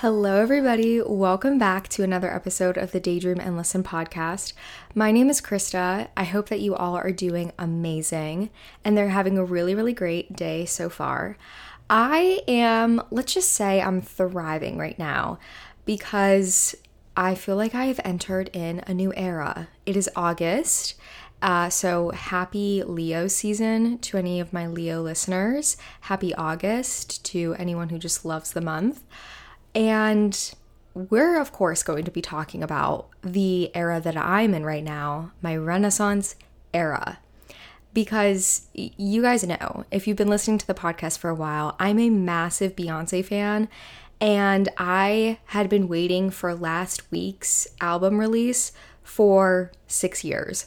Hello, 0.00 0.40
everybody. 0.40 1.02
Welcome 1.02 1.58
back 1.58 1.88
to 1.88 2.04
another 2.04 2.32
episode 2.32 2.76
of 2.76 2.92
the 2.92 3.00
Daydream 3.00 3.40
and 3.40 3.56
Listen 3.56 3.82
podcast. 3.82 4.52
My 4.94 5.10
name 5.10 5.28
is 5.28 5.40
Krista. 5.40 6.06
I 6.16 6.22
hope 6.22 6.50
that 6.50 6.60
you 6.60 6.76
all 6.76 6.94
are 6.94 7.10
doing 7.10 7.50
amazing 7.58 8.50
and 8.84 8.96
they're 8.96 9.08
having 9.08 9.36
a 9.36 9.44
really, 9.44 9.74
really 9.74 9.92
great 9.92 10.36
day 10.36 10.66
so 10.66 10.88
far. 10.88 11.36
I 11.90 12.42
am, 12.46 13.02
let's 13.10 13.34
just 13.34 13.50
say, 13.50 13.82
I'm 13.82 14.00
thriving 14.00 14.78
right 14.78 14.96
now 15.00 15.40
because 15.84 16.76
I 17.16 17.34
feel 17.34 17.56
like 17.56 17.74
I 17.74 17.86
have 17.86 17.98
entered 18.04 18.50
in 18.52 18.84
a 18.86 18.94
new 18.94 19.12
era. 19.16 19.66
It 19.84 19.96
is 19.96 20.08
August. 20.14 20.94
Uh, 21.42 21.70
so, 21.70 22.10
happy 22.10 22.84
Leo 22.84 23.26
season 23.26 23.98
to 23.98 24.16
any 24.16 24.38
of 24.38 24.52
my 24.52 24.68
Leo 24.68 25.02
listeners. 25.02 25.76
Happy 26.02 26.32
August 26.36 27.24
to 27.26 27.56
anyone 27.58 27.88
who 27.88 27.98
just 27.98 28.24
loves 28.24 28.52
the 28.52 28.60
month. 28.60 29.02
And 29.74 30.54
we're, 30.94 31.40
of 31.40 31.52
course, 31.52 31.82
going 31.82 32.04
to 32.04 32.10
be 32.10 32.22
talking 32.22 32.62
about 32.62 33.08
the 33.22 33.74
era 33.74 34.00
that 34.00 34.16
I'm 34.16 34.54
in 34.54 34.64
right 34.64 34.82
now, 34.82 35.32
my 35.42 35.56
Renaissance 35.56 36.34
era. 36.74 37.18
Because 37.94 38.66
you 38.74 39.22
guys 39.22 39.44
know, 39.44 39.84
if 39.90 40.06
you've 40.06 40.16
been 40.16 40.28
listening 40.28 40.58
to 40.58 40.66
the 40.66 40.74
podcast 40.74 41.18
for 41.18 41.30
a 41.30 41.34
while, 41.34 41.76
I'm 41.78 41.98
a 41.98 42.10
massive 42.10 42.76
Beyonce 42.76 43.24
fan. 43.24 43.68
And 44.20 44.68
I 44.76 45.38
had 45.46 45.68
been 45.68 45.88
waiting 45.88 46.30
for 46.30 46.54
last 46.54 47.10
week's 47.10 47.68
album 47.80 48.18
release 48.18 48.72
for 49.02 49.72
six 49.86 50.24
years. 50.24 50.66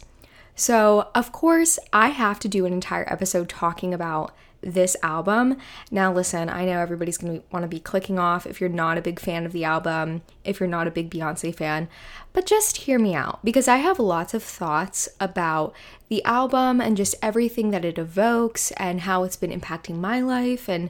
So, 0.55 1.09
of 1.15 1.31
course, 1.31 1.79
I 1.91 2.09
have 2.09 2.39
to 2.41 2.47
do 2.47 2.65
an 2.65 2.73
entire 2.73 3.11
episode 3.11 3.49
talking 3.49 3.93
about 3.93 4.33
this 4.61 4.95
album. 5.01 5.57
Now, 5.89 6.13
listen, 6.13 6.49
I 6.49 6.65
know 6.65 6.79
everybody's 6.79 7.17
going 7.17 7.39
to 7.39 7.45
want 7.51 7.63
to 7.63 7.69
be 7.69 7.79
clicking 7.79 8.19
off 8.19 8.45
if 8.45 8.61
you're 8.61 8.69
not 8.69 8.97
a 8.97 9.01
big 9.01 9.19
fan 9.19 9.45
of 9.45 9.51
the 9.51 9.63
album, 9.63 10.21
if 10.43 10.59
you're 10.59 10.69
not 10.69 10.87
a 10.87 10.91
big 10.91 11.09
Beyonce 11.09 11.53
fan, 11.53 11.89
but 12.33 12.45
just 12.45 12.77
hear 12.77 12.99
me 12.99 13.15
out 13.15 13.43
because 13.43 13.67
I 13.67 13.77
have 13.77 13.99
lots 13.99 14.33
of 14.33 14.43
thoughts 14.43 15.09
about 15.19 15.73
the 16.09 16.23
album 16.23 16.79
and 16.79 16.95
just 16.95 17.15
everything 17.21 17.71
that 17.71 17.85
it 17.85 17.97
evokes 17.97 18.71
and 18.71 19.01
how 19.01 19.23
it's 19.23 19.35
been 19.35 19.57
impacting 19.57 19.95
my 19.95 20.21
life 20.21 20.69
and 20.69 20.89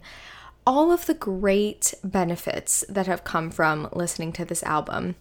all 0.67 0.91
of 0.91 1.05
the 1.05 1.13
great 1.13 1.93
benefits 2.03 2.83
that 2.87 3.07
have 3.07 3.23
come 3.23 3.49
from 3.49 3.89
listening 3.93 4.31
to 4.33 4.45
this 4.45 4.63
album. 4.63 5.15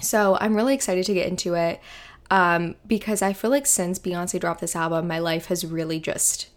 So, 0.00 0.36
I'm 0.40 0.56
really 0.56 0.74
excited 0.74 1.06
to 1.06 1.14
get 1.14 1.28
into 1.28 1.54
it 1.54 1.80
um, 2.30 2.74
because 2.86 3.22
I 3.22 3.32
feel 3.32 3.50
like 3.50 3.66
since 3.66 3.98
Beyonce 3.98 4.40
dropped 4.40 4.60
this 4.60 4.76
album, 4.76 5.06
my 5.06 5.18
life 5.18 5.46
has 5.46 5.64
really 5.64 6.00
just 6.00 6.48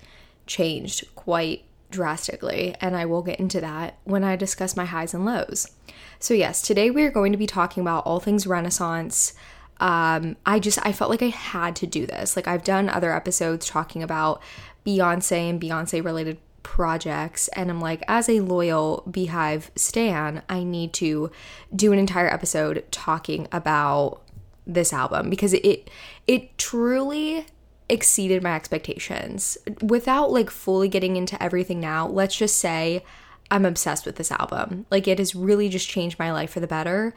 changed 0.50 1.06
quite 1.16 1.64
drastically, 1.92 2.76
and 2.82 2.98
I 2.98 3.06
will 3.06 3.22
get 3.22 3.40
into 3.40 3.62
that 3.62 3.98
when 4.04 4.24
I 4.24 4.36
discuss 4.36 4.76
my 4.76 4.86
highs 4.86 5.14
and 5.14 5.24
lows. 5.24 5.72
So, 6.20 6.34
yes, 6.34 6.62
today 6.62 6.92
we 6.92 7.04
are 7.04 7.12
going 7.12 7.32
to 7.32 7.38
be 7.38 7.48
talking 7.48 7.82
about 7.82 8.06
all 8.06 8.20
things 8.20 8.46
Renaissance. 8.46 9.34
Um, 9.80 10.36
I 10.46 10.60
just 10.60 10.78
I 10.86 10.92
felt 10.92 11.10
like 11.10 11.24
I 11.24 11.30
had 11.30 11.76
to 11.78 11.88
do 11.88 12.06
this. 12.06 12.36
Like 12.36 12.48
I've 12.48 12.66
done 12.66 12.90
other 12.90 13.16
episodes 13.16 13.66
talking 13.66 14.04
about 14.04 14.42
Beyonce 14.86 15.50
and 15.50 15.62
Beyonce 15.62 16.04
related 16.04 16.38
projects 16.64 17.48
and 17.50 17.70
I'm 17.70 17.80
like 17.80 18.04
as 18.08 18.28
a 18.30 18.42
loyal 18.42 19.04
BeyHive 19.10 19.70
stan, 19.78 20.44
I 20.50 20.64
need 20.64 20.94
to 20.96 21.32
do 21.74 21.94
an 21.94 22.00
entire 22.00 22.28
episode 22.28 22.84
talking 22.92 23.48
about 23.52 24.22
this 24.68 24.94
album 24.94 25.30
because 25.30 25.54
it 25.54 25.90
it 26.28 26.58
truly 26.58 27.46
exceeded 27.90 28.44
my 28.44 28.56
expectations. 28.56 29.58
Without 29.82 30.32
like 30.32 30.50
fully 30.50 30.88
getting 30.88 31.16
into 31.18 31.42
everything 31.42 31.80
now, 31.80 32.08
let's 32.08 32.36
just 32.36 32.58
say 32.58 33.04
I'm 33.52 33.66
obsessed 33.66 34.06
with 34.06 34.16
this 34.16 34.32
album. 34.32 34.86
Like 34.92 35.08
it 35.08 35.20
has 35.20 35.36
really 35.36 35.70
just 35.70 35.90
changed 35.90 36.20
my 36.20 36.32
life 36.32 36.52
for 36.52 36.60
the 36.60 36.68
better. 36.68 37.14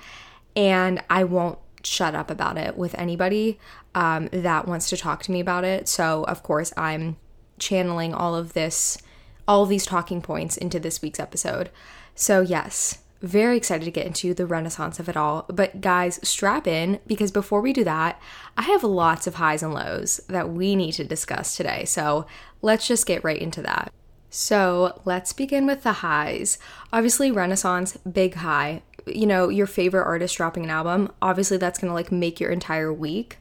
And 0.56 1.02
I 1.08 1.24
won't 1.24 1.58
shut 1.84 2.14
up 2.14 2.30
about 2.30 2.56
it 2.56 2.76
with 2.76 2.94
anybody 2.98 3.58
um, 3.94 4.28
that 4.32 4.66
wants 4.66 4.88
to 4.90 4.96
talk 4.96 5.22
to 5.24 5.32
me 5.32 5.40
about 5.40 5.64
it. 5.64 5.88
So, 5.88 6.24
of 6.24 6.42
course, 6.42 6.72
I'm 6.76 7.16
channeling 7.58 8.14
all 8.14 8.34
of 8.34 8.52
this, 8.52 8.98
all 9.46 9.62
of 9.64 9.68
these 9.68 9.86
talking 9.86 10.22
points 10.22 10.56
into 10.56 10.80
this 10.80 11.02
week's 11.02 11.20
episode. 11.20 11.70
So, 12.14 12.40
yes, 12.40 13.01
very 13.22 13.56
excited 13.56 13.84
to 13.84 13.90
get 13.90 14.06
into 14.06 14.34
the 14.34 14.46
renaissance 14.46 14.98
of 14.98 15.08
it 15.08 15.16
all. 15.16 15.46
But 15.48 15.80
guys, 15.80 16.20
strap 16.28 16.66
in 16.66 16.98
because 17.06 17.30
before 17.30 17.60
we 17.60 17.72
do 17.72 17.84
that, 17.84 18.20
I 18.56 18.62
have 18.62 18.82
lots 18.82 19.26
of 19.26 19.36
highs 19.36 19.62
and 19.62 19.72
lows 19.72 20.20
that 20.28 20.50
we 20.50 20.74
need 20.74 20.92
to 20.92 21.04
discuss 21.04 21.56
today. 21.56 21.84
So 21.84 22.26
let's 22.60 22.86
just 22.86 23.06
get 23.06 23.24
right 23.24 23.40
into 23.40 23.62
that. 23.62 23.92
So 24.28 25.00
let's 25.04 25.32
begin 25.32 25.66
with 25.66 25.82
the 25.82 25.92
highs. 25.92 26.58
Obviously, 26.92 27.30
Renaissance, 27.30 27.96
big 27.98 28.34
high. 28.34 28.82
You 29.06 29.26
know, 29.26 29.48
your 29.48 29.66
favorite 29.66 30.04
artist 30.04 30.36
dropping 30.36 30.64
an 30.64 30.70
album, 30.70 31.12
obviously, 31.20 31.58
that's 31.58 31.78
gonna 31.78 31.94
like 31.94 32.10
make 32.10 32.40
your 32.40 32.50
entire 32.50 32.92
week. 32.92 33.38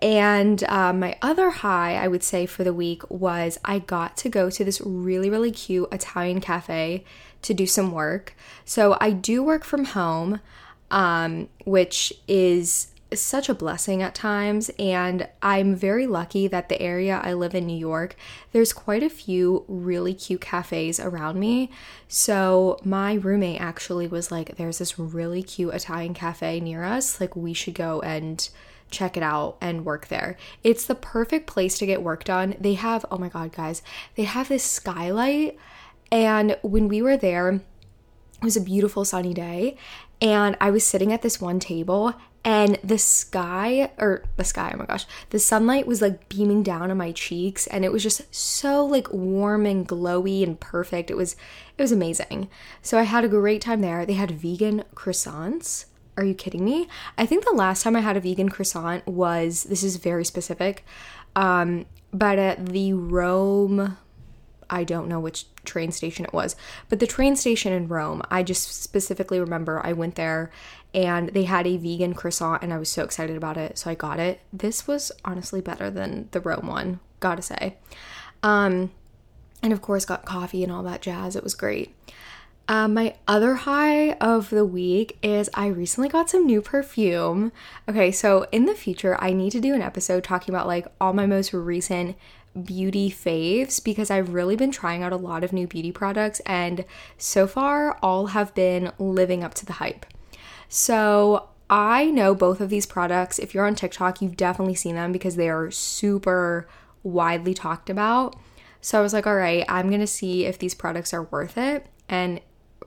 And 0.00 0.62
uh, 0.64 0.92
my 0.92 1.16
other 1.22 1.50
high, 1.50 1.96
I 1.96 2.08
would 2.08 2.22
say, 2.22 2.46
for 2.46 2.64
the 2.64 2.72
week 2.72 3.08
was 3.10 3.58
I 3.64 3.78
got 3.78 4.16
to 4.18 4.28
go 4.28 4.48
to 4.48 4.64
this 4.64 4.80
really, 4.80 5.28
really 5.28 5.50
cute 5.50 5.88
Italian 5.92 6.40
cafe 6.40 7.04
to 7.42 7.54
do 7.54 7.66
some 7.66 7.92
work. 7.92 8.34
So 8.64 8.96
I 9.00 9.10
do 9.10 9.42
work 9.42 9.64
from 9.64 9.84
home, 9.84 10.40
um, 10.90 11.48
which 11.64 12.12
is 12.28 12.88
such 13.14 13.48
a 13.48 13.54
blessing 13.54 14.02
at 14.02 14.14
times. 14.14 14.70
And 14.78 15.28
I'm 15.42 15.74
very 15.74 16.06
lucky 16.06 16.48
that 16.48 16.68
the 16.68 16.80
area 16.80 17.20
I 17.22 17.32
live 17.34 17.54
in, 17.54 17.66
New 17.66 17.76
York, 17.76 18.16
there's 18.52 18.72
quite 18.72 19.02
a 19.02 19.10
few 19.10 19.64
really 19.68 20.14
cute 20.14 20.40
cafes 20.40 20.98
around 20.98 21.38
me. 21.38 21.70
So 22.08 22.78
my 22.84 23.14
roommate 23.14 23.60
actually 23.60 24.08
was 24.08 24.30
like, 24.30 24.56
There's 24.56 24.78
this 24.78 24.98
really 24.98 25.42
cute 25.42 25.74
Italian 25.74 26.14
cafe 26.14 26.60
near 26.60 26.84
us. 26.84 27.20
Like, 27.20 27.36
we 27.36 27.52
should 27.52 27.74
go 27.74 28.00
and 28.00 28.48
check 28.90 29.16
it 29.16 29.22
out 29.22 29.56
and 29.60 29.84
work 29.84 30.08
there. 30.08 30.36
It's 30.62 30.84
the 30.84 30.94
perfect 30.94 31.46
place 31.46 31.78
to 31.78 31.86
get 31.86 32.02
work 32.02 32.24
done. 32.24 32.54
They 32.60 32.74
have, 32.74 33.06
oh 33.10 33.18
my 33.18 33.28
God, 33.28 33.52
guys, 33.52 33.82
they 34.16 34.24
have 34.24 34.48
this 34.48 34.62
skylight 34.62 35.58
and 36.12 36.58
when 36.60 36.88
we 36.88 37.00
were 37.00 37.16
there, 37.16 37.54
it 37.54 38.44
was 38.44 38.56
a 38.56 38.60
beautiful 38.60 39.04
sunny 39.04 39.32
day. 39.32 39.78
And 40.20 40.56
I 40.60 40.70
was 40.70 40.84
sitting 40.84 41.12
at 41.12 41.22
this 41.22 41.40
one 41.40 41.58
table, 41.58 42.14
and 42.44 42.78
the 42.84 42.98
sky, 42.98 43.90
or 43.98 44.22
the 44.36 44.44
sky, 44.44 44.72
oh 44.74 44.76
my 44.76 44.84
gosh, 44.84 45.06
the 45.30 45.38
sunlight 45.38 45.86
was 45.86 46.02
like 46.02 46.28
beaming 46.28 46.62
down 46.62 46.90
on 46.90 46.98
my 46.98 47.12
cheeks, 47.12 47.66
and 47.66 47.84
it 47.84 47.90
was 47.90 48.02
just 48.02 48.32
so 48.32 48.84
like 48.84 49.10
warm 49.10 49.64
and 49.64 49.88
glowy 49.88 50.42
and 50.42 50.60
perfect. 50.60 51.10
It 51.10 51.16
was, 51.16 51.34
it 51.78 51.82
was 51.82 51.92
amazing. 51.92 52.50
So 52.82 52.98
I 52.98 53.04
had 53.04 53.24
a 53.24 53.28
great 53.28 53.62
time 53.62 53.80
there. 53.80 54.04
They 54.04 54.12
had 54.12 54.30
vegan 54.32 54.84
croissants. 54.94 55.86
Are 56.18 56.24
you 56.24 56.34
kidding 56.34 56.64
me? 56.64 56.88
I 57.16 57.24
think 57.24 57.44
the 57.44 57.52
last 57.52 57.82
time 57.82 57.96
I 57.96 58.00
had 58.00 58.18
a 58.18 58.20
vegan 58.20 58.50
croissant 58.50 59.06
was, 59.06 59.64
this 59.64 59.82
is 59.82 59.96
very 59.96 60.26
specific, 60.26 60.84
um, 61.34 61.86
but 62.12 62.38
at 62.38 62.66
the 62.66 62.92
Rome 62.92 63.96
I 64.72 64.84
don't 64.84 65.06
know 65.06 65.20
which 65.20 65.44
train 65.64 65.92
station 65.92 66.24
it 66.24 66.32
was, 66.32 66.56
but 66.88 67.00
the 67.00 67.06
train 67.06 67.36
station 67.36 67.72
in 67.72 67.88
Rome, 67.88 68.22
I 68.30 68.42
just 68.42 68.82
specifically 68.82 69.40
remember 69.40 69.80
I 69.84 69.92
went 69.92 70.16
there 70.16 70.50
and 70.94 71.30
they 71.30 71.44
had 71.44 71.66
a 71.66 71.76
vegan 71.76 72.14
croissant 72.14 72.62
and 72.62 72.72
I 72.72 72.78
was 72.78 72.90
so 72.90 73.04
excited 73.04 73.36
about 73.36 73.56
it, 73.56 73.78
so 73.78 73.90
I 73.90 73.94
got 73.94 74.18
it. 74.18 74.40
This 74.52 74.86
was 74.86 75.12
honestly 75.24 75.60
better 75.60 75.90
than 75.90 76.28
the 76.32 76.40
Rome 76.40 76.66
one, 76.66 77.00
gotta 77.20 77.42
say. 77.42 77.76
Um, 78.42 78.90
and 79.62 79.72
of 79.72 79.80
course, 79.80 80.04
got 80.04 80.24
coffee 80.24 80.62
and 80.62 80.72
all 80.72 80.82
that 80.82 81.02
jazz. 81.02 81.36
It 81.36 81.44
was 81.44 81.54
great. 81.54 81.94
Uh, 82.68 82.88
my 82.88 83.14
other 83.26 83.54
high 83.54 84.12
of 84.14 84.50
the 84.50 84.64
week 84.64 85.18
is 85.22 85.50
I 85.52 85.66
recently 85.66 86.08
got 86.08 86.30
some 86.30 86.46
new 86.46 86.62
perfume. 86.62 87.52
Okay, 87.88 88.12
so 88.12 88.46
in 88.52 88.66
the 88.66 88.74
future, 88.74 89.16
I 89.20 89.32
need 89.32 89.50
to 89.50 89.60
do 89.60 89.74
an 89.74 89.82
episode 89.82 90.24
talking 90.24 90.54
about 90.54 90.66
like 90.66 90.86
all 91.00 91.12
my 91.12 91.26
most 91.26 91.52
recent 91.52 92.16
beauty 92.60 93.10
faves 93.10 93.82
because 93.82 94.10
I've 94.10 94.34
really 94.34 94.56
been 94.56 94.70
trying 94.70 95.02
out 95.02 95.12
a 95.12 95.16
lot 95.16 95.44
of 95.44 95.52
new 95.52 95.66
beauty 95.66 95.92
products 95.92 96.40
and 96.40 96.84
so 97.16 97.46
far 97.46 97.98
all 98.02 98.26
have 98.28 98.54
been 98.54 98.92
living 98.98 99.42
up 99.42 99.54
to 99.54 99.66
the 99.66 99.74
hype. 99.74 100.04
So 100.68 101.48
I 101.70 102.06
know 102.06 102.34
both 102.34 102.60
of 102.60 102.68
these 102.68 102.86
products. 102.86 103.38
If 103.38 103.54
you're 103.54 103.66
on 103.66 103.74
TikTok, 103.74 104.20
you've 104.20 104.36
definitely 104.36 104.74
seen 104.74 104.94
them 104.94 105.12
because 105.12 105.36
they 105.36 105.48
are 105.48 105.70
super 105.70 106.68
widely 107.02 107.54
talked 107.54 107.88
about. 107.88 108.36
So 108.80 108.98
I 108.98 109.02
was 109.02 109.12
like, 109.12 109.26
all 109.26 109.36
right, 109.36 109.64
I'm 109.68 109.88
going 109.88 110.00
to 110.00 110.06
see 110.06 110.44
if 110.44 110.58
these 110.58 110.74
products 110.74 111.14
are 111.14 111.22
worth 111.22 111.56
it. 111.56 111.86
And 112.08 112.40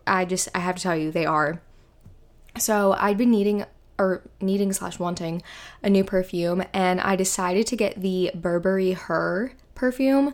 I 0.05 0.25
just, 0.25 0.49
I 0.53 0.59
have 0.59 0.75
to 0.75 0.83
tell 0.83 0.95
you, 0.95 1.09
they 1.09 1.25
are. 1.25 1.61
So 2.57 2.93
I'd 2.99 3.17
been 3.17 3.31
needing 3.31 3.65
or 3.97 4.21
needing 4.41 4.73
slash 4.73 4.99
wanting 4.99 5.41
a 5.81 5.89
new 5.89 6.03
perfume 6.03 6.63
and 6.73 6.99
I 7.01 7.15
decided 7.15 7.67
to 7.67 7.75
get 7.75 8.01
the 8.01 8.31
Burberry 8.35 8.93
Her 8.93 9.53
perfume 9.73 10.33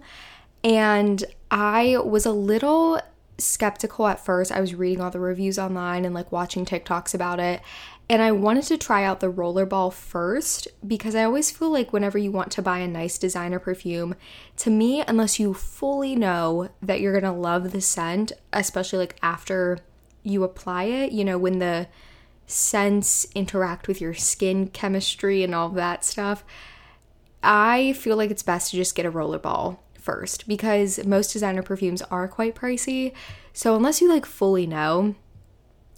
and 0.63 1.23
I 1.49 1.97
was 2.03 2.25
a 2.25 2.31
little 2.31 3.01
skeptical 3.37 4.05
at 4.07 4.23
first. 4.23 4.51
I 4.51 4.61
was 4.61 4.75
reading 4.75 5.01
all 5.01 5.09
the 5.09 5.19
reviews 5.19 5.57
online 5.57 6.05
and 6.05 6.13
like 6.13 6.31
watching 6.31 6.65
TikToks 6.65 7.13
about 7.13 7.39
it 7.39 7.61
and 8.11 8.21
I 8.21 8.33
wanted 8.33 8.65
to 8.65 8.77
try 8.77 9.05
out 9.05 9.21
the 9.21 9.31
rollerball 9.31 9.93
first 9.93 10.67
because 10.85 11.15
I 11.15 11.23
always 11.23 11.49
feel 11.49 11.71
like 11.71 11.93
whenever 11.93 12.17
you 12.17 12.29
want 12.29 12.51
to 12.51 12.61
buy 12.61 12.79
a 12.79 12.87
nice 12.87 13.17
designer 13.17 13.57
perfume, 13.57 14.15
to 14.57 14.69
me, 14.69 15.01
unless 15.07 15.39
you 15.39 15.53
fully 15.53 16.13
know 16.13 16.67
that 16.81 16.99
you're 16.99 17.17
gonna 17.17 17.33
love 17.33 17.71
the 17.71 17.79
scent, 17.79 18.33
especially 18.51 18.99
like 18.99 19.15
after 19.23 19.79
you 20.23 20.43
apply 20.43 20.83
it, 20.83 21.13
you 21.13 21.23
know, 21.23 21.37
when 21.37 21.59
the 21.59 21.87
scents 22.51 23.25
interact 23.33 23.87
with 23.87 24.01
your 24.01 24.13
skin 24.13 24.67
chemistry 24.67 25.43
and 25.43 25.55
all 25.55 25.69
that 25.69 26.03
stuff, 26.03 26.43
I 27.43 27.93
feel 27.93 28.17
like 28.17 28.31
it's 28.31 28.43
best 28.43 28.71
to 28.71 28.77
just 28.77 28.95
get 28.95 29.05
a 29.05 29.11
rollerball 29.11 29.77
first 29.95 30.47
because 30.47 31.03
most 31.05 31.31
designer 31.31 31.63
perfumes 31.63 32.01
are 32.03 32.27
quite 32.27 32.55
pricey. 32.55 33.13
So 33.53 33.75
unless 33.75 34.01
you 34.01 34.09
like 34.09 34.25
fully 34.25 34.67
know, 34.67 35.15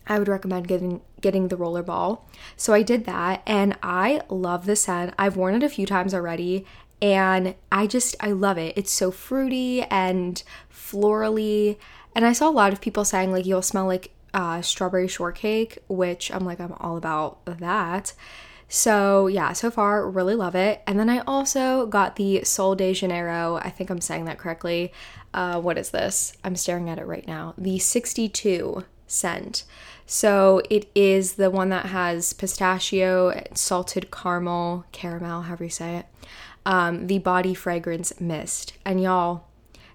I 0.05 0.19
would 0.19 0.27
recommend 0.27 0.67
getting 0.67 1.01
getting 1.21 1.47
the 1.47 1.57
rollerball. 1.57 2.21
So 2.57 2.73
I 2.73 2.81
did 2.81 3.05
that 3.05 3.41
and 3.47 3.77
I 3.81 4.21
love 4.29 4.65
the 4.65 4.75
scent. 4.75 5.13
I've 5.17 5.37
worn 5.37 5.55
it 5.55 5.63
a 5.63 5.69
few 5.69 5.85
times 5.85 6.13
already 6.13 6.65
and 7.01 7.55
I 7.71 7.87
just 7.87 8.15
I 8.19 8.31
love 8.31 8.57
it. 8.57 8.77
It's 8.77 8.91
so 8.91 9.11
fruity 9.11 9.83
and 9.83 10.41
florally. 10.71 11.77
And 12.15 12.25
I 12.25 12.33
saw 12.33 12.49
a 12.49 12.51
lot 12.51 12.73
of 12.73 12.81
people 12.81 13.05
saying 13.05 13.31
like 13.31 13.45
you'll 13.45 13.61
smell 13.61 13.85
like 13.85 14.11
uh, 14.33 14.61
strawberry 14.61 15.07
shortcake, 15.07 15.79
which 15.87 16.31
I'm 16.31 16.45
like 16.45 16.59
I'm 16.59 16.73
all 16.73 16.97
about 16.97 17.45
that. 17.45 18.13
So, 18.67 19.27
yeah, 19.27 19.53
so 19.53 19.69
far, 19.69 20.09
really 20.09 20.33
love 20.33 20.55
it. 20.55 20.81
And 20.87 20.99
then 20.99 21.07
I 21.07 21.19
also 21.19 21.85
got 21.85 22.15
the 22.15 22.43
Sol 22.43 22.73
de 22.73 22.91
Janeiro. 22.91 23.57
I 23.57 23.69
think 23.69 23.91
I'm 23.91 24.01
saying 24.01 24.25
that 24.25 24.39
correctly. 24.39 24.91
Uh, 25.31 25.61
what 25.61 25.77
is 25.77 25.91
this? 25.91 26.33
I'm 26.43 26.55
staring 26.55 26.89
at 26.89 26.97
it 26.97 27.05
right 27.05 27.27
now. 27.27 27.53
The 27.55 27.77
62 27.77 28.83
scent. 29.05 29.63
So, 30.07 30.61
it 30.71 30.89
is 30.95 31.33
the 31.33 31.51
one 31.51 31.69
that 31.69 31.87
has 31.87 32.33
pistachio, 32.33 33.43
salted 33.53 34.09
caramel, 34.09 34.85
caramel, 34.91 35.43
however 35.43 35.65
you 35.65 35.69
say 35.69 35.97
it, 35.97 36.05
um, 36.65 37.05
the 37.05 37.19
body 37.19 37.53
fragrance 37.53 38.19
mist. 38.19 38.73
And 38.85 38.99
y'all, 38.99 39.45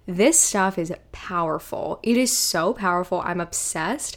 this 0.08 0.40
stuff 0.40 0.78
is 0.78 0.90
powerful. 1.12 2.00
It 2.02 2.16
is 2.16 2.37
so 2.37 2.72
powerful. 2.72 3.20
I'm 3.20 3.43
obsessed. 3.43 4.16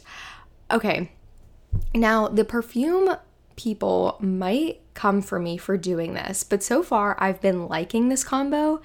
Okay. 0.70 1.12
Now, 1.94 2.28
the 2.28 2.46
perfume 2.46 3.14
people 3.56 4.16
might 4.18 4.80
come 4.94 5.20
for 5.20 5.38
me 5.38 5.58
for 5.58 5.76
doing 5.76 6.14
this, 6.14 6.44
but 6.44 6.62
so 6.62 6.82
far 6.82 7.14
I've 7.18 7.42
been 7.42 7.68
liking 7.68 8.08
this 8.08 8.24
combo. 8.24 8.80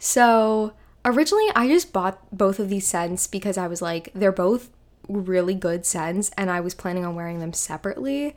So 0.00 0.72
originally 1.04 1.46
I 1.54 1.68
just 1.68 1.92
bought 1.92 2.18
both 2.36 2.58
of 2.58 2.68
these 2.68 2.86
scents 2.86 3.28
because 3.28 3.56
I 3.56 3.68
was 3.68 3.80
like, 3.80 4.10
they're 4.12 4.32
both 4.32 4.70
really 5.08 5.54
good 5.54 5.86
scents 5.86 6.32
and 6.36 6.50
I 6.50 6.60
was 6.60 6.74
planning 6.74 7.04
on 7.04 7.14
wearing 7.14 7.38
them 7.38 7.52
separately. 7.52 8.34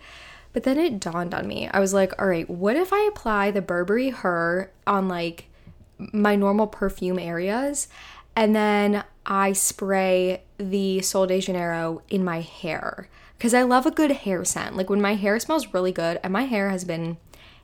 But 0.53 0.63
then 0.63 0.77
it 0.77 0.99
dawned 0.99 1.33
on 1.33 1.47
me. 1.47 1.67
I 1.67 1.79
was 1.79 1.95
like, 1.95 2.13
all 2.21 2.27
right, 2.27 2.47
what 2.47 2.75
if 2.75 2.93
I 2.93 3.07
apply 3.11 3.49
the 3.49 3.61
Burberry 3.61 4.11
Her 4.11 4.71
on 4.85 5.07
like 5.07 5.49
my 5.97 6.35
normal 6.35 6.67
perfume 6.67 7.19
areas 7.19 7.87
and 8.35 8.55
then 8.55 9.03
I 9.25 9.53
spray 9.53 10.43
the 10.57 11.01
Sol 11.01 11.27
de 11.27 11.39
Janeiro 11.39 12.01
in 12.09 12.23
my 12.23 12.41
hair? 12.41 13.07
because 13.43 13.53
I 13.53 13.63
love 13.63 13.85
a 13.85 13.91
good 13.91 14.11
hair 14.11 14.45
scent. 14.45 14.77
Like 14.77 14.89
when 14.89 15.01
my 15.01 15.15
hair 15.15 15.37
smells 15.37 15.73
really 15.73 15.91
good, 15.91 16.17
and 16.23 16.31
my 16.31 16.43
hair 16.43 16.69
has 16.69 16.85
been 16.85 17.17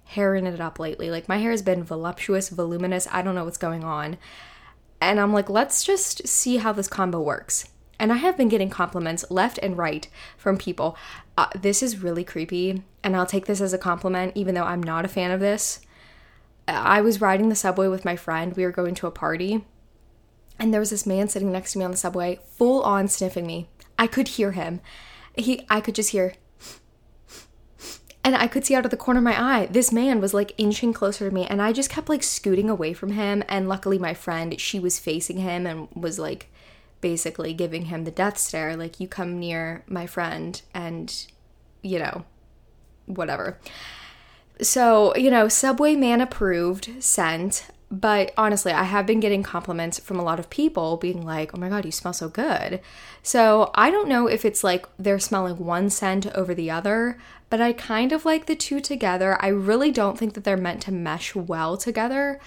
hairing 0.04 0.46
it 0.46 0.60
up 0.60 0.78
lately. 0.78 1.10
Like 1.10 1.30
my 1.30 1.38
hair 1.38 1.52
has 1.52 1.62
been 1.62 1.86
voluptuous, 1.86 2.50
voluminous. 2.50 3.08
I 3.14 3.22
don't 3.22 3.34
know 3.34 3.46
what's 3.46 3.58
going 3.58 3.86
on. 3.86 4.18
And 5.00 5.22
I'm 5.22 5.32
like, 5.32 5.50
let's 5.50 5.86
just 5.86 6.28
see 6.28 6.58
how 6.58 6.74
this 6.74 6.90
combo 6.90 7.22
works. 7.22 7.70
And 7.98 8.12
I 8.12 8.18
have 8.18 8.36
been 8.36 8.50
getting 8.50 8.70
compliments 8.70 9.24
left 9.30 9.58
and 9.60 9.78
right 9.78 10.06
from 10.36 10.58
people. 10.58 10.98
Uh, 11.38 11.48
this 11.58 11.82
is 11.82 12.04
really 12.04 12.26
creepy, 12.26 12.84
and 13.02 13.16
I'll 13.16 13.26
take 13.26 13.46
this 13.46 13.62
as 13.62 13.72
a 13.72 13.78
compliment, 13.78 14.34
even 14.36 14.56
though 14.56 14.66
I'm 14.66 14.84
not 14.84 15.06
a 15.06 15.08
fan 15.08 15.32
of 15.32 15.40
this. 15.40 15.80
I 16.76 17.02
was 17.02 17.22
riding 17.22 17.50
the 17.50 17.56
subway 17.56 17.88
with 17.88 18.06
my 18.06 18.16
friend. 18.16 18.56
We 18.56 18.64
were 18.64 18.72
going 18.72 18.96
to 18.96 19.08
a 19.08 19.12
party, 19.12 19.66
and 20.58 20.74
there 20.74 20.80
was 20.80 20.90
this 20.90 21.06
man 21.06 21.30
sitting 21.30 21.52
next 21.52 21.74
to 21.74 21.80
me 21.80 21.86
on 21.86 21.92
the 21.92 21.98
subway, 21.98 22.40
full 22.58 22.82
on 22.84 23.08
sniffing 23.08 23.48
me. 23.48 23.70
I 23.98 24.08
could 24.08 24.30
hear 24.30 24.52
him. 24.52 24.82
He 25.36 25.66
I 25.70 25.82
could 25.82 25.96
just 25.96 26.12
hear 26.12 26.34
and 28.24 28.36
I 28.36 28.48
could 28.48 28.66
see 28.66 28.76
out 28.76 28.86
of 28.86 28.92
the 28.92 28.98
corner 28.98 29.20
of 29.20 29.24
my 29.24 29.42
eye 29.42 29.66
this 29.68 29.92
man 29.92 30.20
was 30.22 30.34
like 30.34 30.54
inching 30.58 30.94
closer 30.94 31.30
to 31.30 31.34
me. 31.34 31.46
And 31.46 31.62
I 31.62 31.72
just 31.72 31.90
kept 31.90 32.10
like 32.10 32.24
scooting 32.24 32.70
away 32.70 32.94
from 32.94 33.12
him. 33.12 33.44
And 33.48 33.68
luckily 33.68 33.98
my 33.98 34.14
friend 34.14 34.60
she 34.60 34.80
was 34.80 35.00
facing 35.00 35.38
him 35.38 35.66
and 35.66 35.88
was 35.96 36.20
like 36.20 36.52
basically 37.02 37.54
giving 37.54 37.86
him 37.86 38.04
the 38.04 38.12
death 38.12 38.38
stare 38.38 38.76
like 38.76 39.00
you 39.00 39.08
come 39.08 39.40
near 39.40 39.84
my 39.88 40.06
friend 40.06 40.62
and 40.74 41.28
you 41.82 41.98
know 41.98 42.26
whatever 43.06 43.58
so 44.62 45.16
you 45.16 45.32
know 45.32 45.48
subway 45.48 45.96
man 45.96 46.22
approved 46.22 47.04
scent, 47.04 47.68
but 47.92 48.32
honestly, 48.38 48.72
I 48.72 48.84
have 48.84 49.06
been 49.06 49.20
getting 49.20 49.42
compliments 49.42 50.00
from 50.00 50.20
a 50.20 50.24
lot 50.24 50.40
of 50.40 50.50
people 50.50 50.98
being 50.98 51.26
like, 51.26 51.52
oh 51.56 51.60
my 51.60 51.70
God, 51.70 51.86
you 51.86 51.92
smell 51.92 52.14
so 52.14 52.30
good. 52.30 52.82
So 53.24 53.72
I 53.74 53.90
don't 53.90 54.08
know 54.08 54.28
if 54.28 54.46
it's 54.46 54.64
like 54.64 54.86
they're 54.98 55.20
smelling 55.20 55.58
one 55.58 55.90
scent 55.90 56.28
over 56.28 56.54
the 56.54 56.70
other, 56.70 57.18
but 57.50 57.62
I 57.62 57.74
kind 57.74 58.12
of 58.12 58.26
like 58.26 58.46
the 58.46 58.56
two 58.56 58.80
together. 58.80 59.38
I 59.44 59.48
really 59.48 59.92
don't 59.92 60.20
think 60.20 60.36
that 60.36 60.44
they're 60.44 60.56
meant 60.56 60.82
to 60.84 60.92
mesh 60.92 61.34
well 61.34 61.78
together, 61.78 62.40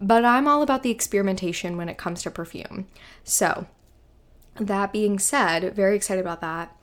but 0.00 0.24
I'm 0.24 0.48
all 0.48 0.62
about 0.62 0.82
the 0.82 0.90
experimentation 0.90 1.76
when 1.76 1.90
it 1.90 1.98
comes 1.98 2.22
to 2.22 2.30
perfume. 2.30 2.86
So 3.22 3.66
that 4.58 4.92
being 4.92 5.18
said, 5.18 5.74
very 5.74 5.96
excited 5.96 6.22
about 6.22 6.40
that. 6.40 6.74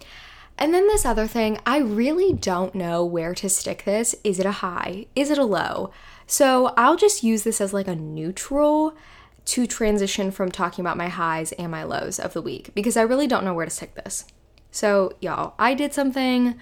And 0.63 0.74
then 0.74 0.88
this 0.88 1.06
other 1.06 1.27
thing, 1.27 1.60
I 1.65 1.80
really 1.80 2.31
don't 2.31 2.74
know 2.74 3.04
where 3.04 3.36
to 3.36 3.50
stick 3.50 3.83
this. 3.83 4.15
Is 4.24 4.39
it 4.39 4.45
a 4.45 4.54
high? 4.54 5.07
Is 5.13 5.30
it 5.30 5.38
a 5.38 5.44
low? 5.44 5.92
So 6.25 6.68
I'll 6.77 6.95
just 6.95 7.21
use 7.21 7.44
this 7.44 7.60
as 7.60 7.74
like 7.74 7.89
a 7.89 7.98
neutral 7.98 8.95
to 9.44 9.68
transition 9.68 10.31
from 10.31 10.54
talking 10.54 10.81
about 10.81 10.95
my 10.95 11.10
highs 11.10 11.51
and 11.51 11.69
my 11.69 11.83
lows 11.83 12.18
of 12.18 12.31
the 12.31 12.42
week 12.42 12.74
because 12.74 12.95
I 12.95 13.01
really 13.01 13.27
don't 13.27 13.44
know 13.44 13.54
where 13.54 13.65
to 13.65 13.69
stick 13.69 13.95
this. 13.95 14.24
So, 14.71 15.18
y'all, 15.19 15.54
I 15.60 15.74
did 15.74 15.94
something 15.94 16.57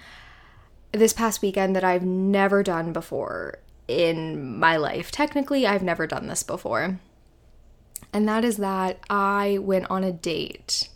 this 0.90 1.12
past 1.12 1.40
weekend 1.40 1.76
that 1.76 1.84
I've 1.84 2.04
never 2.04 2.64
done 2.64 2.92
before 2.92 3.60
in 3.86 4.58
my 4.58 4.78
life. 4.78 5.12
Technically, 5.12 5.64
I've 5.64 5.84
never 5.84 6.08
done 6.08 6.26
this 6.26 6.42
before. 6.42 6.98
And 8.12 8.28
that 8.28 8.44
is 8.44 8.56
that 8.56 8.98
I 9.08 9.58
went 9.62 9.88
on 9.92 10.02
a 10.02 10.10
date. 10.10 10.88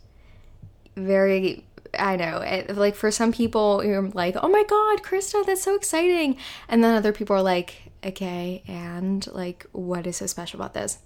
Very 0.97 1.65
I 1.99 2.17
know, 2.17 2.39
it, 2.39 2.77
like 2.77 2.95
for 2.95 3.11
some 3.11 3.33
people, 3.33 3.85
you're 3.85 4.09
like, 4.09 4.37
oh 4.43 4.49
my 4.49 4.65
God, 4.65 5.03
Krista, 5.03 5.45
that's 5.45 5.63
so 5.63 5.75
exciting. 5.75 6.37
And 6.69 6.83
then 6.83 6.95
other 6.95 7.13
people 7.13 7.37
are 7.37 7.43
like, 7.43 7.93
okay, 8.05 8.63
and 8.67 9.27
like, 9.29 9.67
what 9.73 10.07
is 10.07 10.17
so 10.19 10.27
special 10.27 10.61
about 10.61 10.75
this? 10.75 10.99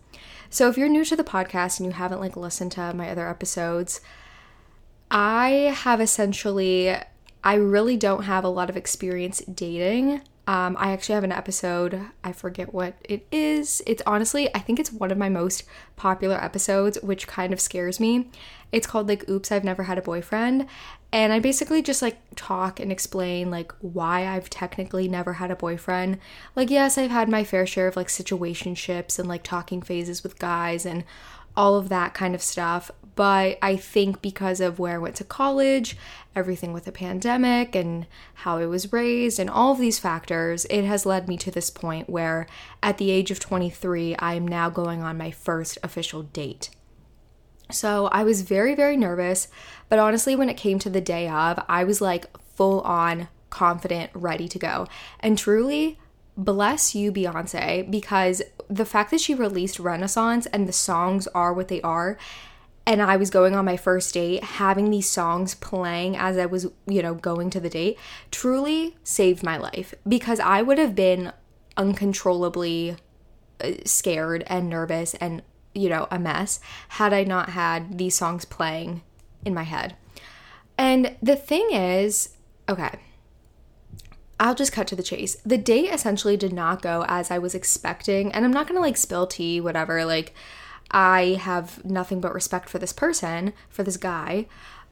So 0.48 0.68
if 0.68 0.76
you're 0.76 0.88
new 0.88 1.04
to 1.04 1.16
the 1.16 1.24
podcast 1.24 1.78
and 1.78 1.86
you 1.86 1.92
haven't 1.92 2.20
like 2.20 2.36
listened 2.36 2.72
to 2.72 2.92
my 2.92 3.10
other 3.10 3.28
episodes, 3.28 4.00
I 5.10 5.74
have 5.76 6.00
essentially, 6.00 6.96
I 7.42 7.54
really 7.54 7.96
don't 7.96 8.24
have 8.24 8.44
a 8.44 8.48
lot 8.48 8.70
of 8.70 8.76
experience 8.76 9.40
dating. 9.40 10.22
Um, 10.50 10.76
I 10.80 10.90
actually 10.90 11.14
have 11.14 11.22
an 11.22 11.30
episode, 11.30 12.06
I 12.24 12.32
forget 12.32 12.74
what 12.74 12.94
it 13.04 13.24
is. 13.30 13.80
It's 13.86 14.02
honestly, 14.04 14.52
I 14.52 14.58
think 14.58 14.80
it's 14.80 14.90
one 14.90 15.12
of 15.12 15.16
my 15.16 15.28
most 15.28 15.62
popular 15.94 16.42
episodes, 16.42 17.00
which 17.04 17.28
kind 17.28 17.52
of 17.52 17.60
scares 17.60 18.00
me. 18.00 18.30
It's 18.72 18.84
called 18.84 19.06
like 19.06 19.28
Oops, 19.28 19.52
I've 19.52 19.62
Never 19.62 19.84
Had 19.84 19.96
a 19.96 20.02
Boyfriend. 20.02 20.66
And 21.12 21.32
I 21.32 21.38
basically 21.38 21.82
just 21.82 22.02
like 22.02 22.18
talk 22.34 22.80
and 22.80 22.90
explain 22.90 23.48
like 23.48 23.72
why 23.80 24.26
I've 24.26 24.50
technically 24.50 25.06
never 25.06 25.34
had 25.34 25.52
a 25.52 25.56
boyfriend. 25.56 26.18
Like, 26.56 26.68
yes, 26.68 26.98
I've 26.98 27.12
had 27.12 27.28
my 27.28 27.44
fair 27.44 27.64
share 27.64 27.86
of 27.86 27.94
like 27.94 28.08
situationships 28.08 29.20
and 29.20 29.28
like 29.28 29.44
talking 29.44 29.82
phases 29.82 30.24
with 30.24 30.40
guys 30.40 30.84
and 30.84 31.04
all 31.56 31.76
of 31.76 31.90
that 31.90 32.12
kind 32.12 32.34
of 32.34 32.42
stuff. 32.42 32.90
But 33.20 33.58
I 33.60 33.76
think 33.76 34.22
because 34.22 34.62
of 34.62 34.78
where 34.78 34.94
I 34.94 34.98
went 34.98 35.14
to 35.16 35.24
college, 35.24 35.94
everything 36.34 36.72
with 36.72 36.86
the 36.86 36.90
pandemic 36.90 37.74
and 37.74 38.06
how 38.32 38.56
I 38.56 38.64
was 38.64 38.94
raised, 38.94 39.38
and 39.38 39.50
all 39.50 39.72
of 39.72 39.78
these 39.78 39.98
factors, 39.98 40.64
it 40.70 40.84
has 40.84 41.04
led 41.04 41.28
me 41.28 41.36
to 41.36 41.50
this 41.50 41.68
point 41.68 42.08
where 42.08 42.46
at 42.82 42.96
the 42.96 43.10
age 43.10 43.30
of 43.30 43.38
23, 43.38 44.16
I 44.16 44.32
am 44.32 44.48
now 44.48 44.70
going 44.70 45.02
on 45.02 45.18
my 45.18 45.30
first 45.30 45.76
official 45.82 46.22
date. 46.22 46.70
So 47.70 48.06
I 48.06 48.22
was 48.22 48.40
very, 48.40 48.74
very 48.74 48.96
nervous. 48.96 49.48
But 49.90 49.98
honestly, 49.98 50.34
when 50.34 50.48
it 50.48 50.56
came 50.56 50.78
to 50.78 50.88
the 50.88 51.02
day 51.02 51.28
of, 51.28 51.62
I 51.68 51.84
was 51.84 52.00
like 52.00 52.24
full 52.54 52.80
on 52.80 53.28
confident, 53.50 54.12
ready 54.14 54.48
to 54.48 54.58
go. 54.58 54.86
And 55.20 55.36
truly, 55.36 55.98
bless 56.38 56.94
you, 56.94 57.12
Beyonce, 57.12 57.90
because 57.90 58.40
the 58.70 58.86
fact 58.86 59.10
that 59.10 59.20
she 59.20 59.34
released 59.34 59.78
Renaissance 59.78 60.46
and 60.46 60.66
the 60.66 60.72
songs 60.72 61.26
are 61.34 61.52
what 61.52 61.68
they 61.68 61.82
are. 61.82 62.16
And 62.86 63.00
I 63.00 63.16
was 63.16 63.30
going 63.30 63.54
on 63.54 63.64
my 63.64 63.76
first 63.76 64.14
date, 64.14 64.42
having 64.42 64.90
these 64.90 65.08
songs 65.08 65.54
playing 65.54 66.16
as 66.16 66.36
I 66.36 66.46
was, 66.46 66.66
you 66.86 67.02
know, 67.02 67.14
going 67.14 67.50
to 67.50 67.60
the 67.60 67.68
date 67.68 67.98
truly 68.30 68.96
saved 69.04 69.42
my 69.42 69.56
life 69.56 69.94
because 70.08 70.40
I 70.40 70.62
would 70.62 70.78
have 70.78 70.94
been 70.94 71.32
uncontrollably 71.76 72.96
uh, 73.62 73.72
scared 73.84 74.44
and 74.48 74.68
nervous 74.68 75.14
and 75.14 75.42
you 75.74 75.88
know, 75.88 76.06
a 76.10 76.18
mess 76.18 76.60
had 76.88 77.12
I 77.12 77.24
not 77.24 77.50
had 77.50 77.98
these 77.98 78.16
songs 78.16 78.44
playing 78.44 79.02
in 79.44 79.54
my 79.54 79.62
head. 79.62 79.96
And 80.76 81.16
the 81.22 81.36
thing 81.36 81.68
is, 81.72 82.36
okay, 82.68 82.98
I'll 84.38 84.54
just 84.54 84.72
cut 84.72 84.86
to 84.88 84.96
the 84.96 85.02
chase. 85.02 85.36
The 85.44 85.58
date 85.58 85.92
essentially 85.92 86.36
did 86.36 86.52
not 86.52 86.82
go 86.82 87.04
as 87.06 87.30
I 87.30 87.38
was 87.38 87.54
expecting, 87.54 88.32
and 88.32 88.44
I'm 88.44 88.52
not 88.52 88.66
gonna 88.66 88.80
like 88.80 88.96
spill 88.96 89.26
tea, 89.26 89.60
whatever. 89.60 90.04
Like, 90.04 90.34
I 90.90 91.38
have 91.40 91.84
nothing 91.84 92.20
but 92.20 92.34
respect 92.34 92.68
for 92.68 92.78
this 92.78 92.92
person, 92.92 93.52
for 93.68 93.82
this 93.82 93.96
guy. 93.96 94.46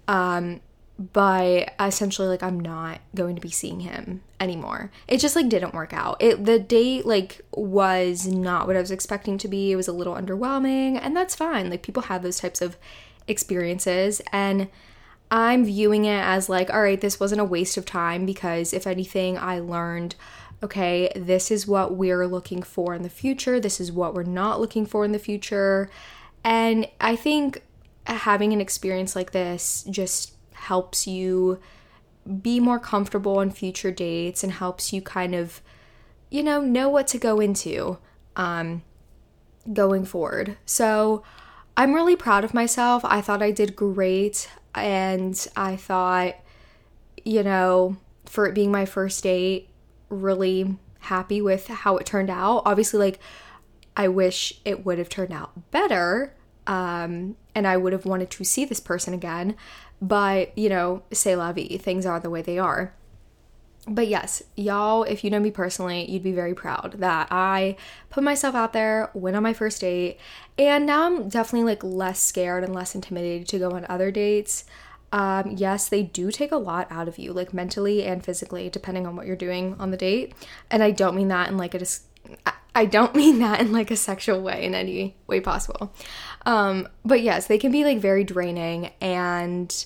Um, 0.06 0.60
but 0.98 1.74
essentially 1.78 2.26
like 2.26 2.42
I'm 2.42 2.58
not 2.58 3.00
going 3.14 3.36
to 3.36 3.40
be 3.40 3.50
seeing 3.50 3.80
him 3.80 4.22
anymore. 4.40 4.90
It 5.06 5.18
just 5.18 5.36
like 5.36 5.48
didn't 5.48 5.74
work 5.74 5.92
out. 5.92 6.16
It 6.20 6.44
the 6.44 6.58
date 6.58 7.06
like 7.06 7.40
was 7.52 8.26
not 8.26 8.66
what 8.66 8.76
I 8.76 8.80
was 8.80 8.90
expecting 8.90 9.38
to 9.38 9.48
be. 9.48 9.70
It 9.70 9.76
was 9.76 9.86
a 9.86 9.92
little 9.92 10.14
underwhelming 10.14 10.98
and 11.00 11.16
that's 11.16 11.36
fine. 11.36 11.70
Like 11.70 11.82
people 11.82 12.04
have 12.04 12.22
those 12.22 12.40
types 12.40 12.60
of 12.60 12.76
experiences 13.28 14.20
and 14.32 14.68
I'm 15.30 15.64
viewing 15.64 16.04
it 16.04 16.20
as 16.20 16.48
like 16.48 16.68
all 16.68 16.82
right, 16.82 17.00
this 17.00 17.20
wasn't 17.20 17.42
a 17.42 17.44
waste 17.44 17.76
of 17.76 17.86
time 17.86 18.26
because 18.26 18.72
if 18.72 18.84
anything 18.84 19.38
I 19.38 19.60
learned 19.60 20.16
okay, 20.62 21.10
this 21.14 21.50
is 21.50 21.66
what 21.66 21.94
we're 21.94 22.26
looking 22.26 22.62
for 22.62 22.94
in 22.94 23.02
the 23.02 23.10
future. 23.10 23.60
This 23.60 23.80
is 23.80 23.92
what 23.92 24.14
we're 24.14 24.24
not 24.24 24.60
looking 24.60 24.86
for 24.86 25.04
in 25.04 25.12
the 25.12 25.18
future. 25.18 25.88
And 26.44 26.88
I 27.00 27.16
think 27.16 27.62
having 28.04 28.52
an 28.52 28.60
experience 28.60 29.14
like 29.14 29.32
this 29.32 29.84
just 29.90 30.34
helps 30.52 31.06
you 31.06 31.60
be 32.42 32.60
more 32.60 32.78
comfortable 32.78 33.38
on 33.38 33.50
future 33.50 33.90
dates 33.90 34.42
and 34.42 34.52
helps 34.52 34.92
you 34.92 35.00
kind 35.00 35.34
of, 35.34 35.60
you 36.30 36.42
know, 36.42 36.60
know 36.60 36.88
what 36.88 37.06
to 37.08 37.18
go 37.18 37.40
into 37.40 37.98
um, 38.36 38.82
going 39.72 40.04
forward. 40.04 40.56
So 40.66 41.22
I'm 41.76 41.94
really 41.94 42.16
proud 42.16 42.44
of 42.44 42.52
myself. 42.52 43.04
I 43.04 43.20
thought 43.20 43.42
I 43.42 43.50
did 43.50 43.76
great. 43.76 44.50
And 44.74 45.46
I 45.56 45.76
thought, 45.76 46.34
you 47.24 47.42
know, 47.42 47.96
for 48.26 48.46
it 48.46 48.54
being 48.54 48.70
my 48.70 48.84
first 48.84 49.22
date, 49.22 49.67
really 50.08 50.76
happy 51.00 51.40
with 51.40 51.68
how 51.68 51.96
it 51.96 52.06
turned 52.06 52.30
out. 52.30 52.62
Obviously, 52.64 52.98
like, 52.98 53.20
I 53.96 54.08
wish 54.08 54.60
it 54.64 54.84
would 54.84 54.98
have 54.98 55.08
turned 55.08 55.32
out 55.32 55.70
better. 55.70 56.34
Um, 56.66 57.36
and 57.54 57.66
I 57.66 57.76
would 57.76 57.92
have 57.92 58.04
wanted 58.04 58.30
to 58.30 58.44
see 58.44 58.64
this 58.64 58.80
person 58.80 59.14
again. 59.14 59.56
But, 60.00 60.56
you 60.56 60.68
know, 60.68 61.02
say 61.12 61.34
la 61.34 61.52
vie, 61.52 61.78
things 61.78 62.06
are 62.06 62.20
the 62.20 62.30
way 62.30 62.42
they 62.42 62.58
are. 62.58 62.94
But 63.86 64.06
yes, 64.06 64.42
y'all, 64.54 65.02
if 65.04 65.24
you 65.24 65.30
know 65.30 65.40
me 65.40 65.50
personally, 65.50 66.08
you'd 66.10 66.22
be 66.22 66.32
very 66.32 66.54
proud 66.54 66.96
that 66.98 67.28
I 67.30 67.76
put 68.10 68.22
myself 68.22 68.54
out 68.54 68.74
there, 68.74 69.10
went 69.14 69.34
on 69.36 69.42
my 69.42 69.54
first 69.54 69.80
date, 69.80 70.18
and 70.58 70.84
now 70.84 71.06
I'm 71.06 71.28
definitely 71.28 71.70
like 71.70 71.82
less 71.82 72.20
scared 72.20 72.64
and 72.64 72.74
less 72.74 72.94
intimidated 72.94 73.48
to 73.48 73.58
go 73.58 73.70
on 73.70 73.86
other 73.88 74.10
dates. 74.10 74.64
Um, 75.12 75.54
yes, 75.56 75.88
they 75.88 76.02
do 76.02 76.30
take 76.30 76.52
a 76.52 76.56
lot 76.56 76.86
out 76.90 77.08
of 77.08 77.18
you, 77.18 77.32
like 77.32 77.54
mentally 77.54 78.04
and 78.04 78.24
physically, 78.24 78.68
depending 78.68 79.06
on 79.06 79.16
what 79.16 79.26
you're 79.26 79.36
doing 79.36 79.74
on 79.78 79.90
the 79.90 79.96
date. 79.96 80.34
And 80.70 80.82
I 80.82 80.90
don't 80.90 81.16
mean 81.16 81.28
that 81.28 81.48
in 81.48 81.56
like 81.56 81.74
a 81.74 81.78
dis- 81.78 82.04
I 82.74 82.84
don't 82.84 83.14
mean 83.22 83.38
that 83.40 83.60
in 83.60 83.72
like 83.72 83.90
a 83.90 83.96
sexual 83.96 84.40
way 84.40 84.64
in 84.64 84.74
any 84.74 85.16
way 85.26 85.40
possible. 85.40 85.94
Um, 86.46 86.88
but 87.04 87.22
yes, 87.22 87.46
they 87.46 87.58
can 87.58 87.72
be 87.72 87.84
like 87.84 87.98
very 87.98 88.24
draining 88.24 88.90
and 89.00 89.84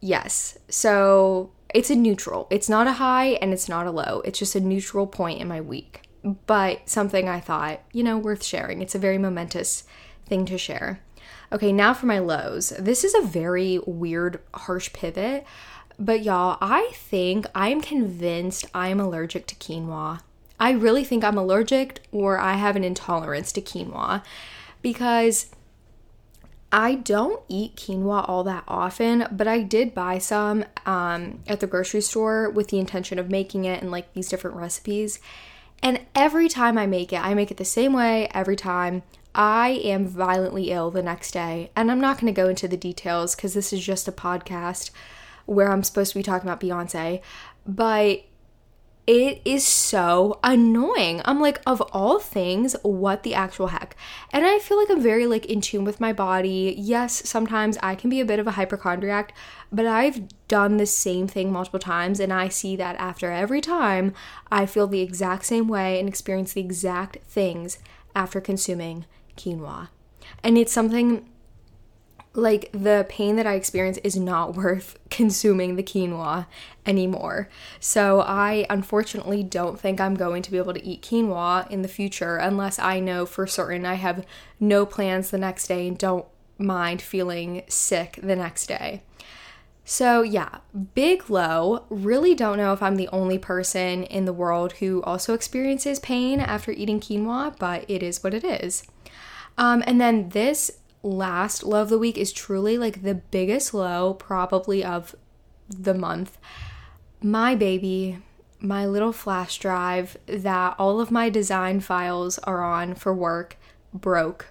yes. 0.00 0.58
So 0.68 1.52
it's 1.74 1.90
a 1.90 1.94
neutral. 1.94 2.46
It's 2.50 2.68
not 2.68 2.86
a 2.86 2.92
high 2.92 3.38
and 3.40 3.52
it's 3.52 3.68
not 3.68 3.86
a 3.86 3.90
low. 3.90 4.22
It's 4.24 4.38
just 4.38 4.54
a 4.54 4.60
neutral 4.60 5.06
point 5.06 5.40
in 5.40 5.48
my 5.48 5.60
week. 5.60 6.02
But 6.46 6.88
something 6.88 7.28
I 7.28 7.40
thought, 7.40 7.80
you 7.92 8.02
know, 8.02 8.18
worth 8.18 8.44
sharing. 8.44 8.82
It's 8.82 8.94
a 8.94 8.98
very 8.98 9.16
momentous 9.16 9.84
thing 10.26 10.44
to 10.46 10.58
share. 10.58 11.00
Okay, 11.52 11.72
now 11.72 11.92
for 11.92 12.06
my 12.06 12.20
lows. 12.20 12.70
This 12.78 13.02
is 13.02 13.14
a 13.14 13.22
very 13.22 13.80
weird, 13.84 14.40
harsh 14.54 14.92
pivot, 14.92 15.44
but 15.98 16.22
y'all, 16.22 16.56
I 16.60 16.92
think 16.94 17.46
I'm 17.54 17.80
convinced 17.80 18.66
I'm 18.72 19.00
allergic 19.00 19.46
to 19.48 19.54
quinoa. 19.56 20.20
I 20.60 20.70
really 20.72 21.04
think 21.04 21.24
I'm 21.24 21.36
allergic 21.36 22.00
or 22.12 22.38
I 22.38 22.54
have 22.54 22.76
an 22.76 22.84
intolerance 22.84 23.50
to 23.52 23.60
quinoa 23.60 24.22
because 24.80 25.50
I 26.70 26.94
don't 26.94 27.42
eat 27.48 27.74
quinoa 27.74 28.28
all 28.28 28.44
that 28.44 28.64
often, 28.68 29.26
but 29.32 29.48
I 29.48 29.62
did 29.62 29.92
buy 29.92 30.18
some 30.18 30.64
um, 30.86 31.40
at 31.48 31.58
the 31.58 31.66
grocery 31.66 32.00
store 32.00 32.48
with 32.48 32.68
the 32.68 32.78
intention 32.78 33.18
of 33.18 33.28
making 33.28 33.64
it 33.64 33.82
and 33.82 33.90
like 33.90 34.12
these 34.12 34.28
different 34.28 34.56
recipes. 34.56 35.18
And 35.82 36.00
every 36.14 36.48
time 36.48 36.78
I 36.78 36.86
make 36.86 37.12
it, 37.12 37.24
I 37.24 37.34
make 37.34 37.50
it 37.50 37.56
the 37.56 37.64
same 37.64 37.92
way 37.92 38.28
every 38.32 38.56
time. 38.56 39.02
I 39.34 39.80
am 39.84 40.06
violently 40.06 40.70
ill 40.70 40.90
the 40.90 41.02
next 41.02 41.32
day. 41.32 41.70
And 41.76 41.90
I'm 41.90 42.00
not 42.00 42.20
going 42.20 42.32
to 42.32 42.40
go 42.40 42.48
into 42.48 42.68
the 42.68 42.76
details 42.76 43.34
because 43.34 43.54
this 43.54 43.72
is 43.72 43.84
just 43.84 44.08
a 44.08 44.12
podcast 44.12 44.90
where 45.46 45.72
I'm 45.72 45.82
supposed 45.82 46.12
to 46.12 46.18
be 46.18 46.22
talking 46.22 46.48
about 46.48 46.60
Beyonce. 46.60 47.20
But 47.66 48.24
it 49.06 49.40
is 49.44 49.66
so 49.66 50.38
annoying. 50.44 51.20
I'm 51.24 51.40
like, 51.40 51.60
of 51.66 51.80
all 51.92 52.20
things, 52.20 52.76
what 52.82 53.22
the 53.22 53.34
actual 53.34 53.68
heck? 53.68 53.96
And 54.32 54.46
I 54.46 54.58
feel 54.58 54.78
like 54.78 54.90
I'm 54.90 55.00
very 55.00 55.26
like 55.26 55.46
in 55.46 55.60
tune 55.60 55.84
with 55.84 56.00
my 56.00 56.12
body. 56.12 56.74
Yes, 56.78 57.28
sometimes 57.28 57.76
I 57.82 57.96
can 57.96 58.08
be 58.10 58.20
a 58.20 58.24
bit 58.24 58.38
of 58.38 58.46
a 58.46 58.52
hypochondriac, 58.52 59.34
but 59.72 59.86
I've 59.86 60.28
done 60.46 60.76
the 60.76 60.86
same 60.86 61.26
thing 61.26 61.50
multiple 61.50 61.80
times 61.80 62.20
and 62.20 62.32
I 62.32 62.48
see 62.48 62.76
that 62.76 62.94
after 62.96 63.32
every 63.32 63.60
time 63.60 64.14
I 64.52 64.66
feel 64.66 64.86
the 64.86 65.00
exact 65.00 65.44
same 65.44 65.66
way 65.66 65.98
and 65.98 66.08
experience 66.08 66.52
the 66.52 66.60
exact 66.60 67.18
things 67.26 67.78
after 68.14 68.40
consuming 68.40 69.06
quinoa. 69.36 69.88
And 70.42 70.56
it's 70.56 70.72
something 70.72 71.26
like 72.32 72.70
the 72.72 73.06
pain 73.08 73.36
that 73.36 73.46
I 73.46 73.54
experience 73.54 73.98
is 73.98 74.16
not 74.16 74.54
worth 74.56 74.98
consuming 75.10 75.76
the 75.76 75.82
quinoa 75.82 76.46
anymore. 76.86 77.48
So 77.80 78.20
I 78.20 78.66
unfortunately 78.70 79.42
don't 79.42 79.78
think 79.78 80.00
I'm 80.00 80.14
going 80.14 80.42
to 80.42 80.50
be 80.50 80.58
able 80.58 80.74
to 80.74 80.84
eat 80.84 81.02
quinoa 81.02 81.68
in 81.70 81.82
the 81.82 81.88
future 81.88 82.36
unless 82.36 82.78
I 82.78 83.00
know 83.00 83.26
for 83.26 83.46
certain 83.46 83.84
I 83.84 83.94
have 83.94 84.24
no 84.58 84.86
plans 84.86 85.30
the 85.30 85.38
next 85.38 85.66
day 85.66 85.88
and 85.88 85.98
don't 85.98 86.26
mind 86.58 87.02
feeling 87.02 87.62
sick 87.68 88.18
the 88.22 88.36
next 88.36 88.66
day. 88.66 89.02
So, 89.82 90.22
yeah, 90.22 90.58
big 90.94 91.28
low. 91.28 91.84
Really 91.88 92.34
don't 92.34 92.58
know 92.58 92.72
if 92.72 92.80
I'm 92.80 92.94
the 92.94 93.08
only 93.08 93.38
person 93.38 94.04
in 94.04 94.24
the 94.24 94.32
world 94.32 94.74
who 94.74 95.02
also 95.02 95.34
experiences 95.34 95.98
pain 95.98 96.38
after 96.38 96.70
eating 96.70 97.00
quinoa, 97.00 97.58
but 97.58 97.84
it 97.88 98.00
is 98.00 98.22
what 98.22 98.34
it 98.34 98.44
is. 98.44 98.84
Um, 99.60 99.84
and 99.86 100.00
then 100.00 100.30
this 100.30 100.70
last 101.02 101.62
low 101.62 101.82
of 101.82 101.90
the 101.90 101.98
week 101.98 102.16
is 102.16 102.32
truly 102.32 102.78
like 102.78 103.02
the 103.02 103.14
biggest 103.14 103.74
low, 103.74 104.14
probably 104.14 104.82
of 104.82 105.14
the 105.68 105.92
month. 105.92 106.38
My 107.22 107.54
baby, 107.54 108.18
my 108.58 108.86
little 108.86 109.12
flash 109.12 109.58
drive 109.58 110.16
that 110.26 110.76
all 110.78 110.98
of 110.98 111.10
my 111.10 111.28
design 111.28 111.80
files 111.80 112.38
are 112.38 112.64
on 112.64 112.94
for 112.94 113.14
work 113.14 113.58
broke. 113.92 114.46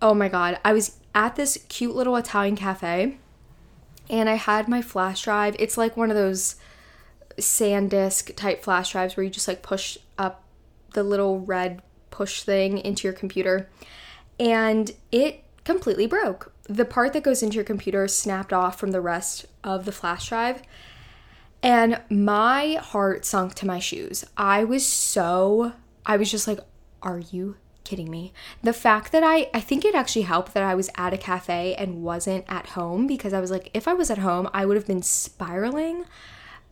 Oh 0.00 0.14
my 0.14 0.28
god, 0.28 0.60
I 0.64 0.72
was 0.72 0.96
at 1.12 1.34
this 1.34 1.58
cute 1.68 1.96
little 1.96 2.14
Italian 2.14 2.54
cafe 2.54 3.18
and 4.08 4.28
I 4.28 4.34
had 4.34 4.68
my 4.68 4.80
flash 4.80 5.22
drive. 5.22 5.56
It's 5.58 5.76
like 5.76 5.96
one 5.96 6.10
of 6.10 6.16
those 6.16 6.54
SanDisk 7.36 8.36
type 8.36 8.62
flash 8.62 8.92
drives 8.92 9.16
where 9.16 9.24
you 9.24 9.30
just 9.30 9.48
like 9.48 9.62
push 9.62 9.98
up 10.16 10.44
the 10.92 11.02
little 11.02 11.40
red 11.40 11.82
push 12.10 12.44
thing 12.44 12.78
into 12.78 13.08
your 13.08 13.12
computer. 13.12 13.68
And 14.38 14.92
it 15.10 15.44
completely 15.64 16.06
broke. 16.06 16.52
The 16.68 16.84
part 16.84 17.12
that 17.12 17.22
goes 17.22 17.42
into 17.42 17.56
your 17.56 17.64
computer 17.64 18.06
snapped 18.08 18.52
off 18.52 18.78
from 18.78 18.92
the 18.92 19.00
rest 19.00 19.46
of 19.64 19.84
the 19.84 19.92
flash 19.92 20.28
drive. 20.28 20.62
And 21.62 22.00
my 22.10 22.74
heart 22.74 23.24
sunk 23.24 23.54
to 23.54 23.66
my 23.66 23.78
shoes. 23.78 24.24
I 24.36 24.64
was 24.64 24.86
so, 24.86 25.72
I 26.04 26.16
was 26.16 26.30
just 26.30 26.46
like, 26.46 26.60
are 27.02 27.18
you 27.18 27.56
kidding 27.84 28.10
me? 28.10 28.32
The 28.62 28.72
fact 28.72 29.12
that 29.12 29.22
I, 29.22 29.48
I 29.54 29.60
think 29.60 29.84
it 29.84 29.94
actually 29.94 30.22
helped 30.22 30.54
that 30.54 30.62
I 30.62 30.74
was 30.74 30.90
at 30.96 31.14
a 31.14 31.18
cafe 31.18 31.74
and 31.76 32.02
wasn't 32.02 32.44
at 32.48 32.70
home 32.70 33.06
because 33.06 33.32
I 33.32 33.40
was 33.40 33.50
like, 33.50 33.70
if 33.72 33.88
I 33.88 33.94
was 33.94 34.10
at 34.10 34.18
home, 34.18 34.48
I 34.52 34.66
would 34.66 34.76
have 34.76 34.86
been 34.86 35.02
spiraling. 35.02 36.04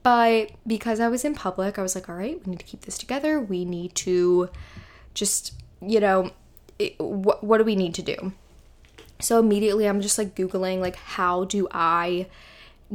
But 0.03 0.51
because 0.67 1.01
I 1.01 1.09
was 1.09 1.25
in 1.25 1.35
public, 1.35 1.79
I 1.79 1.83
was 1.83 1.95
like, 1.95 2.09
all 2.09 2.15
right, 2.17 2.45
we 2.45 2.51
need 2.51 2.61
to 2.61 2.67
keep 2.67 2.83
this 2.83 2.99
together. 2.99 3.41
We 3.41 3.65
need 3.65 3.95
to 3.97 4.51
just, 5.15 5.55
you 5.81 5.99
know, 5.99 6.31
it, 6.79 6.99
what, 6.99 7.43
what 7.45 7.59
do 7.59 7.65
we 7.65 7.77
need 7.77 7.95
to 7.95 8.03
do? 8.03 8.33
So 9.21 9.39
immediately 9.39 9.89
I'm 9.89 10.01
just 10.01 10.19
like 10.19 10.35
Googling, 10.35 10.81
like, 10.81 10.97
how 10.97 11.45
do 11.45 11.69
I 11.71 12.27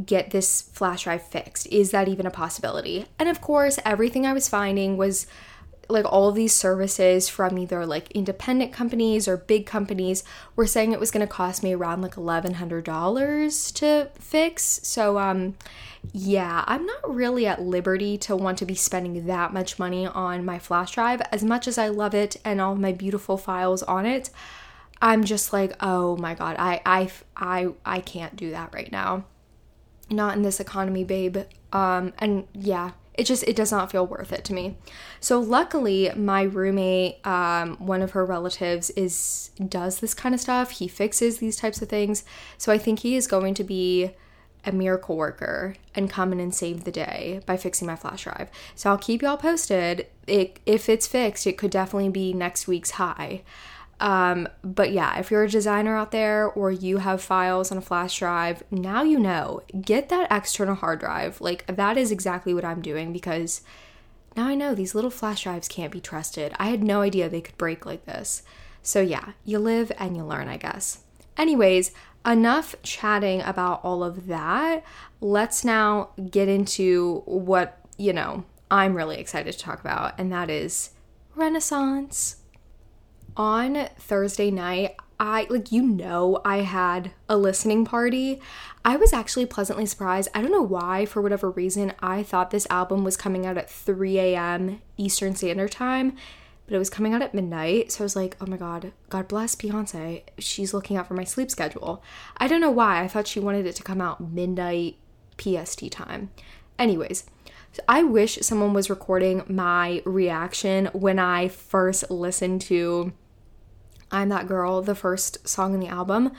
get 0.06 0.32
this 0.32 0.62
flash 0.62 1.04
drive 1.04 1.28
fixed? 1.28 1.68
Is 1.68 1.92
that 1.92 2.08
even 2.08 2.26
a 2.26 2.32
possibility? 2.32 3.06
And 3.18 3.30
of 3.30 3.42
course, 3.42 3.80
everything 3.86 4.26
I 4.26 4.34
was 4.34 4.48
finding 4.48 4.98
was 4.98 5.28
like 5.90 6.06
all 6.06 6.32
these 6.32 6.56
services 6.56 7.28
from 7.28 7.58
either 7.58 7.86
like 7.86 8.12
independent 8.12 8.72
companies 8.72 9.28
or 9.28 9.36
big 9.36 9.66
companies 9.66 10.24
were 10.56 10.68
saying 10.68 10.92
it 10.92 11.00
was 11.00 11.10
going 11.10 11.26
to 11.26 11.32
cost 11.32 11.64
me 11.64 11.74
around 11.74 12.02
like 12.02 12.14
$1100 12.14 13.74
to 13.74 14.10
fix. 14.20 14.80
So 14.84 15.18
um 15.18 15.56
yeah, 16.12 16.64
I'm 16.68 16.86
not 16.86 17.14
really 17.14 17.46
at 17.46 17.62
liberty 17.62 18.18
to 18.20 18.36
want 18.36 18.58
to 18.60 18.66
be 18.66 18.76
spending 18.76 19.26
that 19.28 19.54
much 19.54 19.78
money 19.78 20.08
on 20.08 20.46
my 20.46 20.60
flash 20.60 20.92
drive 20.92 21.22
as 21.32 21.44
much 21.44 21.68
as 21.68 21.78
I 21.78 21.90
love 21.90 22.14
it 22.14 22.38
and 22.44 22.60
all 22.60 22.76
my 22.76 22.92
beautiful 22.92 23.38
files 23.38 23.84
on 23.84 24.06
it. 24.06 24.30
I'm 25.02 25.24
just 25.24 25.54
like, 25.54 25.74
oh 25.82 26.18
my 26.18 26.34
god, 26.34 26.56
I 26.60 26.82
I 26.86 27.12
I 27.36 27.70
I 27.86 28.00
can't 28.02 28.36
do 28.36 28.52
that 28.52 28.74
right 28.74 28.92
now. 28.92 29.26
Not 30.10 30.36
in 30.36 30.42
this 30.42 30.60
economy, 30.60 31.04
babe. 31.04 31.38
Um 31.72 32.14
and 32.20 32.48
yeah, 32.54 32.92
it 33.20 33.26
just 33.26 33.44
it 33.44 33.56
does 33.56 33.72
not 33.72 33.92
feel 33.92 34.08
worth 34.08 34.32
it 34.32 34.46
to 34.46 34.54
me. 34.54 34.78
So 35.20 35.40
luckily, 35.42 36.10
my 36.16 36.44
roommate, 36.44 37.26
um, 37.28 37.76
one 37.86 38.02
of 38.02 38.12
her 38.12 38.26
relatives, 38.26 38.92
is 38.92 39.52
does 39.68 40.00
this 40.00 40.14
kind 40.14 40.34
of 40.34 40.40
stuff. 40.40 40.72
He 40.72 40.88
fixes 40.88 41.40
these 41.40 41.58
types 41.58 41.82
of 41.82 41.90
things. 41.90 42.24
So 42.58 42.72
I 42.72 42.78
think 42.78 43.00
he 43.00 43.18
is 43.18 43.28
going 43.28 43.56
to 43.56 43.64
be 43.66 44.12
a 44.66 44.72
miracle 44.72 45.16
worker 45.16 45.76
and 45.96 46.10
come 46.10 46.32
in 46.32 46.40
and 46.40 46.54
save 46.54 46.84
the 46.84 46.92
day 46.92 47.42
by 47.46 47.58
fixing 47.58 47.88
my 47.88 47.96
flash 47.96 48.24
drive. 48.24 48.50
So 48.76 48.90
I'll 48.90 48.98
keep 48.98 49.22
y'all 49.22 49.38
posted. 49.38 50.08
It, 50.28 50.60
if 50.66 50.90
it's 50.90 51.08
fixed, 51.08 51.48
it 51.48 51.58
could 51.58 51.72
definitely 51.72 52.10
be 52.10 52.34
next 52.34 52.68
week's 52.68 52.92
high. 52.92 53.44
Um, 54.00 54.48
but 54.64 54.92
yeah, 54.92 55.18
if 55.20 55.30
you're 55.30 55.44
a 55.44 55.50
designer 55.50 55.96
out 55.96 56.12
there 56.12 56.48
or 56.48 56.72
you 56.72 56.98
have 56.98 57.22
files 57.22 57.72
on 57.72 57.78
a 57.78 57.82
flash 57.82 58.18
drive, 58.18 58.64
now 58.72 59.04
you 59.04 59.20
know. 59.20 59.62
Get 59.82 60.10
that 60.10 60.32
external 60.32 60.76
hard 60.76 61.00
drive. 61.00 61.42
Like 61.42 61.66
that 61.68 61.98
is 61.98 62.12
exactly 62.12 62.54
what 62.54 62.66
I'm 62.66 62.82
doing 62.82 63.12
because 63.12 63.62
now 64.38 64.48
I 64.48 64.56
know 64.56 64.74
these 64.74 64.96
little 64.96 65.10
flash 65.10 65.44
drives 65.44 65.68
can't 65.68 65.92
be 65.92 66.00
trusted. 66.00 66.54
I 66.58 66.68
had 66.68 66.84
no 66.84 67.02
idea 67.02 67.28
they 67.28 67.42
could 67.42 67.58
break 67.58 67.86
like 67.86 68.06
this. 68.06 68.44
So 68.82 69.02
yeah, 69.02 69.34
you 69.44 69.60
live 69.60 69.92
and 69.98 70.16
you 70.16 70.24
learn, 70.24 70.48
I 70.48 70.58
guess. 70.58 71.00
Anyways, 71.38 71.92
enough 72.26 72.76
chatting 72.84 73.42
about 73.42 73.82
all 73.84 74.04
of 74.04 74.28
that. 74.28 74.84
Let's 75.22 75.64
now 75.66 76.10
get 76.30 76.48
into 76.48 77.24
what, 77.26 77.78
you 77.98 78.14
know, 78.14 78.46
I'm 78.72 78.96
really 78.96 79.18
excited 79.18 79.52
to 79.52 79.60
talk 79.60 79.80
about, 79.80 80.20
and 80.20 80.32
that 80.32 80.50
is 80.50 80.92
Renaissance 81.36 82.38
on 83.40 83.88
Thursday 83.98 84.52
night, 84.52 84.98
I 85.18 85.48
like 85.50 85.72
you 85.72 85.82
know 85.82 86.42
I 86.46 86.58
had 86.58 87.12
a 87.28 87.38
listening 87.38 87.86
party. 87.86 88.42
I 88.84 88.98
was 88.98 89.14
actually 89.14 89.46
pleasantly 89.46 89.86
surprised. 89.86 90.30
I 90.34 90.42
don't 90.42 90.52
know 90.52 90.62
why, 90.62 91.06
for 91.06 91.22
whatever 91.22 91.50
reason, 91.50 91.94
I 92.00 92.24
thought 92.24 92.52
this 92.52 92.68
album 92.70 93.04
was 93.04 93.18
coming 93.18 93.46
out 93.46 93.58
at 93.58 93.70
3 93.70 94.20
a.m. 94.20 94.82
Eastern 94.98 95.36
Standard 95.36 95.72
Time, 95.72 96.16
but 96.70 96.76
it 96.76 96.80
was 96.80 96.92
coming 96.92 97.16
out 97.16 97.24
at 97.24 97.34
midnight. 97.34 97.92
So 97.92 98.04
I 98.04 98.06
was 98.06 98.16
like, 98.16 98.38
oh 98.40 98.46
my 98.46 98.56
god, 98.56 98.92
God 99.10 99.28
bless 99.28 99.56
Beyonce. 99.56 100.22
She's 100.38 100.72
looking 100.72 100.98
out 100.98 101.08
for 101.08 101.16
my 101.16 101.24
sleep 101.24 101.50
schedule. 101.50 102.04
I 102.38 102.48
don't 102.48 102.62
know 102.62 102.70
why. 102.70 103.02
I 103.02 103.08
thought 103.08 103.26
she 103.26 103.40
wanted 103.40 103.66
it 103.66 103.76
to 103.78 103.84
come 103.84 104.00
out 104.00 104.22
midnight 104.22 104.98
PST 105.40 105.92
time. 105.92 106.30
Anyways, 106.78 107.24
I 107.88 108.04
wish 108.04 108.38
someone 108.42 108.74
was 108.74 108.88
recording 108.88 109.42
my 109.48 110.04
reaction 110.06 110.92
when 110.94 111.18
I 111.18 111.48
first 111.48 112.12
listened 112.12 112.62
to 112.62 113.14
I'm 114.12 114.30
That 114.30 114.48
Girl, 114.48 114.84
the 114.84 114.94
first 114.94 115.48
song 115.48 115.74
in 115.74 115.80
the 115.80 115.88
album, 115.88 116.34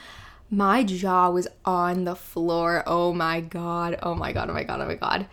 my 0.49 0.85
jaw 0.85 1.29
was 1.29 1.49
on 1.65 2.05
the 2.05 2.15
floor. 2.15 2.83
Oh 2.87 3.13
my 3.13 3.41
god. 3.41 3.99
Oh 4.01 4.15
my 4.15 4.31
god. 4.31 4.49
Oh 4.49 4.53
my 4.53 4.63
god. 4.63 4.79
Oh 4.79 4.85
my 4.85 4.95
god. 4.95 5.27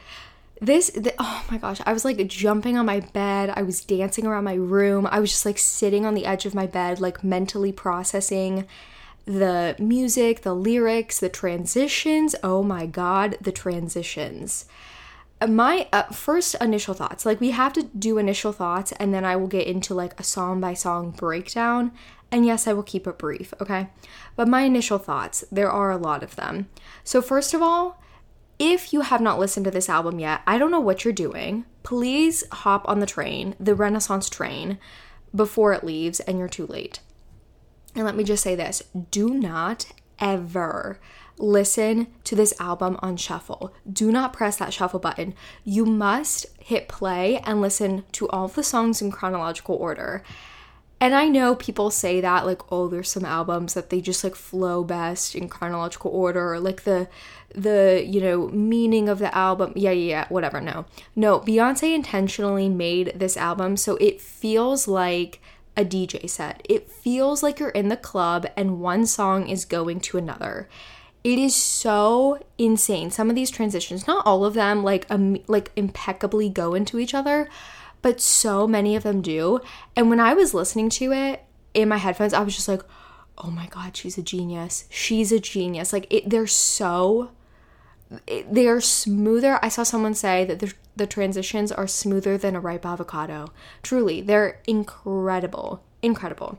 This, 0.61 0.91
the, 0.91 1.15
oh 1.19 1.45
my 1.51 1.59
gosh, 1.59 1.81
I 1.87 1.93
was 1.93 2.05
like 2.05 2.27
jumping 2.27 2.77
on 2.77 2.87
my 2.87 3.01
bed. 3.01 3.51
I 3.55 3.63
was 3.63 3.85
dancing 3.85 4.27
around 4.27 4.45
my 4.45 4.55
room. 4.55 5.07
I 5.11 5.21
was 5.21 5.31
just 5.31 5.47
like 5.47 5.59
sitting 5.59 6.05
on 6.05 6.15
the 6.15 6.27
edge 6.27 6.47
of 6.47 6.55
my 6.55 6.67
bed, 6.67 7.01
like 7.01 7.23
mentally 7.23 7.73
processing 7.73 8.67
the 9.25 9.77
music, 9.79 10.43
the 10.43 10.55
lyrics, 10.55 11.21
the 11.21 11.29
transitions. 11.29 12.35
Oh 12.43 12.63
my 12.63 12.87
god, 12.87 13.37
the 13.41 13.53
transitions 13.53 14.65
my 15.47 15.87
uh, 15.93 16.03
first 16.05 16.57
initial 16.61 16.95
thoughts 16.95 17.25
like 17.25 17.41
we 17.41 17.53
have 17.53 17.73
to 17.73 17.85
do 17.85 18.19
initial 18.19 18.53
thoughts 18.53 18.91
and 18.93 19.15
then 19.15 19.25
i 19.25 19.37
will 19.37 19.47
get 19.47 19.67
into 19.67 19.95
like 19.95 20.19
a 20.19 20.25
song 20.25 20.61
by 20.61 20.75
song 20.75 21.11
breakdown 21.11 21.93
and 22.33 22.45
yes 22.45 22.67
i 22.67 22.73
will 22.73 22.83
keep 22.83 23.07
it 23.07 23.19
brief 23.19 23.55
okay 23.61 23.89
but 24.35 24.49
my 24.49 24.63
initial 24.63 24.99
thoughts 24.99 25.45
there 25.53 25.71
are 25.71 25.91
a 25.91 25.97
lot 25.97 26.23
of 26.23 26.35
them 26.35 26.69
so 27.05 27.23
first 27.23 27.55
of 27.55 27.63
all 27.63 28.03
if 28.59 28.93
you 28.93 29.03
have 29.03 29.21
not 29.21 29.39
listened 29.39 29.65
to 29.65 29.71
this 29.71 29.89
album 29.89 30.19
yet 30.19 30.41
i 30.47 30.59
don't 30.59 30.71
know 30.71 30.81
what 30.81 31.05
you're 31.05 31.13
doing 31.13 31.65
please 31.83 32.45
hop 32.53 32.89
on 32.89 33.01
the 33.01 33.07
train 33.07 33.55
the 33.59 33.75
renaissance 33.75 34.29
train 34.29 34.79
before 35.35 35.73
it 35.73 35.85
leaves 35.85 36.21
and 36.21 36.39
you're 36.39 36.49
too 36.49 36.67
late 36.67 37.01
and 37.95 38.05
let 38.05 38.17
me 38.17 38.25
just 38.25 38.43
say 38.43 38.55
this 38.55 38.83
do 39.11 39.31
not 39.31 39.87
ever 40.19 40.99
listen 41.39 42.09
to 42.25 42.35
this 42.35 42.59
album 42.61 42.99
on 43.01 43.17
shuffle. 43.17 43.73
Do 43.91 44.11
not 44.11 44.33
press 44.33 44.57
that 44.57 44.73
shuffle 44.73 45.01
button. 45.01 45.35
You 45.65 45.87
must 45.87 46.47
hit 46.59 46.89
play 46.89 47.39
and 47.39 47.61
listen 47.61 48.05
to 48.13 48.29
all 48.29 48.49
the 48.49 48.63
songs 48.63 49.01
in 49.01 49.11
chronological 49.11 49.77
order. 49.77 50.23
And 51.01 51.15
I 51.15 51.29
know 51.29 51.55
people 51.55 51.91
say 51.91 52.21
that, 52.21 52.45
like, 52.45 52.73
oh, 52.73 52.89
there's 52.89 53.11
some 53.11 53.25
albums 53.25 53.75
that 53.75 53.91
they 53.91 54.01
just 54.01 54.25
like 54.25 54.35
flow 54.35 54.83
best 54.83 55.37
in 55.37 55.49
chronological 55.49 56.11
order, 56.11 56.55
or 56.55 56.61
like 56.61 56.83
the 56.83 57.09
the 57.55 58.05
you 58.07 58.21
know 58.21 58.49
meaning 58.49 59.09
of 59.09 59.19
the 59.19 59.35
album. 59.35 59.73
Yeah 59.77 59.91
yeah 59.91 60.09
yeah 60.09 60.27
whatever 60.29 60.61
no. 60.61 60.87
No 61.17 61.41
beyonce 61.41 61.95
intentionally 61.95 62.69
made 62.69 63.13
this 63.17 63.37
album 63.37 63.77
so 63.77 63.97
it 63.97 64.21
feels 64.21 64.87
like 64.87 65.41
a 65.77 65.85
dj 65.85 66.29
set. 66.29 66.61
It 66.69 66.91
feels 66.91 67.43
like 67.43 67.59
you're 67.59 67.71
in 67.71 67.89
the 67.89 67.97
club 67.97 68.47
and 68.57 68.81
one 68.81 69.07
song 69.07 69.49
is 69.49 69.65
going 69.65 70.01
to 70.01 70.19
another. 70.19 70.69
It 71.25 71.39
is 71.39 71.55
so 71.55 72.43
insane. 72.59 73.11
Some 73.11 73.29
of 73.29 73.37
these 73.37 73.51
transitions, 73.51 74.07
not 74.07 74.27
all 74.27 74.45
of 74.45 74.55
them 74.55 74.83
like 74.83 75.07
um, 75.11 75.39
like 75.47 75.71
impeccably 75.77 76.49
go 76.49 76.75
into 76.75 76.99
each 76.99 77.15
other, 77.15 77.49
but 78.03 78.21
so 78.21 78.67
many 78.67 78.97
of 78.97 79.03
them 79.03 79.23
do. 79.23 79.61
And 79.97 80.11
when 80.11 80.21
I 80.21 80.35
was 80.35 80.55
listening 80.55 80.91
to 80.91 81.13
it 81.13 81.45
in 81.75 81.89
my 81.89 81.97
headphones, 81.97 82.33
I 82.33 82.43
was 82.43 82.55
just 82.55 82.69
like, 82.69 82.83
"Oh 83.37 83.51
my 83.51 83.67
god, 83.67 83.97
she's 83.97 84.19
a 84.19 84.23
genius. 84.23 84.85
She's 84.89 85.33
a 85.33 85.41
genius." 85.41 85.93
Like 85.93 86.07
it, 86.11 86.31
they're 86.31 86.47
so 86.47 87.31
it, 88.27 88.53
they 88.53 88.67
are 88.67 88.81
smoother. 88.81 89.59
I 89.63 89.69
saw 89.69 89.83
someone 89.83 90.15
say 90.15 90.45
that 90.45 90.61
the, 90.61 90.73
the 90.97 91.07
transitions 91.07 91.71
are 91.71 91.87
smoother 91.87 92.39
than 92.39 92.57
a 92.57 92.61
ripe 92.61 92.87
avocado. 92.87 93.49
Truly, 93.83 94.21
they're 94.21 94.61
incredible. 94.67 95.83
Incredible. 96.03 96.59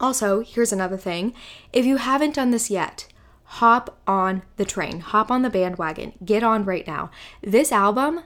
Also, 0.00 0.40
here's 0.40 0.72
another 0.72 0.96
thing. 0.96 1.34
If 1.72 1.84
you 1.84 1.96
haven't 1.96 2.34
done 2.34 2.50
this 2.50 2.70
yet, 2.70 3.08
hop 3.44 3.98
on 4.06 4.42
the 4.56 4.64
train, 4.64 5.00
hop 5.00 5.30
on 5.30 5.42
the 5.42 5.50
bandwagon, 5.50 6.12
get 6.24 6.42
on 6.42 6.64
right 6.64 6.86
now. 6.86 7.10
This 7.42 7.72
album 7.72 8.22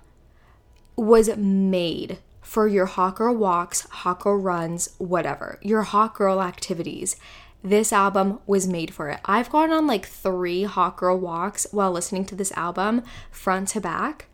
was 1.01 1.35
made 1.37 2.19
for 2.43 2.69
your 2.69 2.85
hot 2.85 3.17
girl 3.17 3.35
walks, 3.35 3.83
hot 3.89 4.21
girl 4.21 4.37
runs, 4.37 4.95
whatever, 4.99 5.59
your 5.63 5.83
hot 5.83 6.15
girl 6.15 6.43
activities. 6.43 7.17
This 7.63 7.93
album 7.93 8.39
was 8.47 8.67
made 8.67 8.93
for 8.93 9.09
it. 9.09 9.21
I've 9.25 9.51
gone 9.51 9.73
on 9.73 9.87
like 9.87 10.07
three 10.07 10.65
hot 10.65 10.99
girl 10.99 11.19
walks 11.19 11.67
while 11.73 11.91
listening 11.91 12.27
to 12.27 12.35
this 12.35 12.53
album, 12.53 13.03
front 13.31 13.69
to 13.69 13.81
back, 13.81 14.27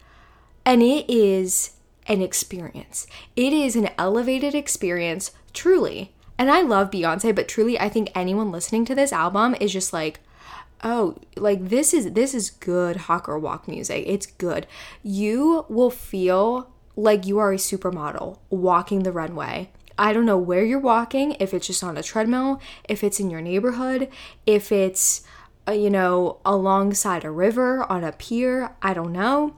and 0.64 0.82
it 0.82 1.08
is 1.08 1.76
an 2.08 2.20
experience. 2.20 3.06
It 3.36 3.52
is 3.52 3.76
an 3.76 3.90
elevated 3.96 4.54
experience, 4.54 5.30
truly. 5.52 6.12
And 6.38 6.50
I 6.50 6.62
love 6.62 6.90
Beyonce, 6.90 7.34
but 7.34 7.48
truly, 7.48 7.78
I 7.78 7.88
think 7.88 8.10
anyone 8.14 8.50
listening 8.50 8.84
to 8.86 8.94
this 8.94 9.12
album 9.12 9.54
is 9.60 9.72
just 9.72 9.92
like, 9.92 10.20
oh 10.82 11.16
like 11.36 11.68
this 11.68 11.92
is 11.94 12.12
this 12.12 12.34
is 12.34 12.50
good 12.50 12.96
girl 13.22 13.40
walk 13.40 13.68
music. 13.68 14.04
It's 14.06 14.26
good. 14.26 14.66
You 15.02 15.66
will 15.68 15.90
feel 15.90 16.70
like 16.96 17.26
you 17.26 17.38
are 17.38 17.52
a 17.52 17.56
supermodel 17.56 18.38
walking 18.50 19.02
the 19.02 19.12
runway. 19.12 19.70
I 19.98 20.12
don't 20.12 20.26
know 20.26 20.38
where 20.38 20.64
you're 20.64 20.78
walking 20.78 21.36
if 21.40 21.54
it's 21.54 21.66
just 21.66 21.82
on 21.82 21.96
a 21.96 22.02
treadmill 22.02 22.60
if 22.84 23.02
it's 23.02 23.18
in 23.18 23.30
your 23.30 23.40
neighborhood 23.40 24.08
if 24.44 24.70
it's 24.70 25.22
uh, 25.66 25.72
you 25.72 25.88
know 25.88 26.38
alongside 26.44 27.24
a 27.24 27.30
river 27.30 27.82
on 27.90 28.04
a 28.04 28.12
pier 28.12 28.76
i 28.82 28.92
don't 28.92 29.12
know 29.12 29.56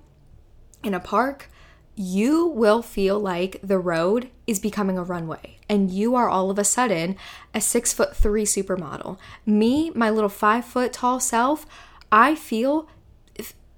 in 0.84 0.94
a 0.94 1.00
park 1.00 1.50
you 1.98 2.46
will 2.46 2.80
feel 2.80 3.18
like 3.18 3.58
the 3.62 3.78
road 3.78 4.30
is 4.46 4.60
becoming 4.60 4.96
a 4.96 5.02
runway 5.02 5.58
and 5.68 5.90
you 5.90 6.14
are 6.14 6.28
all 6.28 6.50
of 6.50 6.58
a 6.58 6.64
sudden 6.64 7.16
a 7.52 7.60
six 7.60 7.92
foot 7.92 8.16
three 8.16 8.44
supermodel. 8.44 9.18
Me, 9.44 9.90
my 9.90 10.08
little 10.08 10.28
five 10.28 10.64
foot 10.64 10.92
tall 10.92 11.18
self, 11.18 11.66
I 12.12 12.34
feel 12.34 12.88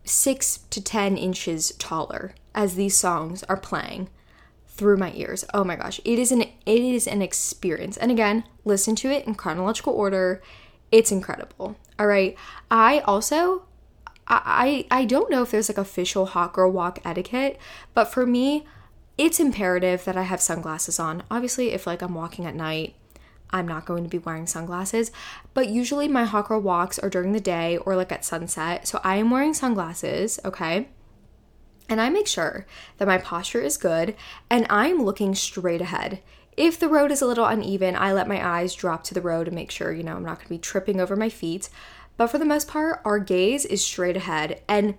six 0.04 0.58
to 0.70 0.82
10 0.82 1.16
inches 1.16 1.72
taller 1.78 2.34
as 2.54 2.74
these 2.74 2.96
songs 2.96 3.42
are 3.44 3.56
playing 3.56 4.08
through 4.66 4.96
my 4.96 5.12
ears. 5.14 5.44
Oh 5.54 5.64
my 5.64 5.76
gosh, 5.76 6.00
it 6.04 6.18
is 6.18 6.32
an 6.32 6.42
it 6.42 6.52
is 6.66 7.06
an 7.06 7.22
experience. 7.22 7.96
And 7.96 8.10
again, 8.10 8.44
listen 8.64 8.96
to 8.96 9.10
it 9.10 9.26
in 9.26 9.34
chronological 9.34 9.92
order. 9.92 10.42
It's 10.92 11.12
incredible. 11.12 11.76
All 11.98 12.06
right. 12.06 12.36
I 12.70 13.00
also 13.00 13.64
I, 14.30 14.86
I 14.90 15.04
don't 15.04 15.30
know 15.30 15.42
if 15.42 15.50
there's 15.50 15.68
like 15.68 15.78
official 15.78 16.26
hot 16.26 16.52
girl 16.52 16.70
walk 16.70 17.00
etiquette, 17.04 17.58
but 17.94 18.04
for 18.04 18.24
me, 18.24 18.64
it's 19.18 19.40
imperative 19.40 20.04
that 20.04 20.16
I 20.16 20.22
have 20.22 20.40
sunglasses 20.40 21.00
on. 21.00 21.24
Obviously, 21.30 21.72
if 21.72 21.86
like 21.86 22.00
I'm 22.00 22.14
walking 22.14 22.46
at 22.46 22.54
night, 22.54 22.94
I'm 23.50 23.66
not 23.66 23.84
going 23.84 24.04
to 24.04 24.08
be 24.08 24.18
wearing 24.18 24.46
sunglasses, 24.46 25.10
but 25.52 25.68
usually 25.68 26.06
my 26.06 26.24
hot 26.24 26.48
girl 26.48 26.60
walks 26.60 26.98
are 26.98 27.10
during 27.10 27.32
the 27.32 27.40
day 27.40 27.76
or 27.78 27.96
like 27.96 28.12
at 28.12 28.24
sunset. 28.24 28.86
So 28.86 29.00
I 29.02 29.16
am 29.16 29.30
wearing 29.30 29.52
sunglasses, 29.52 30.38
okay? 30.44 30.88
And 31.88 32.00
I 32.00 32.08
make 32.08 32.28
sure 32.28 32.66
that 32.98 33.08
my 33.08 33.18
posture 33.18 33.60
is 33.60 33.76
good 33.76 34.14
and 34.48 34.66
I'm 34.70 35.02
looking 35.02 35.34
straight 35.34 35.80
ahead. 35.80 36.22
If 36.56 36.78
the 36.78 36.88
road 36.88 37.10
is 37.10 37.20
a 37.20 37.26
little 37.26 37.46
uneven, 37.46 37.96
I 37.96 38.12
let 38.12 38.28
my 38.28 38.46
eyes 38.46 38.74
drop 38.74 39.02
to 39.04 39.14
the 39.14 39.20
road 39.20 39.48
and 39.48 39.54
make 39.54 39.70
sure, 39.70 39.92
you 39.92 40.02
know, 40.02 40.14
I'm 40.14 40.24
not 40.24 40.36
going 40.36 40.46
to 40.46 40.54
be 40.54 40.58
tripping 40.58 41.00
over 41.00 41.16
my 41.16 41.28
feet. 41.28 41.68
But 42.20 42.26
for 42.26 42.36
the 42.36 42.44
most 42.44 42.68
part, 42.68 43.00
our 43.02 43.18
gaze 43.18 43.64
is 43.64 43.82
straight 43.82 44.14
ahead. 44.14 44.60
And 44.68 44.98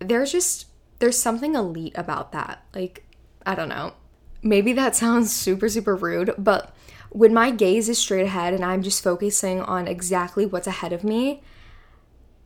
there's 0.00 0.30
just, 0.30 0.66
there's 0.98 1.18
something 1.18 1.54
elite 1.54 1.94
about 1.96 2.32
that. 2.32 2.62
Like, 2.74 3.06
I 3.46 3.54
don't 3.54 3.70
know. 3.70 3.94
Maybe 4.42 4.74
that 4.74 4.94
sounds 5.04 5.32
super, 5.32 5.70
super 5.70 5.96
rude, 5.96 6.34
but 6.36 6.76
when 7.08 7.32
my 7.32 7.50
gaze 7.50 7.88
is 7.88 7.96
straight 7.96 8.26
ahead 8.26 8.52
and 8.52 8.62
I'm 8.62 8.82
just 8.82 9.02
focusing 9.02 9.62
on 9.62 9.88
exactly 9.88 10.44
what's 10.44 10.66
ahead 10.66 10.92
of 10.92 11.04
me, 11.04 11.42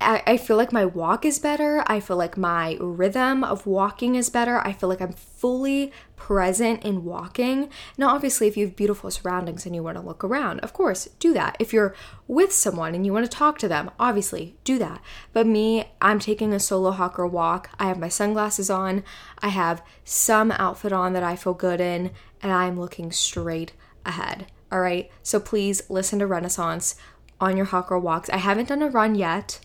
I, 0.00 0.36
feel 0.36 0.56
like 0.56 0.72
my 0.72 0.84
walk 0.84 1.24
is 1.24 1.38
better. 1.38 1.82
I 1.86 2.00
feel 2.00 2.16
like 2.16 2.36
my 2.36 2.76
rhythm 2.80 3.42
of 3.42 3.66
walking 3.66 4.16
is 4.16 4.28
better. 4.28 4.58
I 4.58 4.72
feel 4.72 4.88
like 4.88 5.00
I'm 5.00 5.12
fully 5.12 5.92
present 6.16 6.84
in 6.84 7.04
walking. 7.04 7.70
Now, 7.96 8.08
obviously, 8.08 8.46
if 8.46 8.56
you 8.56 8.66
have 8.66 8.76
beautiful 8.76 9.10
surroundings 9.10 9.64
and 9.64 9.74
you 9.74 9.82
want 9.82 9.96
to 9.96 10.04
look 10.04 10.22
around, 10.22 10.60
of 10.60 10.72
course, 10.72 11.06
do 11.18 11.32
that. 11.34 11.56
If 11.58 11.72
you're 11.72 11.94
with 12.28 12.52
someone 12.52 12.94
and 12.94 13.06
you 13.06 13.12
want 13.12 13.24
to 13.24 13.34
talk 13.34 13.58
to 13.58 13.68
them, 13.68 13.90
obviously, 13.98 14.56
do 14.64 14.78
that. 14.78 15.00
But 15.32 15.46
me, 15.46 15.92
I'm 16.00 16.18
taking 16.18 16.52
a 16.52 16.60
solo 16.60 16.90
hawker 16.90 17.26
walk. 17.26 17.70
I 17.78 17.86
have 17.86 17.98
my 17.98 18.08
sunglasses 18.08 18.68
on. 18.68 19.04
I 19.38 19.48
have 19.48 19.82
some 20.04 20.50
outfit 20.52 20.92
on 20.92 21.12
that 21.14 21.22
I 21.22 21.36
feel 21.36 21.54
good 21.54 21.80
in, 21.80 22.10
and 22.42 22.52
I'm 22.52 22.78
looking 22.78 23.10
straight 23.10 23.72
ahead. 24.04 24.46
All 24.70 24.80
right. 24.80 25.10
So 25.22 25.40
please 25.40 25.88
listen 25.88 26.18
to 26.18 26.26
Renaissance 26.26 26.96
on 27.40 27.56
your 27.56 27.66
hawker 27.66 27.98
walks. 27.98 28.28
I 28.30 28.38
haven't 28.38 28.68
done 28.68 28.82
a 28.82 28.88
run 28.88 29.14
yet 29.14 29.60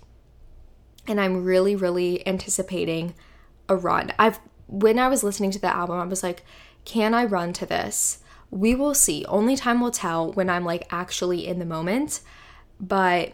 and 1.09 1.19
I'm 1.19 1.43
really, 1.43 1.75
really 1.75 2.25
anticipating 2.25 3.15
a 3.67 3.75
run. 3.75 4.13
I've 4.17 4.39
when 4.67 4.99
I 4.99 5.07
was 5.07 5.23
listening 5.23 5.49
to 5.51 5.59
the 5.59 5.75
album, 5.75 5.99
I 5.99 6.05
was 6.05 6.21
like, 6.21 6.45
can 6.85 7.15
I 7.15 7.25
run 7.25 7.53
to 7.53 7.65
this? 7.65 8.19
We 8.51 8.75
will 8.75 8.93
see. 8.93 9.25
Only 9.25 9.55
time 9.55 9.81
will 9.81 9.91
tell 9.91 10.31
when 10.31 10.49
I'm 10.49 10.63
like 10.63 10.87
actually 10.91 11.47
in 11.47 11.57
the 11.57 11.65
moment, 11.65 12.21
but 12.79 13.33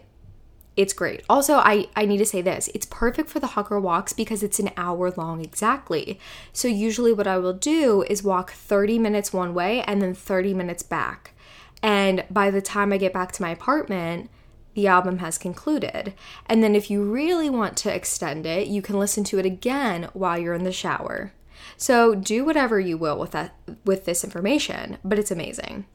it's 0.77 0.93
great. 0.93 1.23
Also, 1.29 1.55
I, 1.55 1.87
I 1.95 2.05
need 2.05 2.17
to 2.17 2.25
say 2.25 2.41
this 2.41 2.69
it's 2.73 2.85
perfect 2.85 3.29
for 3.29 3.39
the 3.39 3.47
hawker 3.47 3.79
walks 3.79 4.13
because 4.13 4.43
it's 4.43 4.59
an 4.59 4.71
hour 4.77 5.11
long 5.11 5.41
exactly. 5.41 6.19
So, 6.53 6.67
usually, 6.67 7.13
what 7.13 7.27
I 7.27 7.37
will 7.37 7.53
do 7.53 8.03
is 8.03 8.23
walk 8.23 8.51
30 8.51 8.99
minutes 8.99 9.31
one 9.31 9.53
way 9.53 9.81
and 9.83 10.01
then 10.01 10.13
30 10.13 10.53
minutes 10.53 10.83
back. 10.83 11.31
And 11.83 12.25
by 12.29 12.49
the 12.49 12.61
time 12.61 12.91
I 12.91 12.97
get 12.97 13.13
back 13.13 13.31
to 13.33 13.41
my 13.41 13.49
apartment, 13.49 14.29
the 14.75 14.87
album 14.87 15.17
has 15.17 15.37
concluded. 15.37 16.13
And 16.45 16.63
then 16.63 16.75
if 16.75 16.91
you 16.91 17.03
really 17.03 17.49
want 17.49 17.75
to 17.77 17.93
extend 17.93 18.45
it, 18.45 18.67
you 18.67 18.81
can 18.81 18.99
listen 18.99 19.23
to 19.25 19.39
it 19.39 19.45
again 19.45 20.09
while 20.13 20.37
you're 20.37 20.53
in 20.53 20.63
the 20.63 20.71
shower. 20.71 21.33
So 21.77 22.13
do 22.13 22.45
whatever 22.45 22.79
you 22.79 22.97
will 22.97 23.17
with 23.17 23.31
that 23.31 23.55
with 23.83 24.05
this 24.05 24.23
information, 24.23 24.97
but 25.03 25.17
it's 25.17 25.31
amazing. 25.31 25.85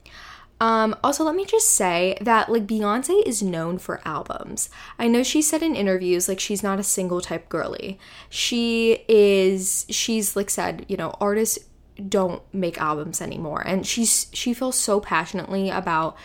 Um, 0.60 0.94
also, 1.02 1.24
let 1.24 1.34
me 1.34 1.46
just 1.46 1.70
say 1.70 2.18
that 2.20 2.50
like 2.50 2.66
Beyonce 2.66 3.22
is 3.24 3.42
known 3.42 3.78
for 3.78 4.02
albums. 4.04 4.68
I 4.98 5.08
know 5.08 5.22
she 5.22 5.40
said 5.40 5.62
in 5.62 5.74
interviews 5.74 6.28
like 6.28 6.40
she's 6.40 6.62
not 6.62 6.78
a 6.78 6.82
single 6.82 7.22
type 7.22 7.48
girly. 7.48 7.98
She 8.28 9.04
is 9.08 9.86
she's 9.88 10.36
like 10.36 10.50
said, 10.50 10.84
you 10.88 10.98
know, 10.98 11.14
artists 11.20 11.58
don't 12.08 12.42
make 12.52 12.78
albums 12.78 13.22
anymore. 13.22 13.62
And 13.66 13.86
she's 13.86 14.26
she 14.32 14.52
feels 14.52 14.78
so 14.78 15.00
passionately 15.00 15.70
about 15.70 16.16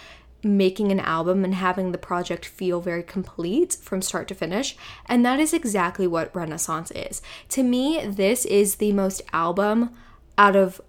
making 0.45 0.91
an 0.91 0.99
album 0.99 1.43
and 1.43 1.55
having 1.55 1.91
the 1.91 1.97
project 1.97 2.45
feel 2.45 2.79
very 2.79 3.01
complete 3.01 3.73
from 3.81 3.99
start 4.01 4.27
to 4.27 4.35
finish. 4.35 4.77
And 5.07 5.25
that 5.25 5.39
is 5.39 5.53
exactly 5.53 6.05
what 6.05 6.33
Renaissance 6.35 6.91
is. 6.91 7.21
To 7.49 7.63
me, 7.63 8.05
this 8.05 8.45
is 8.45 8.75
the 8.75 8.91
most 8.91 9.23
album 9.33 9.89
out 10.37 10.55
of 10.55 10.79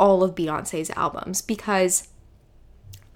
all 0.00 0.24
of 0.24 0.34
Beyonce's 0.34 0.90
albums 0.90 1.42
because. 1.42 2.08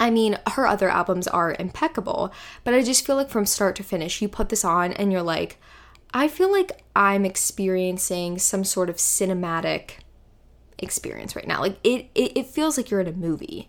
I 0.00 0.10
mean, 0.10 0.38
her 0.52 0.64
other 0.64 0.88
albums 0.88 1.26
are 1.26 1.56
impeccable, 1.58 2.32
but 2.62 2.72
I 2.72 2.82
just 2.82 3.04
feel 3.04 3.16
like 3.16 3.30
from 3.30 3.44
start 3.44 3.74
to 3.76 3.82
finish, 3.82 4.22
you 4.22 4.28
put 4.28 4.48
this 4.48 4.64
on 4.64 4.92
and 4.92 5.10
you're 5.10 5.24
like, 5.24 5.58
I 6.14 6.28
feel 6.28 6.52
like 6.52 6.84
I'm 6.94 7.24
experiencing 7.24 8.38
some 8.38 8.62
sort 8.62 8.90
of 8.90 8.98
cinematic 8.98 9.94
experience 10.78 11.34
right 11.34 11.48
now. 11.48 11.60
Like 11.60 11.80
it, 11.82 12.10
it, 12.14 12.36
it 12.36 12.46
feels 12.46 12.76
like 12.76 12.92
you're 12.92 13.00
in 13.00 13.08
a 13.08 13.12
movie 13.12 13.68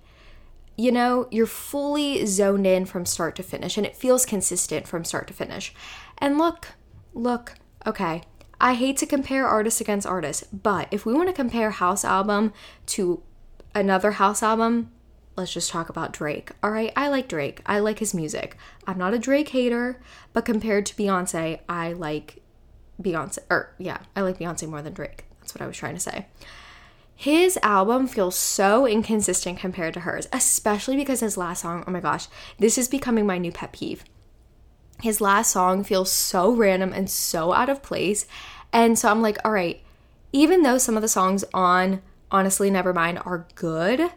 you 0.80 0.94
know, 0.94 1.28
you're 1.30 1.46
fully 1.46 2.26
zoned 2.26 2.66
in 2.66 2.86
from 2.86 3.06
start 3.06 3.36
to 3.36 3.44
finish 3.44 3.76
and 3.76 3.86
it 3.86 3.98
feels 3.98 4.26
consistent 4.26 4.88
from 4.88 5.04
start 5.04 5.28
to 5.28 5.34
finish. 5.34 5.74
And 6.20 6.38
look, 6.38 6.70
look, 7.14 7.56
okay, 7.86 8.24
I 8.62 8.76
hate 8.76 8.96
to 8.98 9.06
compare 9.06 9.46
artists 9.46 9.82
against 9.82 10.08
artists, 10.08 10.44
but 10.54 10.88
if 10.90 11.06
we 11.06 11.14
want 11.14 11.28
to 11.28 11.34
compare 11.34 11.72
house 11.72 12.06
album 12.06 12.54
to 12.88 13.22
another 13.76 14.12
house 14.12 14.42
album, 14.42 14.92
let's 15.36 15.52
just 15.52 15.70
talk 15.70 15.90
about 15.90 16.14
Drake. 16.14 16.52
All 16.64 16.72
right, 16.72 16.94
I 16.96 17.10
like 17.10 17.28
Drake. 17.28 17.62
I 17.66 17.80
like 17.80 18.00
his 18.00 18.14
music. 18.14 18.56
I'm 18.88 18.98
not 18.98 19.14
a 19.14 19.20
Drake 19.20 19.50
hater, 19.50 20.00
but 20.32 20.46
compared 20.46 20.86
to 20.86 20.96
Beyonce, 20.96 21.60
I 21.68 21.92
like 21.92 22.42
Beyonce 23.02 23.40
or 23.50 23.76
yeah, 23.80 23.98
I 24.16 24.22
like 24.22 24.40
Beyonce 24.40 24.66
more 24.70 24.82
than 24.82 24.94
Drake. 24.94 25.26
That's 25.42 25.54
what 25.54 25.62
I 25.62 25.68
was 25.68 25.76
trying 25.76 25.96
to 25.96 26.00
say. 26.00 26.28
His 27.20 27.60
album 27.64 28.08
feels 28.08 28.38
so 28.38 28.88
inconsistent 28.88 29.60
compared 29.60 29.94
to 29.96 30.00
hers, 30.00 30.30
especially 30.32 30.96
because 30.96 31.20
his 31.20 31.36
last 31.36 31.64
song, 31.64 31.84
oh 31.86 31.92
my 31.92 32.00
gosh, 32.00 32.30
this 32.60 32.78
is 32.78 32.88
becoming 32.88 33.26
my 33.26 33.38
new 33.38 33.52
pet 33.52 33.74
peeve. 33.74 34.06
His 35.02 35.20
last 35.20 35.52
song 35.52 35.84
feels 35.84 36.10
so 36.10 36.50
random 36.50 36.94
and 36.94 37.10
so 37.10 37.52
out 37.52 37.68
of 37.68 37.84
place. 37.84 38.26
And 38.72 38.98
so 38.98 39.12
I'm 39.12 39.22
like, 39.22 39.38
all 39.44 39.52
right, 39.52 39.82
even 40.32 40.62
though 40.64 40.78
some 40.78 40.96
of 40.96 41.02
the 41.02 41.10
songs 41.10 41.44
on 41.54 42.02
Honestly 42.32 42.72
Nevermind 42.72 43.22
are 43.28 43.48
good, 43.54 44.12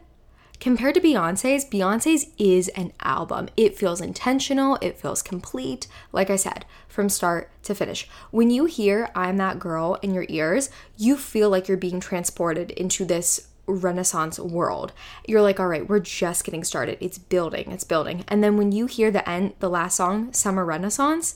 compared 0.60 0.94
to 0.94 1.00
Beyonce's, 1.00 1.64
Beyonce's 1.64 2.28
is 2.38 2.68
an 2.68 2.92
album. 3.00 3.48
It 3.56 3.76
feels 3.76 4.00
intentional, 4.00 4.78
it 4.80 4.96
feels 4.96 5.22
complete, 5.22 5.88
like 6.12 6.30
I 6.30 6.36
said, 6.36 6.64
from 6.92 7.08
start 7.08 7.50
to 7.62 7.74
finish. 7.74 8.06
When 8.30 8.50
you 8.50 8.66
hear 8.66 9.08
I'm 9.14 9.38
That 9.38 9.58
Girl 9.58 9.98
in 10.02 10.12
your 10.12 10.26
ears, 10.28 10.70
you 10.98 11.16
feel 11.16 11.48
like 11.48 11.66
you're 11.66 11.76
being 11.76 12.00
transported 12.00 12.70
into 12.72 13.04
this 13.04 13.48
renaissance 13.66 14.38
world. 14.38 14.92
You're 15.26 15.40
like, 15.40 15.58
all 15.58 15.68
right, 15.68 15.88
we're 15.88 16.00
just 16.00 16.44
getting 16.44 16.64
started. 16.64 16.98
It's 17.00 17.16
building, 17.16 17.72
it's 17.72 17.84
building. 17.84 18.24
And 18.28 18.44
then 18.44 18.58
when 18.58 18.72
you 18.72 18.86
hear 18.86 19.10
the 19.10 19.28
end, 19.28 19.54
the 19.60 19.70
last 19.70 19.96
song, 19.96 20.32
Summer 20.34 20.64
Renaissance, 20.64 21.34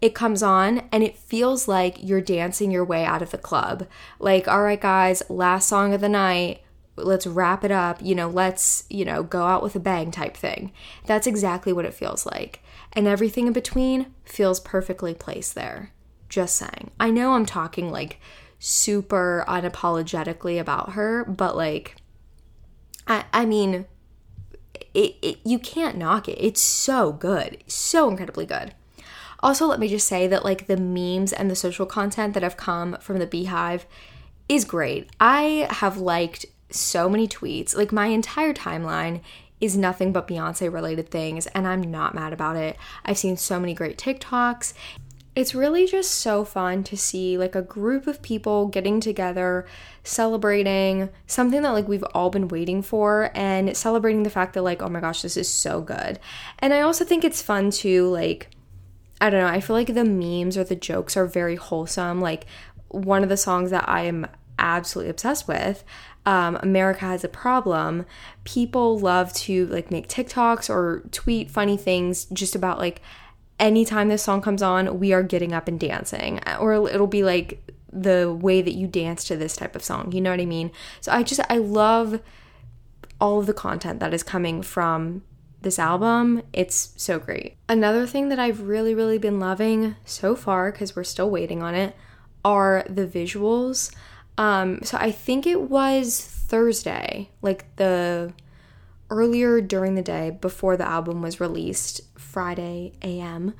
it 0.00 0.14
comes 0.14 0.42
on 0.42 0.88
and 0.92 1.02
it 1.02 1.18
feels 1.18 1.66
like 1.66 1.96
you're 2.00 2.20
dancing 2.20 2.70
your 2.70 2.84
way 2.84 3.04
out 3.04 3.22
of 3.22 3.30
the 3.30 3.38
club. 3.38 3.86
Like, 4.20 4.46
all 4.46 4.62
right, 4.62 4.80
guys, 4.80 5.22
last 5.28 5.68
song 5.68 5.94
of 5.94 6.00
the 6.00 6.08
night 6.08 6.62
let's 6.96 7.26
wrap 7.26 7.64
it 7.64 7.70
up, 7.70 8.00
you 8.02 8.14
know, 8.14 8.28
let's, 8.28 8.84
you 8.90 9.04
know, 9.04 9.22
go 9.22 9.44
out 9.44 9.62
with 9.62 9.74
a 9.74 9.80
bang 9.80 10.10
type 10.10 10.36
thing. 10.36 10.72
That's 11.06 11.26
exactly 11.26 11.72
what 11.72 11.84
it 11.84 11.94
feels 11.94 12.26
like. 12.26 12.62
And 12.92 13.06
everything 13.06 13.46
in 13.46 13.52
between 13.52 14.12
feels 14.24 14.60
perfectly 14.60 15.14
placed 15.14 15.54
there. 15.54 15.92
Just 16.28 16.56
saying. 16.56 16.90
I 17.00 17.10
know 17.10 17.32
I'm 17.32 17.46
talking 17.46 17.90
like 17.90 18.20
super 18.58 19.44
unapologetically 19.48 20.60
about 20.60 20.92
her, 20.92 21.24
but 21.24 21.56
like, 21.56 21.96
I, 23.06 23.24
I 23.32 23.44
mean, 23.44 23.86
it, 24.94 25.16
it, 25.22 25.38
you 25.44 25.58
can't 25.58 25.96
knock 25.96 26.28
it. 26.28 26.38
It's 26.38 26.60
so 26.60 27.12
good, 27.12 27.62
so 27.66 28.08
incredibly 28.08 28.46
good. 28.46 28.74
Also, 29.40 29.66
let 29.66 29.80
me 29.80 29.88
just 29.88 30.06
say 30.06 30.26
that 30.28 30.44
like 30.44 30.66
the 30.66 30.76
memes 30.76 31.32
and 31.32 31.50
the 31.50 31.56
social 31.56 31.86
content 31.86 32.34
that 32.34 32.42
have 32.44 32.56
come 32.56 32.96
from 33.00 33.18
the 33.18 33.26
BeyHive 33.26 33.84
is 34.48 34.64
great. 34.64 35.10
I 35.18 35.66
have 35.70 35.98
liked 35.98 36.46
so 36.72 37.08
many 37.08 37.28
tweets. 37.28 37.76
Like 37.76 37.92
my 37.92 38.06
entire 38.06 38.52
timeline 38.52 39.20
is 39.60 39.76
nothing 39.76 40.12
but 40.12 40.26
Beyonce 40.26 40.72
related 40.72 41.08
things, 41.08 41.46
and 41.48 41.68
I'm 41.68 41.82
not 41.82 42.14
mad 42.14 42.32
about 42.32 42.56
it. 42.56 42.76
I've 43.04 43.18
seen 43.18 43.36
so 43.36 43.60
many 43.60 43.74
great 43.74 43.96
TikToks. 43.96 44.74
It's 45.34 45.54
really 45.54 45.86
just 45.86 46.10
so 46.10 46.44
fun 46.44 46.84
to 46.84 46.96
see 46.96 47.38
like 47.38 47.54
a 47.54 47.62
group 47.62 48.06
of 48.06 48.20
people 48.20 48.66
getting 48.66 49.00
together, 49.00 49.64
celebrating 50.02 51.08
something 51.26 51.62
that 51.62 51.70
like 51.70 51.88
we've 51.88 52.04
all 52.12 52.28
been 52.28 52.48
waiting 52.48 52.82
for 52.82 53.30
and 53.34 53.74
celebrating 53.74 54.24
the 54.24 54.30
fact 54.30 54.52
that 54.54 54.62
like 54.62 54.82
oh 54.82 54.88
my 54.88 55.00
gosh, 55.00 55.22
this 55.22 55.36
is 55.36 55.48
so 55.48 55.80
good. 55.80 56.18
And 56.58 56.74
I 56.74 56.82
also 56.82 57.04
think 57.04 57.24
it's 57.24 57.40
fun 57.40 57.70
to 57.70 58.08
like 58.08 58.50
I 59.22 59.30
don't 59.30 59.40
know, 59.40 59.46
I 59.46 59.60
feel 59.60 59.76
like 59.76 59.94
the 59.94 60.04
memes 60.04 60.58
or 60.58 60.64
the 60.64 60.74
jokes 60.74 61.16
are 61.16 61.26
very 61.26 61.54
wholesome. 61.54 62.20
Like 62.20 62.46
one 62.88 63.22
of 63.22 63.28
the 63.28 63.36
songs 63.36 63.70
that 63.70 63.88
I 63.88 64.02
am 64.02 64.26
absolutely 64.58 65.10
obsessed 65.10 65.48
with 65.48 65.84
um, 66.24 66.56
America 66.62 67.00
has 67.00 67.24
a 67.24 67.28
problem, 67.28 68.06
people 68.44 68.98
love 68.98 69.32
to 69.34 69.66
like 69.66 69.90
make 69.90 70.08
TikToks 70.08 70.70
or 70.70 71.02
tweet 71.10 71.50
funny 71.50 71.76
things 71.76 72.26
just 72.26 72.54
about 72.54 72.78
like 72.78 73.00
anytime 73.58 74.08
this 74.08 74.22
song 74.22 74.42
comes 74.42 74.62
on, 74.62 74.98
we 74.98 75.12
are 75.12 75.22
getting 75.22 75.52
up 75.52 75.68
and 75.68 75.78
dancing. 75.78 76.40
Or 76.58 76.88
it'll 76.88 77.06
be 77.06 77.22
like 77.22 77.62
the 77.92 78.32
way 78.32 78.62
that 78.62 78.74
you 78.74 78.86
dance 78.86 79.24
to 79.24 79.36
this 79.36 79.56
type 79.56 79.76
of 79.76 79.84
song. 79.84 80.12
You 80.12 80.20
know 80.20 80.30
what 80.30 80.40
I 80.40 80.46
mean? 80.46 80.72
So 81.00 81.12
I 81.12 81.22
just, 81.22 81.40
I 81.48 81.58
love 81.58 82.20
all 83.20 83.38
of 83.38 83.46
the 83.46 83.54
content 83.54 84.00
that 84.00 84.12
is 84.12 84.22
coming 84.22 84.62
from 84.62 85.22
this 85.60 85.78
album. 85.78 86.42
It's 86.52 86.92
so 86.96 87.18
great. 87.20 87.56
Another 87.68 88.06
thing 88.06 88.30
that 88.30 88.38
I've 88.38 88.62
really, 88.62 88.94
really 88.94 89.18
been 89.18 89.38
loving 89.38 89.94
so 90.04 90.34
far, 90.34 90.72
because 90.72 90.96
we're 90.96 91.04
still 91.04 91.30
waiting 91.30 91.62
on 91.62 91.74
it, 91.74 91.94
are 92.44 92.84
the 92.88 93.06
visuals. 93.06 93.94
Um, 94.38 94.80
so 94.82 94.96
I 94.98 95.10
think 95.10 95.46
it 95.46 95.62
was 95.62 96.20
Thursday, 96.20 97.30
like 97.42 97.76
the 97.76 98.32
earlier 99.10 99.60
during 99.60 99.94
the 99.94 100.02
day 100.02 100.30
before 100.30 100.76
the 100.76 100.88
album 100.88 101.20
was 101.22 101.40
released, 101.40 102.00
Friday 102.18 102.92
AM. 103.02 103.54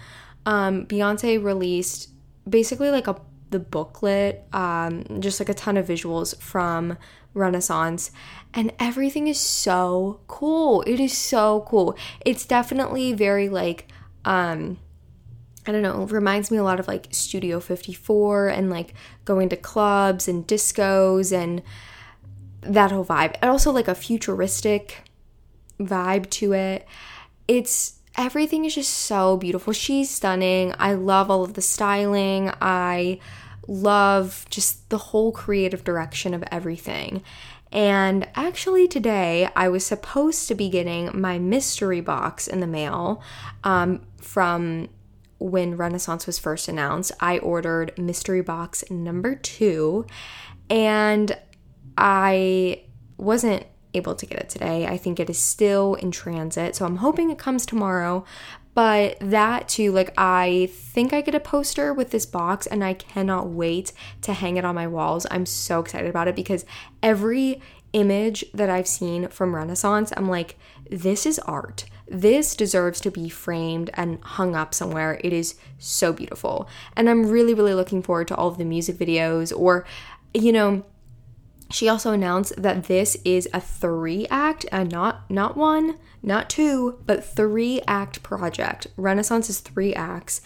Um, 0.47 0.87
Beyonce 0.87 1.43
released 1.43 2.09
basically 2.49 2.91
like 2.91 3.07
a 3.07 3.21
the 3.51 3.59
booklet, 3.61 4.45
um, 4.53 5.05
just 5.21 5.39
like 5.39 5.51
a 5.51 5.55
ton 5.55 5.77
of 5.77 5.87
visuals 5.87 6.37
from 6.41 6.97
Renaissance, 7.35 8.11
and 8.53 8.73
everything 8.79 9.29
is 9.29 9.39
so 9.39 10.21
cool. 10.27 10.83
It 10.83 10.99
is 10.99 11.17
so 11.17 11.65
cool. 11.69 11.97
It's 12.25 12.45
definitely 12.45 13.13
very 13.13 13.49
like 13.49 13.89
um 14.25 14.79
I 15.67 15.73
don't 15.73 15.83
know, 15.83 16.03
it 16.03 16.11
reminds 16.11 16.51
me 16.51 16.57
a 16.57 16.65
lot 16.65 16.81
of 16.81 16.89
like 16.89 17.09
Studio 17.11 17.61
54 17.61 18.49
and 18.49 18.69
like 18.69 18.95
going 19.25 19.49
to 19.51 19.57
clubs 19.57 20.27
and 20.27 20.47
discos 20.47 21.33
and 21.33 21.63
that 22.63 22.91
whole 22.91 23.05
vibe. 23.05 23.37
And 23.41 23.51
also 23.51 23.71
like 23.71 23.89
a 23.89 23.95
futuristic 23.95 25.05
vibe 25.79 26.31
to 26.31 26.53
it. 26.53 26.87
It's 27.47 28.01
everything 28.17 28.65
is 28.65 28.75
just 28.75 28.93
so 28.93 29.37
beautiful. 29.37 29.73
She's 29.73 30.11
stunning. 30.11 30.75
I 30.79 30.95
love 30.95 31.31
all 31.31 31.45
of 31.45 31.55
the 31.55 31.63
styling. 31.63 32.51
I 32.61 33.21
love 33.69 34.47
just 34.51 34.91
the 34.91 34.99
whole 34.99 35.33
creative 35.33 35.85
direction 35.85 36.35
of 36.35 36.45
everything. 36.51 37.23
And 37.71 38.29
actually, 38.35 38.87
today 38.87 39.49
I 39.57 39.69
was 39.69 39.87
supposed 39.87 40.47
to 40.49 40.55
be 40.55 40.69
getting 40.69 41.19
my 41.19 41.39
mystery 41.39 42.03
box 42.03 42.47
in 42.47 42.61
the 42.61 42.67
mail 42.67 43.23
um, 43.65 44.03
from 44.19 44.89
when 45.43 45.77
Renaissance 45.77 46.27
was 46.27 46.39
first 46.39 46.69
announced. 46.69 47.13
I 47.21 47.39
ordered 47.39 47.97
mystery 47.99 48.43
box 48.43 48.85
number 48.91 49.35
two, 49.35 50.07
and 50.71 51.37
I 51.99 52.85
wasn't 53.17 53.67
able 53.95 54.15
to 54.15 54.27
get 54.27 54.39
it 54.39 54.49
today. 54.49 54.87
I 54.87 54.97
think 54.97 55.21
it 55.21 55.29
is 55.29 55.39
still 55.39 55.95
in 55.95 56.11
transit, 56.11 56.77
so 56.77 56.87
I'm 56.87 56.97
hoping 56.97 57.31
it 57.31 57.39
comes 57.39 57.67
tomorrow. 57.67 58.25
But 58.75 59.19
that 59.21 59.69
too, 59.69 59.93
like, 59.93 60.15
I 60.17 60.71
think 60.73 61.13
I 61.13 61.21
get 61.21 61.35
a 61.35 61.41
poster 61.41 61.93
with 61.93 62.11
this 62.11 62.25
box 62.25 62.67
and 62.67 62.83
I 62.83 62.95
cannot 62.95 63.51
wait 63.51 63.93
to 64.23 64.33
hang 64.33 64.57
it 64.57 64.65
on 64.65 64.75
my 64.75 64.87
walls. 64.87 65.27
I'm 65.31 65.45
so 65.45 65.81
excited 65.81 66.09
about 66.09 66.27
it 66.27 66.35
because 66.35 66.65
every 67.03 67.61
image 67.93 68.47
that 68.55 68.71
I've 68.71 68.87
seen 68.89 69.29
from 69.29 69.55
Renaissance, 69.55 70.11
I'm 70.17 70.27
like, 70.27 70.57
this 70.91 71.27
is 71.27 71.39
art. 71.41 71.85
This 72.09 72.55
deserves 72.55 73.01
to 73.01 73.11
be 73.11 73.29
framed 73.29 73.91
and 73.95 74.23
hung 74.23 74.55
up 74.55 74.75
somewhere. 74.75 75.21
It 75.23 75.33
is 75.33 75.57
so 75.79 76.13
beautiful. 76.13 76.69
And 76.97 77.09
I'm 77.09 77.27
really, 77.27 77.55
really 77.55 77.75
looking 77.75 78.03
forward 78.03 78.29
to 78.29 78.37
all 78.37 78.49
of 78.49 78.59
the 78.59 78.65
music 78.65 78.97
videos 78.97 79.53
or, 79.57 79.87
you 80.35 80.53
know, 80.53 80.85
she 81.73 81.89
also 81.89 82.13
announced 82.13 82.61
that 82.61 82.85
this 82.85 83.17
is 83.25 83.49
a 83.53 83.61
three 83.61 84.27
act 84.31 84.67
and 84.71 84.93
not 84.93 85.31
not 85.31 85.57
one, 85.57 85.97
not 86.23 86.51
two, 86.51 87.01
but 87.07 87.25
three 87.25 87.81
act 87.87 88.23
project. 88.23 88.89
Renaissance 88.97 89.49
is 89.49 89.61
three 89.61 89.95
acts, 89.95 90.43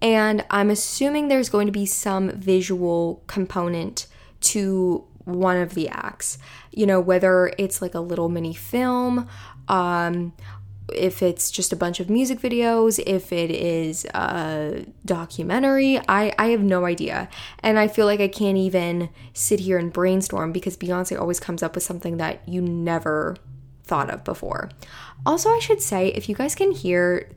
and 0.00 0.44
I'm 0.50 0.70
assuming 0.70 1.28
there's 1.28 1.48
going 1.48 1.66
to 1.66 1.72
be 1.72 1.86
some 1.86 2.30
visual 2.30 3.24
component 3.26 4.06
to 4.40 5.04
one 5.24 5.56
of 5.56 5.74
the 5.74 5.88
acts. 5.88 6.38
You 6.70 6.86
know, 6.86 7.00
whether 7.00 7.52
it's 7.58 7.82
like 7.82 7.94
a 7.94 8.00
little 8.00 8.28
mini 8.28 8.54
film, 8.54 9.28
um, 9.66 10.32
if 10.92 11.22
it's 11.22 11.50
just 11.50 11.72
a 11.72 11.76
bunch 11.76 12.00
of 12.00 12.08
music 12.08 12.40
videos, 12.40 13.02
if 13.06 13.32
it 13.32 13.50
is 13.50 14.04
a 14.06 14.86
documentary, 15.04 15.98
I, 16.08 16.34
I 16.38 16.46
have 16.48 16.62
no 16.62 16.84
idea. 16.84 17.28
And 17.60 17.78
I 17.78 17.88
feel 17.88 18.06
like 18.06 18.20
I 18.20 18.28
can't 18.28 18.58
even 18.58 19.10
sit 19.32 19.60
here 19.60 19.78
and 19.78 19.92
brainstorm 19.92 20.52
because 20.52 20.76
Beyonce 20.76 21.18
always 21.18 21.40
comes 21.40 21.62
up 21.62 21.74
with 21.74 21.84
something 21.84 22.16
that 22.16 22.48
you 22.48 22.60
never 22.62 23.36
thought 23.84 24.10
of 24.10 24.22
before. 24.24 24.70
Also, 25.26 25.48
I 25.48 25.58
should 25.58 25.80
say, 25.80 26.08
if 26.08 26.28
you 26.28 26.34
guys 26.34 26.54
can 26.54 26.72
hear 26.72 27.30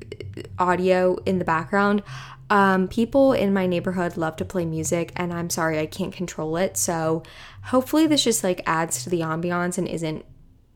audio 0.60 1.16
in 1.26 1.40
the 1.40 1.46
background, 1.46 2.04
um, 2.50 2.90
people 2.90 3.32
in 3.32 3.54
my 3.54 3.66
neighborhood 3.66 4.18
love 4.18 4.36
to 4.36 4.46
play 4.46 4.66
music, 4.66 5.14
and 5.16 5.34
I'm 5.34 5.50
sorry 5.50 5.80
I 5.80 5.86
can't 5.86 6.14
control 6.14 6.58
it. 6.58 6.76
So 6.78 7.24
hopefully, 7.64 8.08
this 8.08 8.26
just 8.26 8.44
like 8.44 8.62
adds 8.66 9.04
to 9.04 9.10
the 9.10 9.22
ambiance 9.22 9.78
and 9.78 9.88
isn't 9.88 10.26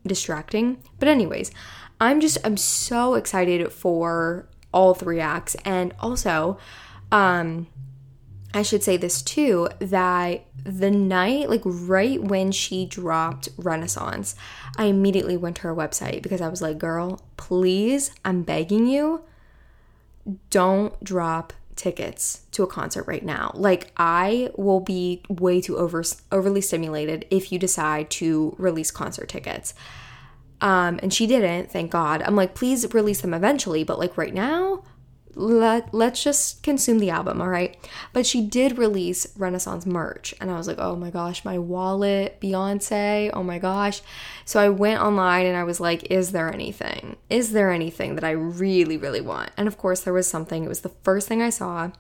distracting. 0.08 0.82
But, 1.00 1.10
anyways, 1.10 1.52
I'm 2.00 2.20
just 2.20 2.38
I'm 2.44 2.58
so 2.58 3.16
excited 3.16 3.72
for 3.72 4.48
all 4.74 4.94
three 4.94 5.20
acts 5.20 5.56
and 5.64 5.94
also 6.00 6.58
um 7.12 7.68
I 8.54 8.62
should 8.62 8.84
say 8.84 8.96
this 8.96 9.22
too 9.22 9.70
that 9.80 10.46
the 10.64 10.90
night 10.90 11.50
like 11.50 11.62
right 11.66 12.22
when 12.24 12.52
she 12.52 12.86
dropped 12.86 13.50
Renaissance, 13.58 14.36
I 14.78 14.86
immediately 14.86 15.36
went 15.36 15.58
to 15.58 15.64
her 15.64 15.76
website 15.76 16.22
because 16.22 16.40
I 16.40 16.48
was 16.48 16.62
like, 16.62 16.78
"Girl, 16.78 17.22
please, 17.36 18.12
I'm 18.24 18.44
begging 18.44 18.88
you, 18.88 19.22
don't 20.50 21.02
drop 21.04 21.52
tickets 21.76 22.46
to 22.52 22.64
a 22.64 22.68
concert 22.68 23.06
right 23.08 23.24
now. 23.26 23.52
Like 23.56 23.92
I 23.98 24.52
will 24.56 24.80
be 24.80 25.22
way 25.28 25.60
too 25.60 25.78
over 25.78 26.04
overly 26.32 26.62
stimulated 26.62 27.26
if 27.30 27.52
you 27.52 27.60
decide 27.60 28.10
to 28.12 28.56
release 28.58 28.90
concert 28.90 29.28
tickets." 29.28 29.74
Um, 30.62 31.00
and 31.04 31.14
she 31.14 31.28
didn't, 31.28 31.72
thank 31.72 31.92
God. 31.92 32.22
I'm 32.22 32.36
like, 32.36 32.56
please 32.56 32.94
release 32.94 33.22
them 33.22 33.34
eventually, 33.34 33.84
but 33.84 34.00
like 34.00 34.18
right 34.18 34.34
now, 34.34 34.84
let 35.36 35.94
let's 35.94 36.24
just 36.24 36.64
consume 36.64 37.00
the 37.00 37.10
album, 37.10 37.42
all 37.42 37.50
right? 37.50 37.78
But 38.14 38.26
she 38.26 38.46
did 38.46 38.78
release 38.78 39.28
Renaissance 39.38 39.86
merch, 39.86 40.34
and 40.40 40.50
I 40.50 40.58
was 40.58 40.68
like, 40.68 40.80
oh 40.80 40.96
my 40.96 41.10
gosh, 41.10 41.44
my 41.44 41.60
wallet, 41.60 42.40
Beyonce, 42.40 43.30
oh 43.34 43.44
my 43.44 43.60
gosh. 43.60 44.02
So 44.46 44.60
I 44.60 44.70
went 44.70 45.02
online 45.02 45.46
and 45.46 45.58
I 45.58 45.64
was 45.64 45.80
like, 45.80 46.10
is 46.10 46.32
there 46.32 46.52
anything? 46.54 47.18
Is 47.30 47.52
there 47.52 47.72
anything 47.72 48.16
that 48.16 48.24
I 48.24 48.32
really, 48.32 48.98
really 48.98 49.22
want? 49.22 49.52
And 49.58 49.68
of 49.68 49.78
course, 49.78 50.02
there 50.02 50.14
was 50.14 50.28
something. 50.28 50.64
It 50.64 50.70
was 50.70 50.82
the 50.82 50.96
first 51.04 51.28
thing 51.28 51.42
I 51.42 51.50
saw. 51.50 51.92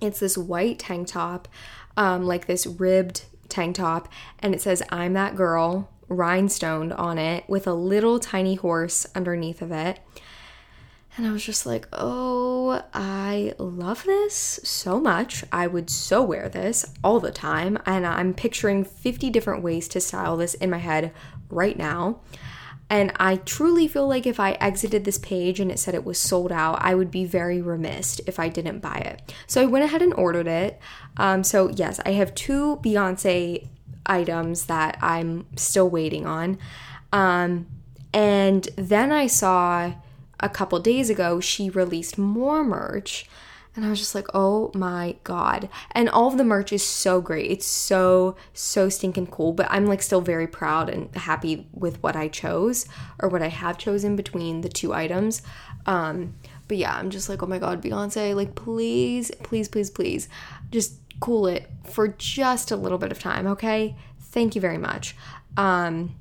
It's 0.00 0.20
this 0.20 0.36
white 0.36 0.78
tank 0.78 1.08
top, 1.08 1.48
um, 1.96 2.24
like 2.24 2.46
this 2.46 2.66
ribbed 2.66 3.24
tank 3.48 3.76
top, 3.76 4.08
and 4.40 4.54
it 4.54 4.60
says, 4.60 4.82
I'm 4.90 5.14
that 5.14 5.36
girl 5.36 5.88
rhinestoned 6.12 6.92
on 6.92 7.18
it 7.18 7.44
with 7.48 7.66
a 7.66 7.74
little 7.74 8.18
tiny 8.18 8.54
horse 8.54 9.06
underneath 9.14 9.62
of 9.62 9.72
it. 9.72 10.00
And 11.16 11.26
I 11.26 11.32
was 11.32 11.44
just 11.44 11.66
like, 11.66 11.86
oh, 11.92 12.82
I 12.94 13.52
love 13.58 14.04
this 14.04 14.60
so 14.64 14.98
much. 14.98 15.44
I 15.52 15.66
would 15.66 15.90
so 15.90 16.22
wear 16.22 16.48
this 16.48 16.86
all 17.04 17.20
the 17.20 17.30
time. 17.30 17.78
And 17.84 18.06
I'm 18.06 18.32
picturing 18.32 18.84
50 18.84 19.28
different 19.28 19.62
ways 19.62 19.88
to 19.88 20.00
style 20.00 20.38
this 20.38 20.54
in 20.54 20.70
my 20.70 20.78
head 20.78 21.12
right 21.50 21.76
now. 21.76 22.20
And 22.88 23.12
I 23.16 23.36
truly 23.36 23.88
feel 23.88 24.06
like 24.06 24.26
if 24.26 24.38
I 24.38 24.52
exited 24.52 25.04
this 25.04 25.18
page 25.18 25.60
and 25.60 25.70
it 25.70 25.78
said 25.78 25.94
it 25.94 26.04
was 26.04 26.18
sold 26.18 26.52
out, 26.52 26.76
I 26.80 26.94
would 26.94 27.10
be 27.10 27.24
very 27.24 27.60
remiss 27.62 28.20
if 28.26 28.38
I 28.38 28.48
didn't 28.48 28.80
buy 28.80 28.96
it. 28.96 29.34
So 29.46 29.62
I 29.62 29.66
went 29.66 29.84
ahead 29.84 30.02
and 30.02 30.12
ordered 30.14 30.46
it. 30.46 30.78
Um, 31.16 31.42
so, 31.42 31.70
yes, 31.70 32.00
I 32.04 32.12
have 32.12 32.34
two 32.34 32.76
Beyonce 32.82 33.66
items 34.06 34.66
that 34.66 34.98
I'm 35.00 35.46
still 35.56 35.88
waiting 35.88 36.26
on. 36.26 36.58
Um, 37.12 37.66
and 38.12 38.68
then 38.76 39.12
I 39.12 39.26
saw 39.26 39.92
a 40.40 40.48
couple 40.48 40.78
days 40.80 41.08
ago 41.08 41.40
she 41.40 41.70
released 41.70 42.18
more 42.18 42.64
merch. 42.64 43.26
And 43.74 43.86
I 43.86 43.88
was 43.88 43.98
just 43.98 44.14
like, 44.14 44.26
oh 44.34 44.70
my 44.74 45.16
God. 45.24 45.70
And 45.92 46.10
all 46.10 46.28
of 46.28 46.36
the 46.36 46.44
merch 46.44 46.74
is 46.74 46.86
so 46.86 47.22
great. 47.22 47.50
It's 47.50 47.64
so, 47.64 48.36
so 48.52 48.90
stinking 48.90 49.28
cool. 49.28 49.52
But 49.52 49.66
I'm 49.70 49.86
like 49.86 50.02
still 50.02 50.20
very 50.20 50.46
proud 50.46 50.90
and 50.90 51.14
happy 51.14 51.66
with 51.72 52.02
what 52.02 52.14
I 52.14 52.28
chose 52.28 52.86
or 53.18 53.30
what 53.30 53.40
I 53.40 53.48
have 53.48 53.78
chosen 53.78 54.14
between 54.14 54.60
the 54.60 54.68
two 54.68 54.92
items. 54.92 55.40
Um, 55.86 56.34
but 56.68 56.76
yeah, 56.76 56.94
I'm 56.94 57.10
just 57.10 57.28
like, 57.28 57.42
oh 57.42 57.46
my 57.46 57.58
God, 57.58 57.82
Beyonce, 57.82 58.34
like, 58.34 58.54
please, 58.54 59.30
please, 59.42 59.68
please, 59.68 59.90
please, 59.90 60.28
just 60.70 61.01
cool 61.22 61.46
it 61.46 61.70
for 61.84 62.08
just 62.08 62.70
a 62.70 62.76
little 62.76 62.98
bit 62.98 63.12
of 63.12 63.18
time, 63.18 63.46
okay? 63.46 63.96
Thank 64.20 64.54
you 64.54 64.60
very 64.60 64.76
much. 64.76 65.16
Um, 65.56 66.16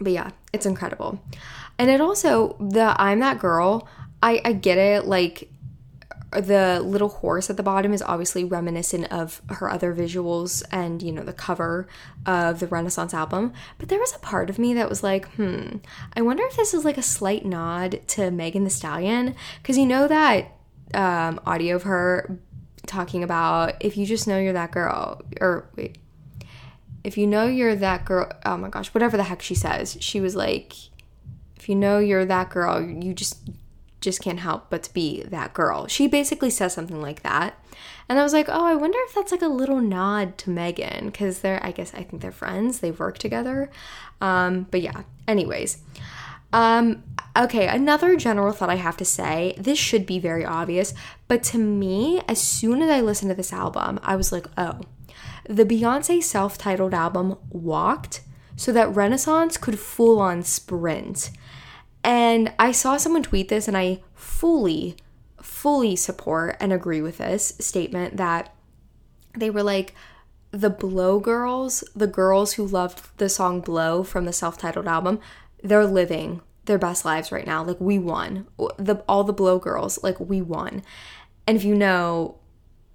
but 0.00 0.12
yeah, 0.12 0.30
it's 0.52 0.66
incredible. 0.66 1.20
And 1.78 1.90
it 1.90 2.00
also, 2.00 2.56
the 2.58 3.00
I'm 3.00 3.20
that 3.20 3.38
girl, 3.38 3.86
I, 4.22 4.40
I 4.44 4.52
get 4.54 4.78
it. 4.78 5.04
Like, 5.04 5.50
the 6.32 6.80
little 6.80 7.10
horse 7.10 7.48
at 7.48 7.56
the 7.56 7.62
bottom 7.62 7.92
is 7.92 8.02
obviously 8.02 8.42
reminiscent 8.42 9.04
of 9.12 9.40
her 9.50 9.70
other 9.70 9.94
visuals 9.94 10.64
and 10.72 11.00
you 11.00 11.12
know 11.12 11.22
the 11.22 11.32
cover 11.32 11.86
of 12.26 12.58
the 12.58 12.66
renaissance 12.66 13.14
album 13.14 13.52
but 13.78 13.88
there 13.88 14.00
was 14.00 14.12
a 14.16 14.18
part 14.18 14.50
of 14.50 14.58
me 14.58 14.74
that 14.74 14.88
was 14.88 15.00
like 15.00 15.28
hmm 15.34 15.76
i 16.16 16.20
wonder 16.20 16.42
if 16.46 16.56
this 16.56 16.74
is 16.74 16.84
like 16.84 16.98
a 16.98 17.02
slight 17.02 17.44
nod 17.44 18.00
to 18.08 18.32
Megan 18.32 18.64
Thee 18.64 18.70
Stallion 18.70 19.36
because 19.62 19.78
you 19.78 19.86
know 19.86 20.08
that 20.08 20.50
um, 20.92 21.40
audio 21.46 21.76
of 21.76 21.84
her 21.84 22.38
talking 22.86 23.22
about 23.22 23.74
if 23.80 23.96
you 23.96 24.06
just 24.06 24.26
know 24.26 24.38
you're 24.38 24.52
that 24.52 24.72
girl, 24.72 25.22
or 25.40 25.68
wait, 25.76 25.98
if 27.02 27.18
you 27.18 27.26
know 27.26 27.46
you're 27.46 27.76
that 27.76 28.04
girl, 28.04 28.30
oh 28.44 28.56
my 28.56 28.68
gosh, 28.68 28.88
whatever 28.88 29.16
the 29.16 29.24
heck 29.24 29.42
she 29.42 29.54
says, 29.54 29.96
she 30.00 30.20
was 30.20 30.34
like, 30.34 30.72
if 31.56 31.68
you 31.68 31.74
know 31.74 31.98
you're 31.98 32.24
that 32.24 32.50
girl, 32.50 32.80
you 32.82 33.14
just 33.14 33.38
just 34.00 34.20
can't 34.20 34.40
help 34.40 34.68
but 34.68 34.82
to 34.82 34.92
be 34.92 35.22
that 35.22 35.54
girl. 35.54 35.86
She 35.86 36.06
basically 36.06 36.50
says 36.50 36.74
something 36.74 37.00
like 37.00 37.22
that. 37.22 37.58
And 38.06 38.18
I 38.18 38.22
was 38.22 38.34
like, 38.34 38.50
oh, 38.50 38.66
I 38.66 38.74
wonder 38.74 38.98
if 39.06 39.14
that's 39.14 39.32
like 39.32 39.40
a 39.40 39.48
little 39.48 39.80
nod 39.80 40.36
to 40.38 40.50
Megan 40.50 41.06
because 41.06 41.38
they're, 41.38 41.64
I 41.64 41.70
guess, 41.70 41.94
I 41.94 42.02
think 42.02 42.20
they're 42.20 42.30
friends. 42.30 42.80
They've 42.80 42.98
worked 42.98 43.22
together. 43.22 43.70
Um, 44.20 44.66
but 44.70 44.82
yeah, 44.82 45.04
anyways. 45.26 45.78
Um, 46.54 47.02
okay, 47.36 47.66
another 47.66 48.16
general 48.16 48.52
thought 48.52 48.70
I 48.70 48.76
have 48.76 48.96
to 48.98 49.04
say 49.04 49.56
this 49.58 49.76
should 49.76 50.06
be 50.06 50.20
very 50.20 50.44
obvious, 50.44 50.94
but 51.26 51.42
to 51.44 51.58
me, 51.58 52.22
as 52.28 52.40
soon 52.40 52.80
as 52.80 52.88
I 52.88 53.00
listened 53.00 53.30
to 53.32 53.34
this 53.34 53.52
album, 53.52 53.98
I 54.04 54.14
was 54.14 54.30
like, 54.30 54.46
oh, 54.56 54.78
the 55.48 55.64
Beyonce 55.64 56.22
self 56.22 56.56
titled 56.56 56.94
album 56.94 57.36
walked 57.50 58.20
so 58.54 58.70
that 58.70 58.94
Renaissance 58.94 59.56
could 59.56 59.80
full 59.80 60.20
on 60.20 60.44
sprint. 60.44 61.32
And 62.04 62.52
I 62.56 62.70
saw 62.70 62.98
someone 62.98 63.24
tweet 63.24 63.48
this 63.48 63.66
and 63.66 63.76
I 63.76 64.02
fully, 64.14 64.94
fully 65.42 65.96
support 65.96 66.56
and 66.60 66.72
agree 66.72 67.00
with 67.00 67.18
this 67.18 67.54
statement 67.58 68.16
that 68.16 68.54
they 69.36 69.50
were 69.50 69.64
like 69.64 69.92
the 70.52 70.70
Blow 70.70 71.18
girls, 71.18 71.82
the 71.96 72.06
girls 72.06 72.52
who 72.52 72.64
loved 72.64 73.18
the 73.18 73.28
song 73.28 73.60
Blow 73.60 74.04
from 74.04 74.24
the 74.24 74.32
self-titled 74.32 74.86
album, 74.86 75.18
they're 75.64 75.86
living 75.86 76.42
their 76.66 76.78
best 76.78 77.04
lives 77.04 77.32
right 77.32 77.46
now. 77.46 77.64
Like 77.64 77.80
we 77.80 77.98
won. 77.98 78.46
The 78.78 79.02
all 79.08 79.24
the 79.24 79.32
Blow 79.32 79.58
girls, 79.58 80.02
like 80.02 80.20
we 80.20 80.40
won. 80.40 80.82
And 81.46 81.56
if 81.56 81.64
you 81.64 81.74
know 81.74 82.38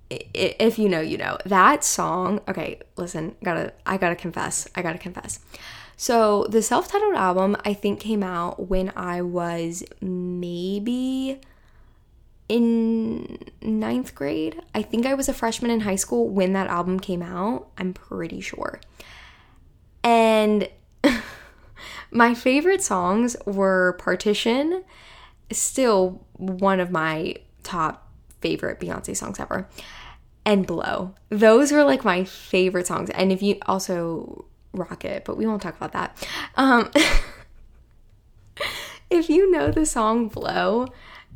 if 0.10 0.79
you 0.79 0.89
know, 0.89 1.01
you 1.01 1.17
know. 1.17 1.38
That 1.45 1.84
song, 1.84 2.41
okay, 2.47 2.79
listen, 2.95 3.36
gotta 3.43 3.73
I 3.86 3.97
gotta 3.97 4.15
confess. 4.15 4.67
I 4.75 4.82
gotta 4.82 4.97
confess. 4.97 5.39
So 5.97 6.45
the 6.49 6.62
self-titled 6.62 7.15
album 7.15 7.58
I 7.65 7.73
think 7.73 7.99
came 7.99 8.23
out 8.23 8.69
when 8.69 8.91
I 8.95 9.21
was 9.21 9.84
maybe 10.01 11.41
in 12.47 13.38
ninth 13.62 14.15
grade. 14.15 14.62
I 14.73 14.82
think 14.82 15.05
I 15.05 15.13
was 15.13 15.29
a 15.29 15.34
freshman 15.34 15.69
in 15.71 15.82
high 15.82 15.97
school 15.97 16.29
when 16.29 16.53
that 16.53 16.67
album 16.67 16.99
came 16.99 17.21
out. 17.21 17.69
I'm 17.77 17.93
pretty 17.93 18.41
sure. 18.41 18.79
And 20.03 20.69
my 22.12 22.34
favorite 22.34 22.82
songs 22.82 23.36
were 23.45 23.95
Partition, 24.00 24.84
still 25.52 26.26
one 26.34 26.80
of 26.80 26.91
my 26.91 27.36
top 27.63 28.08
favorite 28.41 28.80
Beyonce 28.80 29.15
songs 29.15 29.39
ever, 29.39 29.67
and 30.45 30.65
Blow. 30.65 31.13
Those 31.30 31.72
were 31.72 31.84
like 31.84 32.04
my 32.04 32.24
favorite 32.24 32.88
songs. 32.88 33.10
And 33.12 33.32
if 33.32 33.41
you 33.41 33.58
also 33.65 34.45
Rocket, 34.74 35.26
but 35.26 35.38
we 35.38 35.48
won't 35.48 35.62
talk 35.62 35.76
about 35.76 35.93
that. 35.93 36.28
Um, 36.56 36.91
if 39.10 39.30
you 39.30 39.52
know 39.52 39.72
the 39.72 39.86
song 39.86 40.28
Blow, 40.28 40.88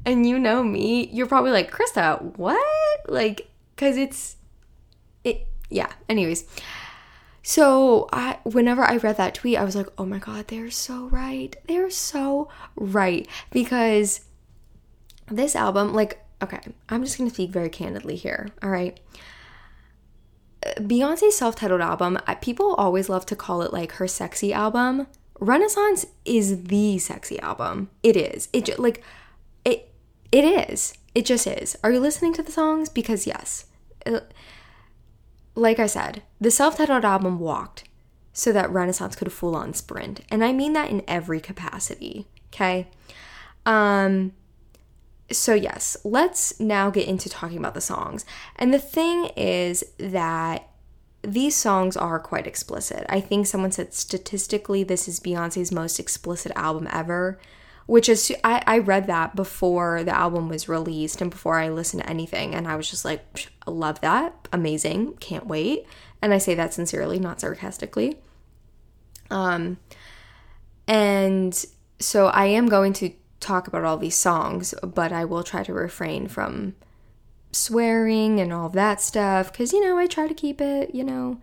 and 0.05 0.27
you 0.27 0.37
know 0.37 0.63
me, 0.63 1.09
you're 1.11 1.27
probably 1.27 1.51
like, 1.51 1.71
Krista, 1.71 2.37
what? 2.37 2.59
Like, 3.07 3.49
cause 3.77 3.97
it's 3.97 4.37
it 5.23 5.47
yeah. 5.69 5.91
Anyways. 6.09 6.45
So 7.43 8.07
I 8.13 8.39
whenever 8.43 8.83
I 8.83 8.95
read 8.97 9.17
that 9.17 9.35
tweet, 9.35 9.57
I 9.57 9.65
was 9.65 9.75
like, 9.75 9.87
oh 9.97 10.05
my 10.05 10.17
god, 10.17 10.47
they're 10.47 10.71
so 10.71 11.07
right. 11.09 11.55
They're 11.67 11.89
so 11.89 12.49
right. 12.75 13.27
Because 13.51 14.21
this 15.29 15.55
album, 15.55 15.93
like, 15.93 16.25
okay, 16.41 16.59
I'm 16.87 17.03
just 17.03 17.17
gonna 17.17 17.29
speak 17.29 17.51
very 17.51 17.69
candidly 17.69 18.15
here, 18.15 18.47
all 18.63 18.69
right. 18.69 18.97
Beyonce's 20.77 21.35
self 21.35 21.57
titled 21.57 21.81
album, 21.81 22.17
people 22.39 22.73
always 22.75 23.09
love 23.09 23.25
to 23.27 23.35
call 23.35 23.61
it 23.61 23.73
like 23.73 23.93
her 23.93 24.07
sexy 24.07 24.53
album. 24.53 25.07
Renaissance 25.39 26.05
is 26.23 26.63
the 26.65 26.97
sexy 26.99 27.37
album. 27.39 27.89
It 28.01 28.15
is. 28.15 28.47
It 28.53 28.65
just, 28.65 28.79
like 28.79 29.03
it 29.65 29.93
it 30.31 30.45
is. 30.45 30.93
It 31.13 31.25
just 31.25 31.45
is. 31.45 31.77
Are 31.83 31.91
you 31.91 31.99
listening 31.99 32.33
to 32.35 32.43
the 32.43 32.53
songs? 32.53 32.87
Because 32.87 33.27
yes. 33.27 33.65
Uh, 34.05 34.21
like 35.55 35.79
I 35.79 35.87
said, 35.87 36.23
the 36.39 36.51
self 36.51 36.77
titled 36.77 37.05
album 37.05 37.39
walked 37.39 37.83
so 38.33 38.51
that 38.51 38.71
Renaissance 38.71 39.15
could 39.15 39.31
full 39.31 39.55
on 39.55 39.73
sprint. 39.73 40.21
And 40.29 40.43
I 40.43 40.51
mean 40.51 40.73
that 40.73 40.89
in 40.89 41.03
every 41.07 41.39
capacity. 41.39 42.27
Okay. 42.53 42.87
Um, 43.65 44.33
so, 45.31 45.53
yes, 45.53 45.97
let's 46.03 46.59
now 46.59 46.89
get 46.89 47.07
into 47.07 47.29
talking 47.29 47.57
about 47.57 47.73
the 47.73 47.81
songs. 47.81 48.25
And 48.55 48.73
the 48.73 48.79
thing 48.79 49.25
is 49.37 49.83
that 49.97 50.67
these 51.21 51.55
songs 51.55 51.95
are 51.95 52.19
quite 52.19 52.47
explicit. 52.47 53.05
I 53.07 53.21
think 53.21 53.47
someone 53.47 53.71
said 53.71 53.93
statistically, 53.93 54.83
this 54.83 55.07
is 55.07 55.19
Beyonce's 55.19 55.71
most 55.71 55.99
explicit 55.99 56.51
album 56.55 56.87
ever 56.91 57.39
which 57.85 58.07
is 58.07 58.33
I, 58.43 58.63
I 58.65 58.77
read 58.79 59.07
that 59.07 59.35
before 59.35 60.03
the 60.03 60.15
album 60.15 60.47
was 60.49 60.69
released 60.69 61.21
and 61.21 61.29
before 61.29 61.59
I 61.59 61.69
listened 61.69 62.03
to 62.03 62.09
anything 62.09 62.55
and 62.55 62.67
I 62.67 62.75
was 62.75 62.89
just 62.89 63.05
like 63.05 63.49
I 63.67 63.71
love 63.71 64.01
that. 64.01 64.47
Amazing. 64.53 65.17
Can't 65.17 65.47
wait. 65.47 65.85
And 66.21 66.33
I 66.33 66.37
say 66.37 66.55
that 66.55 66.73
sincerely 66.73 67.19
not 67.19 67.41
sarcastically. 67.41 68.17
Um 69.29 69.77
and 70.87 71.65
so 71.99 72.27
I 72.27 72.45
am 72.45 72.67
going 72.67 72.93
to 72.93 73.11
talk 73.39 73.67
about 73.67 73.83
all 73.83 73.97
these 73.97 74.15
songs 74.15 74.73
but 74.81 75.11
I 75.11 75.25
will 75.25 75.43
try 75.43 75.63
to 75.63 75.73
refrain 75.73 76.27
from 76.27 76.75
swearing 77.51 78.39
and 78.39 78.51
all 78.51 78.69
that 78.69 79.01
stuff 79.01 79.51
because 79.51 79.73
you 79.73 79.81
know 79.83 79.97
I 79.97 80.07
try 80.07 80.27
to 80.27 80.33
keep 80.33 80.61
it 80.61 80.95
you 80.95 81.03
know 81.03 81.39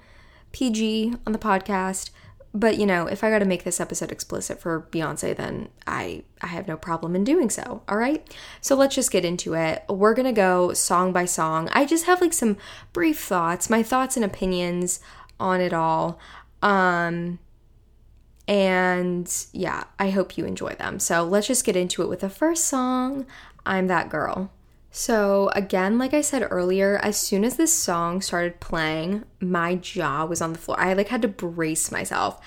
PG 0.52 1.14
on 1.26 1.32
the 1.32 1.38
podcast 1.38 2.10
but 2.52 2.78
you 2.78 2.86
know, 2.86 3.06
if 3.06 3.22
I 3.22 3.30
got 3.30 3.38
to 3.38 3.44
make 3.44 3.62
this 3.62 3.80
episode 3.80 4.10
explicit 4.10 4.60
for 4.60 4.88
Beyonce, 4.90 5.36
then 5.36 5.68
I 5.86 6.24
I 6.40 6.48
have 6.48 6.66
no 6.66 6.76
problem 6.76 7.14
in 7.14 7.22
doing 7.22 7.48
so. 7.48 7.82
All 7.88 7.96
right? 7.96 8.26
So 8.60 8.74
let's 8.74 8.94
just 8.94 9.12
get 9.12 9.24
into 9.24 9.54
it. 9.54 9.84
We're 9.88 10.14
going 10.14 10.26
to 10.26 10.32
go 10.32 10.72
song 10.72 11.12
by 11.12 11.26
song. 11.26 11.68
I 11.72 11.84
just 11.84 12.06
have 12.06 12.20
like 12.20 12.32
some 12.32 12.56
brief 12.92 13.20
thoughts, 13.20 13.70
my 13.70 13.82
thoughts 13.82 14.16
and 14.16 14.24
opinions 14.24 15.00
on 15.38 15.60
it 15.60 15.72
all. 15.72 16.18
Um 16.62 17.38
and 18.48 19.46
yeah, 19.52 19.84
I 19.98 20.10
hope 20.10 20.36
you 20.36 20.44
enjoy 20.44 20.74
them. 20.74 20.98
So 20.98 21.22
let's 21.22 21.46
just 21.46 21.64
get 21.64 21.76
into 21.76 22.02
it 22.02 22.08
with 22.08 22.20
the 22.20 22.28
first 22.28 22.64
song, 22.64 23.26
I'm 23.64 23.86
That 23.86 24.08
Girl. 24.08 24.50
So, 24.90 25.50
again, 25.54 25.98
like 25.98 26.12
I 26.12 26.20
said 26.20 26.46
earlier, 26.50 26.98
as 26.98 27.16
soon 27.16 27.44
as 27.44 27.56
this 27.56 27.72
song 27.72 28.20
started 28.20 28.58
playing, 28.58 29.24
my 29.40 29.76
jaw 29.76 30.24
was 30.24 30.42
on 30.42 30.52
the 30.52 30.58
floor. 30.58 30.80
I 30.80 30.94
like 30.94 31.08
had 31.08 31.22
to 31.22 31.28
brace 31.28 31.92
myself. 31.92 32.40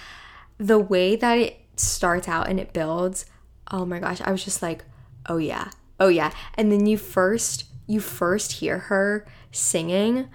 The 0.57 0.77
way 0.77 1.15
that 1.15 1.37
it 1.37 1.61
starts 1.77 2.27
out 2.27 2.49
and 2.49 2.59
it 2.59 2.73
builds, 2.73 3.25
oh 3.71 3.85
my 3.85 3.99
gosh, 3.99 4.19
I 4.21 4.31
was 4.31 4.43
just 4.43 4.61
like, 4.61 4.83
"Oh 5.27 5.37
yeah. 5.37 5.71
Oh 5.99 6.09
yeah." 6.09 6.31
And 6.55 6.71
then 6.71 6.85
you 6.85 6.97
first 6.97 7.65
you 7.87 7.99
first 7.99 8.53
hear 8.53 8.77
her 8.79 9.25
singing 9.51 10.29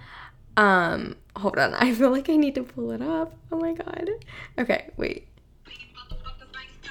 um 0.57 1.15
hold 1.35 1.57
on. 1.57 1.73
I 1.79 1.93
feel 1.93 2.11
like 2.11 2.29
I 2.29 2.35
need 2.35 2.55
to 2.55 2.63
pull 2.63 2.91
it 2.91 3.01
up. 3.01 3.33
Oh 3.51 3.59
my 3.59 3.73
god. 3.73 4.09
Okay, 4.57 4.89
wait. 4.97 5.27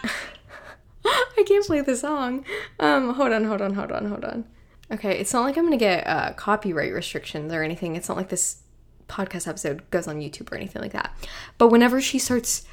I 1.04 1.44
can't 1.46 1.66
play 1.66 1.80
the 1.80 1.96
song. 1.96 2.44
Um 2.80 3.14
hold 3.14 3.32
on, 3.32 3.44
hold 3.44 3.60
on, 3.60 3.74
hold 3.74 3.92
on, 3.92 4.06
hold 4.06 4.24
on. 4.24 4.44
Okay, 4.90 5.18
it's 5.18 5.32
not 5.32 5.42
like 5.42 5.56
I'm 5.56 5.64
gonna 5.64 5.76
get 5.76 6.06
uh, 6.06 6.32
copyright 6.32 6.92
restrictions 6.92 7.52
or 7.52 7.62
anything. 7.62 7.96
It's 7.96 8.08
not 8.08 8.16
like 8.16 8.30
this 8.30 8.62
podcast 9.08 9.48
episode 9.48 9.88
goes 9.90 10.06
on 10.06 10.20
YouTube 10.20 10.50
or 10.52 10.56
anything 10.56 10.82
like 10.82 10.92
that. 10.92 11.14
But 11.56 11.68
whenever 11.68 12.00
she 12.00 12.18
starts 12.18 12.64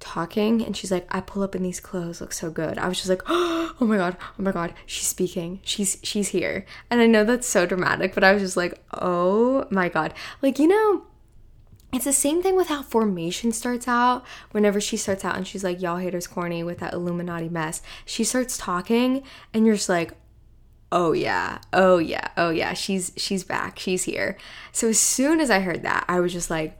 talking 0.00 0.64
and 0.64 0.76
she's 0.76 0.92
like, 0.92 1.06
I 1.10 1.20
pull 1.20 1.42
up 1.42 1.54
in 1.54 1.62
these 1.62 1.80
clothes, 1.80 2.20
look 2.20 2.32
so 2.32 2.50
good. 2.50 2.78
I 2.78 2.88
was 2.88 2.98
just 2.98 3.08
like, 3.08 3.22
oh 3.28 3.74
my 3.80 3.96
god, 3.96 4.16
oh 4.38 4.42
my 4.42 4.52
god, 4.52 4.74
she's 4.86 5.06
speaking. 5.06 5.60
She's 5.62 5.98
she's 6.02 6.28
here. 6.28 6.64
And 6.90 7.00
I 7.00 7.06
know 7.06 7.24
that's 7.24 7.46
so 7.46 7.66
dramatic, 7.66 8.14
but 8.14 8.24
I 8.24 8.32
was 8.32 8.42
just 8.42 8.56
like, 8.56 8.80
oh 8.92 9.66
my 9.70 9.88
god. 9.88 10.14
Like, 10.40 10.58
you 10.58 10.68
know, 10.68 11.04
it's 11.92 12.04
the 12.04 12.12
same 12.12 12.42
thing 12.42 12.54
with 12.54 12.68
how 12.68 12.82
formation 12.82 13.50
starts 13.52 13.88
out. 13.88 14.24
Whenever 14.50 14.80
she 14.80 14.96
starts 14.96 15.24
out 15.24 15.36
and 15.36 15.46
she's 15.46 15.64
like, 15.64 15.80
y'all 15.80 15.96
haters 15.96 16.26
corny 16.26 16.62
with 16.62 16.78
that 16.78 16.92
Illuminati 16.92 17.48
mess, 17.48 17.82
she 18.04 18.24
starts 18.24 18.58
talking 18.58 19.22
and 19.54 19.66
you're 19.66 19.76
just 19.76 19.88
like, 19.88 20.12
oh 20.90 21.12
yeah. 21.12 21.58
Oh 21.72 21.98
yeah. 21.98 22.28
Oh 22.36 22.50
yeah. 22.50 22.74
She's 22.74 23.12
she's 23.16 23.44
back. 23.44 23.78
She's 23.78 24.04
here. 24.04 24.36
So 24.72 24.88
as 24.88 24.98
soon 24.98 25.40
as 25.40 25.50
i 25.50 25.60
heard 25.60 25.82
that 25.82 26.04
i 26.08 26.20
was 26.20 26.32
just 26.32 26.50
like 26.50 26.78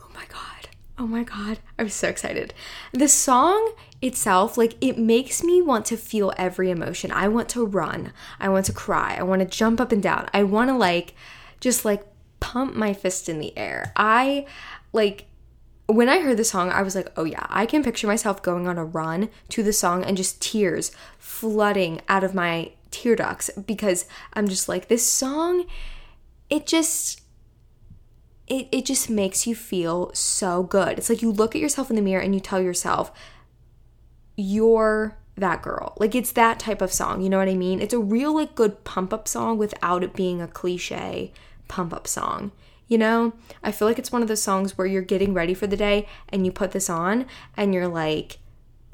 oh 0.00 0.08
my 0.14 0.24
god. 0.28 0.68
Oh 0.98 1.06
my 1.06 1.24
god. 1.24 1.58
I 1.78 1.82
was 1.82 1.94
so 1.94 2.08
excited. 2.08 2.54
The 2.92 3.08
song 3.08 3.74
itself 4.00 4.58
like 4.58 4.76
it 4.80 4.98
makes 4.98 5.42
me 5.42 5.62
want 5.62 5.86
to 5.86 5.96
feel 5.96 6.32
every 6.36 6.70
emotion. 6.70 7.10
I 7.10 7.28
want 7.28 7.48
to 7.50 7.64
run. 7.64 8.12
I 8.38 8.48
want 8.48 8.66
to 8.66 8.72
cry. 8.72 9.16
I 9.18 9.22
want 9.22 9.40
to 9.40 9.46
jump 9.46 9.80
up 9.80 9.92
and 9.92 10.02
down. 10.02 10.28
I 10.32 10.44
want 10.44 10.70
to 10.70 10.76
like 10.76 11.14
just 11.60 11.84
like 11.84 12.04
pump 12.40 12.76
my 12.76 12.92
fist 12.92 13.28
in 13.28 13.38
the 13.38 13.56
air. 13.56 13.92
I 13.96 14.46
like 14.92 15.26
when 15.86 16.08
I 16.08 16.20
heard 16.20 16.36
the 16.36 16.44
song, 16.44 16.70
I 16.70 16.82
was 16.82 16.94
like, 16.94 17.08
oh 17.16 17.24
yeah, 17.24 17.46
I 17.48 17.66
can 17.66 17.82
picture 17.82 18.06
myself 18.06 18.42
going 18.42 18.66
on 18.66 18.78
a 18.78 18.84
run 18.84 19.28
to 19.50 19.62
the 19.62 19.72
song 19.72 20.02
and 20.02 20.16
just 20.16 20.40
tears 20.40 20.92
flooding 21.18 22.00
out 22.08 22.24
of 22.24 22.34
my 22.34 22.72
tear 22.94 23.16
ducts 23.16 23.50
because 23.66 24.06
I'm 24.32 24.48
just 24.48 24.68
like 24.68 24.88
this 24.88 25.06
song 25.06 25.66
it 26.50 26.66
just 26.66 27.22
it, 28.46 28.68
it 28.70 28.84
just 28.84 29.08
makes 29.08 29.46
you 29.46 29.54
feel 29.54 30.12
so 30.12 30.64
good. 30.64 30.98
It's 30.98 31.08
like 31.08 31.22
you 31.22 31.32
look 31.32 31.54
at 31.54 31.62
yourself 31.62 31.88
in 31.88 31.96
the 31.96 32.02
mirror 32.02 32.22
and 32.22 32.34
you 32.34 32.40
tell 32.40 32.60
yourself 32.60 33.10
you're 34.36 35.16
that 35.36 35.62
girl. 35.62 35.94
Like 35.98 36.14
it's 36.14 36.32
that 36.32 36.58
type 36.58 36.82
of 36.82 36.92
song, 36.92 37.22
you 37.22 37.30
know 37.30 37.38
what 37.38 37.48
I 37.48 37.54
mean? 37.54 37.80
It's 37.80 37.94
a 37.94 37.98
real 37.98 38.34
like 38.34 38.54
good 38.54 38.84
pump 38.84 39.12
up 39.12 39.26
song 39.26 39.56
without 39.56 40.04
it 40.04 40.14
being 40.14 40.42
a 40.42 40.46
cliche 40.46 41.32
pump 41.68 41.94
up 41.94 42.06
song. 42.06 42.52
You 42.86 42.98
know, 42.98 43.32
I 43.62 43.72
feel 43.72 43.88
like 43.88 43.98
it's 43.98 44.12
one 44.12 44.20
of 44.20 44.28
those 44.28 44.42
songs 44.42 44.76
where 44.76 44.86
you're 44.86 45.02
getting 45.02 45.32
ready 45.32 45.54
for 45.54 45.66
the 45.66 45.76
day 45.76 46.06
and 46.28 46.44
you 46.44 46.52
put 46.52 46.72
this 46.72 46.90
on 46.90 47.24
and 47.56 47.72
you're 47.72 47.88
like, 47.88 48.38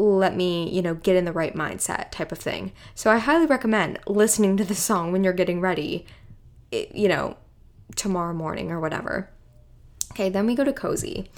let 0.01 0.37
me, 0.37 0.69
you 0.71 0.83
know, 0.83 0.95
get 0.95 1.17
in 1.17 1.25
the 1.25 1.33
right 1.33 1.55
mindset 1.55 2.11
type 2.11 2.33
of 2.33 2.39
thing. 2.39 2.73
So 2.95 3.11
I 3.11 3.19
highly 3.19 3.47
recommend 3.47 3.99
listening 4.07 4.57
to 4.57 4.65
the 4.65 4.75
song 4.75 5.13
when 5.13 5.23
you're 5.23 5.33
getting 5.33 5.61
ready, 5.61 6.07
you 6.71 7.09
know, 7.09 7.37
tomorrow 7.97 8.33
morning 8.33 8.71
or 8.71 8.81
whatever. 8.81 9.29
Okay, 10.13 10.29
then 10.29 10.47
we 10.47 10.55
go 10.55 10.65
to 10.65 10.73
Cozy. 10.73 11.31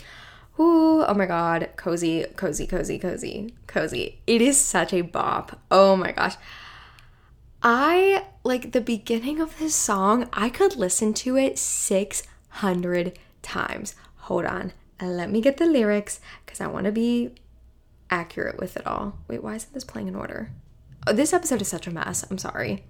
Ooh, 0.60 1.02
oh 1.02 1.14
my 1.14 1.26
god, 1.26 1.70
Cozy, 1.76 2.24
Cozy, 2.36 2.66
Cozy, 2.66 2.98
Cozy, 2.98 3.54
Cozy. 3.66 4.20
It 4.26 4.42
is 4.42 4.60
such 4.60 4.92
a 4.92 5.00
bop. 5.02 5.58
Oh 5.70 5.96
my 5.96 6.12
gosh. 6.12 6.36
I 7.62 8.24
like 8.44 8.72
the 8.72 8.80
beginning 8.80 9.40
of 9.40 9.58
this 9.58 9.74
song, 9.74 10.28
I 10.32 10.48
could 10.48 10.76
listen 10.76 11.14
to 11.14 11.36
it 11.36 11.58
600 11.58 13.18
times. 13.40 13.94
Hold 14.16 14.44
on. 14.44 14.72
Let 15.00 15.30
me 15.30 15.40
get 15.40 15.56
the 15.56 15.66
lyrics 15.66 16.20
because 16.44 16.60
I 16.60 16.66
want 16.66 16.86
to 16.86 16.92
be 16.92 17.34
accurate 18.12 18.60
with 18.60 18.76
it 18.76 18.86
all. 18.86 19.18
Wait, 19.26 19.42
why 19.42 19.56
isn't 19.56 19.72
this 19.72 19.84
playing 19.84 20.06
in 20.06 20.14
order? 20.14 20.52
Oh, 21.06 21.12
this 21.12 21.32
episode 21.32 21.62
is 21.62 21.68
such 21.68 21.86
a 21.86 21.90
mess. 21.90 22.24
I'm 22.30 22.38
sorry. 22.38 22.84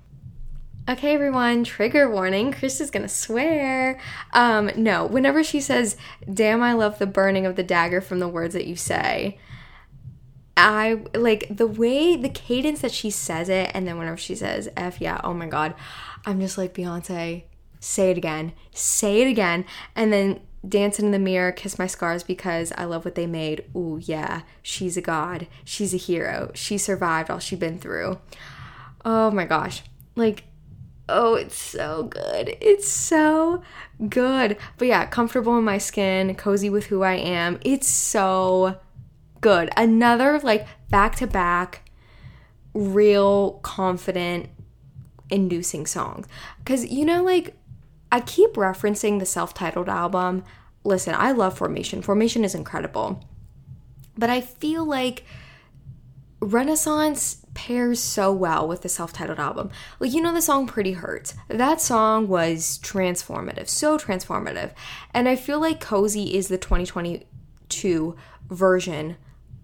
Okay, 0.91 1.14
everyone, 1.14 1.62
trigger 1.62 2.11
warning. 2.11 2.53
Chris 2.53 2.81
is 2.81 2.91
gonna 2.91 3.09
swear. 3.09 4.01
Um, 4.33 4.70
no, 4.77 5.07
whenever 5.07 5.45
she 5.45 5.61
says, 5.61 5.97
Damn, 6.33 6.61
I 6.61 6.73
love 6.73 6.99
the 6.99 7.07
burning 7.07 7.47
of 7.47 7.55
the 7.55 7.62
dagger 7.62 8.01
from 8.01 8.18
the 8.18 8.27
words 8.29 8.53
that 8.55 8.66
you 8.66 8.75
say, 8.75 9.39
I 10.57 11.05
like 11.14 11.57
the 11.57 11.68
way, 11.68 12.16
the 12.16 12.29
cadence 12.29 12.81
that 12.81 12.93
she 12.93 13.11
says 13.11 13.49
it, 13.49 13.70
and 13.73 13.87
then 13.87 13.97
whenever 13.97 14.16
she 14.16 14.35
says, 14.35 14.68
F 14.77 15.01
yeah, 15.01 15.20
oh 15.23 15.33
my 15.33 15.47
god, 15.47 15.75
I'm 16.27 16.41
just 16.41 16.59
like, 16.59 16.75
Beyonce, 16.75 17.45
say 17.79 18.11
it 18.11 18.18
again, 18.18 18.53
say 18.73 19.23
it 19.23 19.29
again, 19.29 19.64
and 19.95 20.12
then 20.12 20.41
dancing 20.67 21.07
in 21.07 21.13
the 21.13 21.19
mirror, 21.19 21.53
kiss 21.53 21.79
my 21.79 21.87
scars 21.87 22.23
because 22.23 22.73
I 22.77 22.85
love 22.85 23.05
what 23.05 23.15
they 23.15 23.27
made. 23.27 23.65
Ooh, 23.77 23.99
yeah, 24.03 24.43
she's 24.63 24.97
a 24.97 25.03
god, 25.03 25.47
she's 25.65 25.95
a 25.95 25.99
hero, 25.99 26.51
she 26.55 26.79
survived 26.79 27.31
all 27.31 27.39
she's 27.39 27.59
been 27.59 27.79
through. 27.79 28.19
Oh 29.05 29.31
my 29.31 29.45
gosh, 29.45 29.83
like, 30.15 30.45
Oh, 31.09 31.35
it's 31.35 31.61
so 31.61 32.05
good. 32.05 32.57
It's 32.61 32.89
so 32.89 33.63
good. 34.09 34.57
But 34.79 34.89
yeah, 34.89 35.05
comfortable 35.05 35.59
in 35.59 35.65
my 35.65 35.77
skin, 35.77 36.35
cozy 36.37 36.71
with 36.71 36.87
who 36.87 37.03
I 37.03 37.15
am. 37.15 37.59
It's 37.63 37.89
so 37.89 38.79
good. 39.41 39.71
Another 39.77 40.39
like 40.39 40.67
back 40.91 41.17
to 41.17 41.27
back, 41.27 41.91
real 42.73 43.61
confident, 43.63 44.49
inducing 45.29 45.87
song. 45.87 46.25
Because, 46.59 46.87
you 46.87 47.05
know, 47.05 47.23
like, 47.23 47.57
I 48.13 48.21
keep 48.21 48.53
referencing 48.55 49.19
the 49.19 49.27
self 49.27 49.55
titled 49.55 49.89
album. 49.89 50.45
Listen, 50.85 51.15
I 51.17 51.33
love 51.33 51.57
Formation. 51.57 52.03
Formation 52.03 52.45
is 52.45 52.55
incredible. 52.55 53.25
But 54.17 54.29
I 54.29 54.43
feel 54.43 54.85
like 54.85 55.25
Renaissance 56.41 57.39
pairs 57.55 58.01
so 58.01 58.33
well 58.33 58.69
with 58.69 58.83
the 58.83 58.89
self 58.91 59.15
titled 59.15 59.39
album. 59.39 59.71
Like, 59.99 60.13
you 60.13 60.21
know, 60.21 60.35
the 60.35 60.43
song 60.43 60.67
Pretty 60.67 60.93
Hurts. 60.93 61.35
That 61.49 61.81
song 61.81 62.29
was 62.29 62.79
transformative, 62.83 63.69
so 63.69 63.97
transformative. 63.97 64.73
And 65.15 65.27
I 65.27 65.35
feel 65.35 65.59
like 65.59 65.81
Cozy 65.81 66.37
is 66.37 66.49
the 66.49 66.59
2022 66.59 68.17
version 68.51 69.17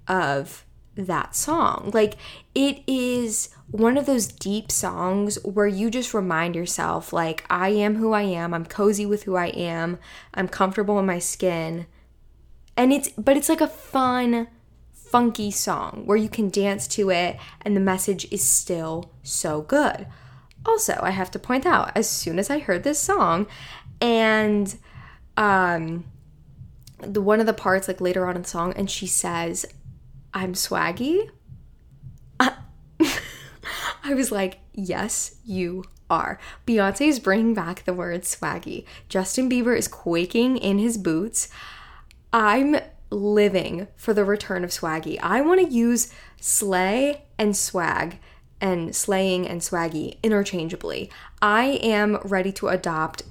of 0.07 0.65
that 1.05 1.35
song. 1.35 1.91
Like, 1.93 2.15
it 2.55 2.83
is 2.87 3.51
one 3.71 3.97
of 3.97 4.07
those 4.07 4.27
deep 4.27 4.71
songs 4.71 5.39
where 5.45 5.67
you 5.67 5.91
just 5.91 6.15
remind 6.15 6.55
yourself, 6.55 7.13
like, 7.13 7.45
I 7.51 7.71
am 7.71 7.97
who 7.97 8.13
I 8.13 8.23
am, 8.23 8.55
I'm 8.55 8.65
cozy 8.65 9.07
with 9.07 9.25
who 9.25 9.37
I 9.37 9.47
am, 9.47 9.99
I'm 10.35 10.49
comfortable 10.49 10.99
in 10.99 11.07
my 11.07 11.19
skin. 11.19 11.87
And 12.77 12.93
it's, 12.93 13.09
but 13.11 13.37
it's 13.37 13.49
like 13.49 13.61
a 13.61 13.69
fun, 13.69 14.49
funky 14.93 15.51
song 15.51 16.03
where 16.05 16.17
you 16.17 16.29
can 16.29 16.51
dance 16.51 16.87
to 16.89 17.11
it 17.11 17.39
and 17.63 17.75
the 17.75 17.81
message 17.81 18.31
is 18.31 18.47
still 18.47 19.11
so 19.23 19.63
good. 19.63 20.07
Also, 20.67 20.99
I 21.01 21.11
have 21.11 21.31
to 21.33 21.39
point 21.39 21.65
out, 21.65 21.93
as 21.95 22.09
soon 22.09 22.39
as 22.39 22.51
I 22.51 22.59
heard 22.59 22.85
this 22.85 22.99
song 23.01 23.47
and 24.01 24.77
um 25.37 26.05
the 27.01 27.21
one 27.21 27.41
of 27.41 27.47
the 27.47 27.53
parts 27.53 27.89
like 27.89 28.01
later 28.01 28.27
on 28.27 28.37
in 28.37 28.43
the 28.43 28.49
song 28.49 28.73
and 28.77 28.91
she 28.91 29.07
says, 29.07 29.65
"I'm 30.35 30.55
swaggy." 30.55 31.31
I 32.41 34.14
was 34.14 34.31
like, 34.33 34.61
"Yes, 34.72 35.37
you 35.45 35.85
are. 36.11 36.39
Beyonce 36.66 37.09
is 37.09 37.20
bringing 37.20 37.55
back 37.55 37.85
the 37.85 37.93
word 37.93 38.22
swaggy. 38.22 38.85
Justin 39.09 39.51
Bieber 39.51 39.76
is 39.76 39.89
quaking 39.89 40.57
in 40.57 40.79
his 40.79 40.97
boots. 40.97 41.49
I'm 42.33 42.76
living 43.11 43.89
for 43.97 44.12
the 44.12 44.24
return 44.24 44.64
of 44.64 44.70
swaggy. 44.70 45.18
I 45.22 45.41
want 45.41 45.61
to 45.61 45.72
use 45.72 46.12
slay 46.41 47.24
and 47.39 47.57
swag 47.57 48.18
and 48.61 48.95
slaying 48.95 49.47
and 49.47 49.61
swaggy 49.61 50.20
interchangeably. 50.22 51.11
I 51.41 51.79
am 51.83 52.16
ready 52.24 52.53
to 52.53 52.68
adopt 52.68 53.22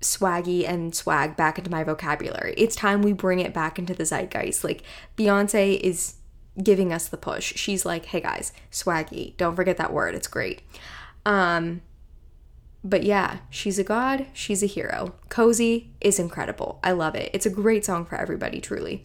swaggy 0.00 0.68
and 0.68 0.94
swag 0.94 1.36
back 1.36 1.58
into 1.58 1.70
my 1.70 1.82
vocabulary. 1.82 2.54
It's 2.56 2.76
time 2.76 3.02
we 3.02 3.12
bring 3.12 3.40
it 3.40 3.54
back 3.54 3.78
into 3.78 3.94
the 3.94 4.04
zeitgeist. 4.04 4.64
Like 4.64 4.82
Beyonce 5.16 5.78
is 5.80 6.16
giving 6.62 6.92
us 6.92 7.08
the 7.08 7.16
push. 7.16 7.54
She's 7.56 7.84
like, 7.84 8.06
"Hey 8.06 8.20
guys, 8.20 8.52
swaggy. 8.70 9.36
Don't 9.36 9.56
forget 9.56 9.76
that 9.76 9.92
word. 9.92 10.14
It's 10.14 10.28
great." 10.28 10.62
Um 11.24 11.82
but 12.84 13.02
yeah, 13.02 13.38
she's 13.50 13.80
a 13.80 13.84
god, 13.84 14.26
she's 14.32 14.62
a 14.62 14.66
hero. 14.66 15.14
Cozy 15.28 15.90
is 16.00 16.20
incredible. 16.20 16.78
I 16.84 16.92
love 16.92 17.16
it. 17.16 17.30
It's 17.32 17.46
a 17.46 17.50
great 17.50 17.84
song 17.84 18.06
for 18.06 18.14
everybody, 18.14 18.60
truly. 18.60 19.04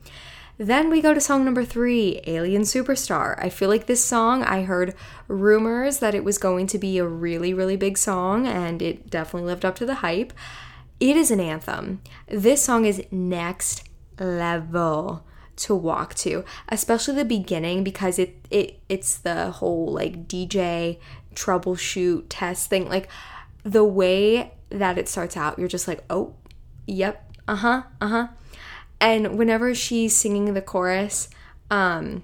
Then 0.57 0.91
we 0.91 1.01
go 1.01 1.15
to 1.15 1.19
song 1.19 1.43
number 1.43 1.65
three, 1.65 2.21
Alien 2.27 2.61
Superstar. 2.61 3.43
I 3.43 3.49
feel 3.49 3.69
like 3.69 3.87
this 3.87 4.05
song, 4.05 4.43
I 4.43 4.61
heard 4.61 4.93
rumors 5.27 5.97
that 5.97 6.13
it 6.13 6.23
was 6.23 6.37
going 6.37 6.67
to 6.67 6.77
be 6.77 6.99
a 6.99 7.07
really, 7.07 7.51
really 7.55 7.75
big 7.75 7.97
song, 7.97 8.45
and 8.45 8.79
it 8.79 9.09
definitely 9.09 9.47
lived 9.47 9.65
up 9.65 9.75
to 9.77 9.87
the 9.87 9.95
hype. 9.95 10.33
It 10.99 11.17
is 11.17 11.31
an 11.31 11.39
anthem. 11.39 12.01
This 12.27 12.61
song 12.61 12.85
is 12.85 13.01
next 13.09 13.89
level 14.19 15.25
to 15.61 15.75
walk 15.75 16.13
to, 16.15 16.43
especially 16.69 17.15
the 17.15 17.25
beginning 17.25 17.83
because 17.83 18.19
it 18.19 18.45
it 18.49 18.79
it's 18.89 19.17
the 19.17 19.51
whole 19.51 19.91
like 19.91 20.27
DJ 20.27 20.99
troubleshoot 21.35 22.25
test 22.29 22.69
thing. 22.69 22.87
Like 22.87 23.09
the 23.63 23.83
way 23.83 24.53
that 24.69 24.97
it 24.97 25.07
starts 25.07 25.37
out, 25.37 25.59
you're 25.59 25.67
just 25.67 25.87
like, 25.87 26.03
oh, 26.09 26.35
yep, 26.87 27.31
uh 27.47 27.55
huh, 27.55 27.83
uh 27.99 28.07
huh. 28.07 28.27
And 28.99 29.37
whenever 29.37 29.73
she's 29.73 30.15
singing 30.15 30.53
the 30.53 30.61
chorus, 30.61 31.29
um, 31.69 32.23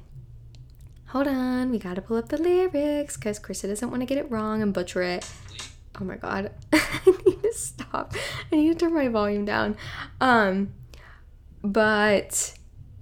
hold 1.08 1.28
on, 1.28 1.72
we 1.72 1.80
gotta 1.80 2.02
pull 2.02 2.18
up 2.18 2.30
the 2.30 2.38
lyrics 2.38 3.18
because 3.18 3.40
Krista 3.40 3.68
doesn't 3.68 3.90
want 3.90 4.02
to 4.02 4.06
get 4.06 4.18
it 4.18 4.30
wrong 4.30 4.62
and 4.62 4.74
butcher 4.74 5.02
it. 5.02 5.30
Oh 6.00 6.04
my 6.04 6.18
god, 6.18 6.52
I 6.74 7.18
need 7.26 7.42
to 7.42 7.54
stop. 7.54 8.14
I 8.52 8.56
need 8.56 8.74
to 8.74 8.86
turn 8.86 8.94
my 8.94 9.08
volume 9.08 9.46
down. 9.46 9.76
Um, 10.22 10.74
but 11.64 12.54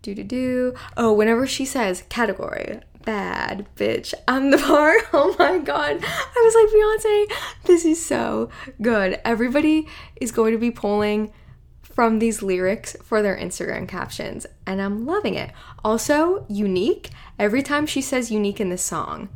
do 0.05 0.13
do 0.15 0.23
do. 0.23 0.75
Oh, 0.95 1.11
whenever 1.11 1.47
she 1.47 1.65
says 1.65 2.03
category, 2.09 2.79
bad 3.05 3.65
bitch. 3.75 4.13
I'm 4.27 4.51
the 4.51 4.57
part. 4.57 5.01
Oh 5.13 5.35
my 5.39 5.57
god. 5.57 5.99
I 6.03 6.41
was 6.43 6.55
like, 6.55 6.69
Beyonce, 6.73 7.65
this 7.65 7.85
is 7.85 8.05
so 8.05 8.49
good. 8.81 9.19
Everybody 9.23 9.87
is 10.19 10.31
going 10.31 10.51
to 10.53 10.59
be 10.59 10.71
pulling 10.71 11.33
from 11.81 12.19
these 12.19 12.43
lyrics 12.43 12.95
for 13.01 13.21
their 13.21 13.37
Instagram 13.37 13.87
captions, 13.87 14.45
and 14.67 14.81
I'm 14.81 15.05
loving 15.05 15.35
it. 15.35 15.51
Also, 15.83 16.45
unique. 16.49 17.09
Every 17.39 17.63
time 17.63 17.85
she 17.85 18.01
says 18.01 18.31
unique 18.31 18.59
in 18.59 18.69
this 18.69 18.83
song, 18.83 19.29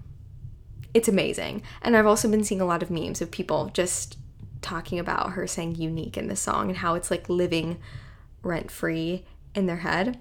it's 0.93 1.07
amazing. 1.07 1.63
And 1.81 1.95
I've 1.95 2.05
also 2.05 2.29
been 2.29 2.43
seeing 2.43 2.61
a 2.61 2.65
lot 2.65 2.83
of 2.83 2.91
memes 2.91 3.21
of 3.21 3.31
people 3.31 3.71
just 3.73 4.17
talking 4.61 4.99
about 4.99 5.31
her 5.31 5.47
saying 5.47 5.75
unique 5.75 6.17
in 6.17 6.27
this 6.27 6.41
song 6.41 6.69
and 6.69 6.77
how 6.77 6.95
it's 6.95 7.09
like 7.09 7.29
living 7.29 7.79
rent 8.43 8.69
free 8.69 9.25
in 9.55 9.65
their 9.65 9.77
head. 9.77 10.19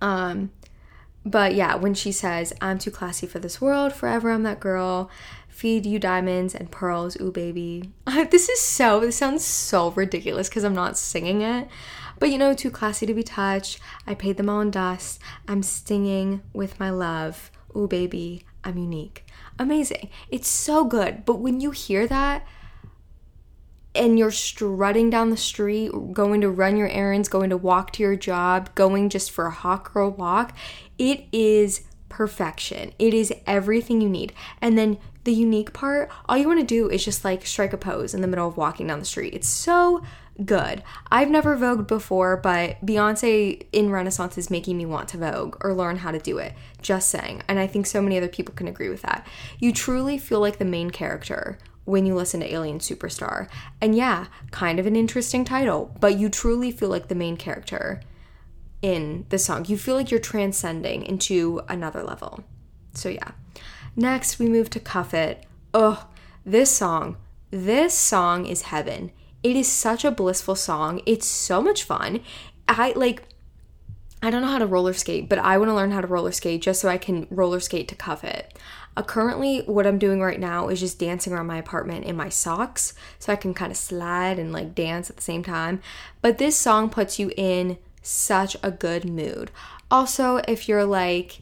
Um, 0.00 0.50
but 1.24 1.54
yeah, 1.54 1.74
when 1.74 1.94
she 1.94 2.12
says, 2.12 2.52
I'm 2.60 2.78
too 2.78 2.90
classy 2.90 3.26
for 3.26 3.38
this 3.38 3.60
world, 3.60 3.92
forever 3.92 4.30
I'm 4.30 4.42
that 4.44 4.60
girl, 4.60 5.10
feed 5.48 5.84
you 5.84 5.98
diamonds 5.98 6.54
and 6.54 6.70
pearls, 6.70 7.20
ooh 7.20 7.30
baby. 7.30 7.92
this 8.30 8.48
is 8.48 8.60
so, 8.60 9.00
this 9.00 9.16
sounds 9.16 9.44
so 9.44 9.90
ridiculous 9.90 10.48
because 10.48 10.64
I'm 10.64 10.74
not 10.74 10.96
singing 10.96 11.42
it. 11.42 11.68
But 12.18 12.30
you 12.30 12.38
know, 12.38 12.54
too 12.54 12.70
classy 12.70 13.06
to 13.06 13.14
be 13.14 13.22
touched. 13.22 13.80
I 14.06 14.14
paid 14.14 14.36
them 14.36 14.48
all 14.48 14.60
in 14.60 14.70
dust. 14.70 15.20
I'm 15.48 15.62
stinging 15.62 16.42
with 16.52 16.80
my 16.80 16.90
love. 16.90 17.50
Ooh 17.76 17.86
baby, 17.86 18.44
I'm 18.64 18.78
unique. 18.78 19.24
Amazing. 19.58 20.08
It's 20.30 20.48
so 20.48 20.84
good. 20.84 21.24
But 21.24 21.40
when 21.40 21.60
you 21.60 21.70
hear 21.70 22.06
that, 22.06 22.46
and 23.94 24.18
you're 24.18 24.30
strutting 24.30 25.10
down 25.10 25.30
the 25.30 25.36
street, 25.36 25.90
going 26.12 26.40
to 26.40 26.50
run 26.50 26.76
your 26.76 26.88
errands, 26.88 27.28
going 27.28 27.50
to 27.50 27.56
walk 27.56 27.92
to 27.92 28.02
your 28.02 28.16
job, 28.16 28.74
going 28.74 29.08
just 29.08 29.30
for 29.30 29.46
a 29.46 29.50
hot 29.50 29.92
girl 29.92 30.10
walk, 30.10 30.54
it 30.98 31.24
is 31.32 31.82
perfection. 32.08 32.92
It 32.98 33.14
is 33.14 33.32
everything 33.46 34.00
you 34.00 34.08
need. 34.08 34.32
And 34.60 34.76
then 34.76 34.98
the 35.24 35.32
unique 35.32 35.72
part, 35.72 36.10
all 36.28 36.36
you 36.36 36.46
want 36.46 36.60
to 36.60 36.66
do 36.66 36.88
is 36.88 37.04
just 37.04 37.24
like 37.24 37.46
strike 37.46 37.72
a 37.72 37.78
pose 37.78 38.14
in 38.14 38.20
the 38.20 38.28
middle 38.28 38.48
of 38.48 38.56
walking 38.56 38.86
down 38.86 39.00
the 39.00 39.04
street. 39.04 39.34
It's 39.34 39.48
so 39.48 40.02
good. 40.44 40.82
I've 41.10 41.28
never 41.28 41.56
vogued 41.56 41.86
before, 41.86 42.36
but 42.36 42.84
Beyonce 42.84 43.66
in 43.72 43.90
Renaissance 43.90 44.38
is 44.38 44.50
making 44.50 44.78
me 44.78 44.86
want 44.86 45.08
to 45.10 45.18
vogue 45.18 45.56
or 45.62 45.74
learn 45.74 45.96
how 45.96 46.10
to 46.10 46.18
do 46.18 46.38
it. 46.38 46.54
Just 46.80 47.10
saying. 47.10 47.42
And 47.48 47.58
I 47.58 47.66
think 47.66 47.86
so 47.86 48.00
many 48.00 48.16
other 48.16 48.28
people 48.28 48.54
can 48.54 48.68
agree 48.68 48.88
with 48.88 49.02
that. 49.02 49.26
You 49.58 49.72
truly 49.72 50.16
feel 50.16 50.40
like 50.40 50.58
the 50.58 50.64
main 50.64 50.90
character 50.90 51.58
when 51.84 52.06
you 52.06 52.14
listen 52.14 52.40
to 52.40 52.52
Alien 52.52 52.78
Superstar. 52.78 53.48
And 53.80 53.94
yeah, 53.94 54.26
kind 54.50 54.78
of 54.78 54.86
an 54.86 54.96
interesting 54.96 55.44
title, 55.44 55.96
but 56.00 56.18
you 56.18 56.28
truly 56.28 56.70
feel 56.70 56.88
like 56.88 57.08
the 57.08 57.14
main 57.14 57.36
character 57.36 58.00
in 58.82 59.26
the 59.28 59.38
song. 59.38 59.64
You 59.66 59.76
feel 59.76 59.94
like 59.94 60.10
you're 60.10 60.20
transcending 60.20 61.02
into 61.02 61.60
another 61.68 62.02
level. 62.02 62.44
So 62.94 63.08
yeah. 63.08 63.32
Next, 63.96 64.38
we 64.38 64.48
move 64.48 64.70
to 64.70 64.80
Cuff 64.80 65.12
It. 65.12 65.44
Oh, 65.74 66.08
this 66.44 66.70
song, 66.70 67.16
this 67.50 67.94
song 67.94 68.46
is 68.46 68.62
heaven. 68.62 69.12
It 69.42 69.56
is 69.56 69.68
such 69.68 70.04
a 70.04 70.10
blissful 70.10 70.54
song. 70.54 71.00
It's 71.06 71.26
so 71.26 71.60
much 71.60 71.82
fun. 71.82 72.20
I 72.68 72.92
like 72.94 73.24
I 74.22 74.30
don't 74.30 74.42
know 74.42 74.48
how 74.48 74.58
to 74.58 74.66
roller 74.66 74.92
skate, 74.92 75.28
but 75.28 75.38
I 75.38 75.56
want 75.56 75.70
to 75.70 75.74
learn 75.74 75.92
how 75.92 76.02
to 76.02 76.06
roller 76.06 76.32
skate 76.32 76.62
just 76.62 76.80
so 76.80 76.88
I 76.88 76.98
can 76.98 77.26
roller 77.30 77.60
skate 77.60 77.88
to 77.88 77.94
cuff 77.94 78.22
it. 78.22 78.58
Uh, 78.96 79.02
currently, 79.02 79.60
what 79.60 79.86
I'm 79.86 79.98
doing 79.98 80.20
right 80.20 80.38
now 80.38 80.68
is 80.68 80.80
just 80.80 80.98
dancing 80.98 81.32
around 81.32 81.46
my 81.46 81.56
apartment 81.56 82.04
in 82.04 82.16
my 82.16 82.28
socks 82.28 82.92
so 83.18 83.32
I 83.32 83.36
can 83.36 83.54
kind 83.54 83.70
of 83.70 83.78
slide 83.78 84.38
and 84.38 84.52
like 84.52 84.74
dance 84.74 85.08
at 85.08 85.16
the 85.16 85.22
same 85.22 85.42
time. 85.42 85.80
But 86.20 86.38
this 86.38 86.56
song 86.56 86.90
puts 86.90 87.18
you 87.18 87.32
in 87.36 87.78
such 88.02 88.56
a 88.62 88.70
good 88.70 89.08
mood. 89.08 89.50
Also, 89.90 90.36
if 90.48 90.68
you're 90.68 90.84
like, 90.84 91.40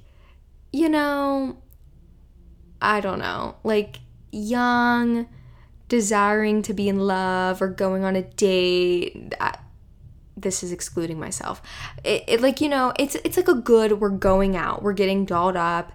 you 0.72 0.88
know, 0.88 1.58
I 2.80 3.00
don't 3.00 3.18
know, 3.18 3.56
like 3.64 3.98
young, 4.30 5.28
desiring 5.88 6.62
to 6.62 6.74
be 6.74 6.88
in 6.88 7.00
love 7.00 7.60
or 7.60 7.68
going 7.68 8.04
on 8.04 8.14
a 8.14 8.22
date. 8.22 9.34
This 10.40 10.62
is 10.62 10.72
excluding 10.72 11.18
myself. 11.18 11.60
It, 12.04 12.24
it, 12.26 12.40
like 12.40 12.60
you 12.60 12.68
know, 12.68 12.92
it's 12.98 13.16
it's 13.16 13.36
like 13.36 13.48
a 13.48 13.54
good. 13.54 14.00
We're 14.00 14.10
going 14.10 14.56
out. 14.56 14.82
We're 14.82 14.92
getting 14.92 15.24
dolled 15.24 15.56
up, 15.56 15.92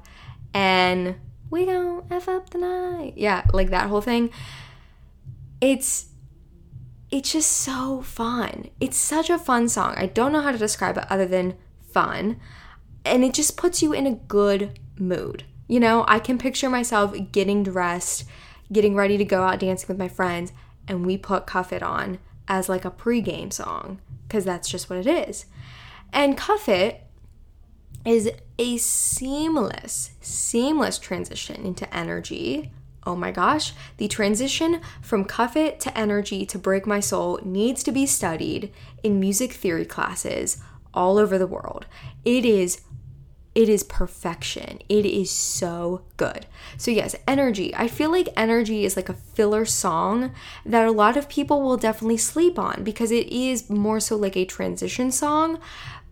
and 0.54 1.16
we 1.50 1.66
don't 1.66 2.12
f 2.12 2.28
up 2.28 2.50
the 2.50 2.58
night. 2.58 3.14
Yeah, 3.16 3.46
like 3.54 3.70
that 3.70 3.90
whole 3.90 4.02
thing. 4.02 4.32
It's 5.62 6.08
it's 7.10 7.32
just 7.32 7.52
so 7.52 8.02
fun. 8.02 8.70
It's 8.80 8.98
such 8.98 9.30
a 9.30 9.38
fun 9.38 9.70
song. 9.70 9.94
I 9.98 10.08
don't 10.08 10.32
know 10.32 10.42
how 10.42 10.52
to 10.52 10.58
describe 10.58 10.98
it 10.98 11.06
other 11.10 11.28
than 11.28 11.56
fun, 11.92 12.40
and 13.06 13.24
it 13.24 13.34
just 13.34 13.56
puts 13.56 13.82
you 13.82 13.94
in 13.94 14.08
a 14.08 14.16
good 14.16 14.80
mood. 14.98 15.46
You 15.68 15.80
know, 15.80 16.06
I 16.08 16.20
can 16.20 16.38
picture 16.38 16.70
myself 16.70 17.16
getting 17.32 17.64
dressed, 17.64 18.26
getting 18.72 18.96
ready 18.96 19.18
to 19.18 19.26
go 19.26 19.44
out 19.44 19.60
dancing 19.60 19.88
with 19.88 19.98
my 19.98 20.10
friends, 20.10 20.52
and 20.88 21.06
we 21.06 21.18
put 21.18 21.46
Cuff 21.46 21.72
It 21.72 21.84
on 21.84 22.20
as 22.48 22.70
like 22.70 22.86
a 22.86 22.92
pregame 22.92 23.52
song 23.52 24.00
because 24.28 24.46
that's 24.46 24.70
just 24.70 24.90
what 24.90 25.00
it 25.00 25.08
is. 25.08 25.46
And 26.12 26.38
Cuff 26.38 26.68
It 26.70 27.04
is 28.06 28.32
a 28.60 28.78
seamless, 28.78 30.12
seamless 30.22 31.00
transition 31.00 31.66
into 31.66 31.96
energy. 31.96 32.72
Oh 33.06 33.16
my 33.16 33.32
gosh, 33.32 33.74
the 33.98 34.08
transition 34.08 34.82
from 35.02 35.26
Cuff 35.26 35.56
It 35.56 35.80
to 35.82 35.98
energy 35.98 36.46
to 36.46 36.58
break 36.58 36.86
my 36.86 37.00
soul 37.00 37.40
needs 37.44 37.84
to 37.84 37.92
be 37.92 38.06
studied 38.06 38.72
in 39.04 39.20
music 39.20 39.54
theory 39.54 39.86
classes 39.86 40.58
all 40.94 41.18
over 41.18 41.38
the 41.38 41.48
world. 41.48 41.86
It 42.24 42.46
is 42.46 42.82
it 43.56 43.70
is 43.70 43.84
perfection. 43.84 44.80
It 44.90 45.06
is 45.06 45.30
so 45.30 46.06
good. 46.18 46.48
So, 46.78 46.90
yes, 46.90 47.16
energy. 47.28 47.74
I 47.76 47.88
feel 47.88 48.10
like 48.10 48.30
energy 48.36 48.84
is 48.84 48.96
like 48.96 49.10
a 49.10 49.14
filler 49.14 49.64
song 49.66 50.34
that 50.66 50.88
a 50.88 50.92
lot 50.92 51.18
of 51.18 51.30
people 51.30 51.62
will 51.62 51.78
definitely 51.78 52.18
sleep 52.18 52.58
on 52.58 52.84
because 52.84 53.12
it 53.12 53.28
is 53.28 53.70
more 53.70 54.00
so 54.00 54.16
like 54.16 54.36
a 54.36 54.46
transition 54.46 55.12
song, 55.12 55.60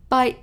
but 0.10 0.38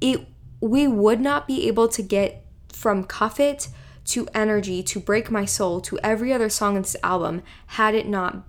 it 0.00 0.26
we 0.60 0.88
would 0.88 1.20
not 1.20 1.46
be 1.46 1.68
able 1.68 1.88
to 1.88 2.02
get 2.02 2.44
from 2.72 3.04
Cuff 3.04 3.38
It 3.38 3.68
to 4.06 4.26
Energy 4.34 4.82
to 4.82 4.98
Break 4.98 5.30
My 5.30 5.44
Soul 5.44 5.80
to 5.82 5.98
every 6.02 6.32
other 6.32 6.48
song 6.48 6.76
in 6.76 6.82
this 6.82 6.96
album 7.02 7.42
had 7.68 7.94
it 7.94 8.08
not 8.08 8.46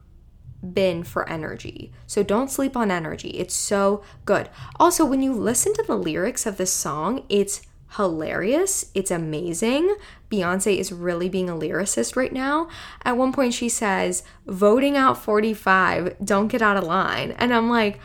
been 0.73 1.03
for 1.03 1.27
energy. 1.29 1.91
So 2.07 2.23
don't 2.23 2.49
sleep 2.49 2.75
on 2.75 2.89
energy. 2.89 3.29
It's 3.29 3.53
so 3.53 4.01
good. 4.23 4.49
Also, 4.79 5.05
when 5.05 5.21
you 5.21 5.33
listen 5.33 5.73
to 5.73 5.83
the 5.83 5.97
lyrics 5.97 6.45
of 6.45 6.57
this 6.57 6.71
song, 6.71 7.25
it's 7.29 7.61
hilarious. 7.97 8.85
It's 8.93 9.11
amazing. 9.11 9.95
Beyonce 10.31 10.77
is 10.77 10.91
really 10.91 11.29
being 11.29 11.49
a 11.49 11.55
lyricist 11.55 12.15
right 12.15 12.33
now. 12.33 12.67
At 13.03 13.17
one 13.17 13.31
point, 13.31 13.53
she 13.53 13.69
says, 13.69 14.23
voting 14.45 14.97
out 14.97 15.17
45, 15.17 16.15
don't 16.23 16.47
get 16.47 16.61
out 16.61 16.77
of 16.77 16.83
line. 16.83 17.31
And 17.31 17.53
I'm 17.53 17.69
like, 17.69 17.99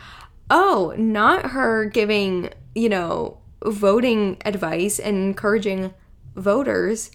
oh, 0.49 0.93
not 0.97 1.51
her 1.51 1.85
giving, 1.85 2.49
you 2.75 2.89
know, 2.89 3.39
voting 3.63 4.37
advice 4.45 4.99
and 4.99 5.17
encouraging 5.17 5.93
voters 6.35 7.11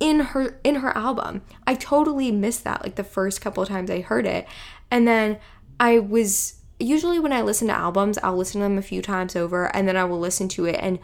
in 0.00 0.20
her 0.20 0.60
in 0.62 0.76
her 0.76 0.96
album. 0.96 1.42
I 1.66 1.74
totally 1.74 2.30
missed 2.30 2.64
that 2.64 2.82
like 2.82 2.94
the 2.94 3.04
first 3.04 3.40
couple 3.40 3.64
times 3.66 3.90
I 3.90 4.00
heard 4.00 4.26
it. 4.26 4.46
And 4.90 5.08
then 5.08 5.38
I 5.80 5.98
was 5.98 6.54
usually 6.78 7.18
when 7.18 7.32
I 7.32 7.42
listen 7.42 7.68
to 7.68 7.74
albums, 7.74 8.18
I'll 8.22 8.36
listen 8.36 8.60
to 8.60 8.64
them 8.64 8.78
a 8.78 8.82
few 8.82 9.02
times 9.02 9.34
over 9.34 9.74
and 9.74 9.88
then 9.88 9.96
I 9.96 10.04
will 10.04 10.20
listen 10.20 10.48
to 10.50 10.66
it 10.66 10.78
and 10.80 10.98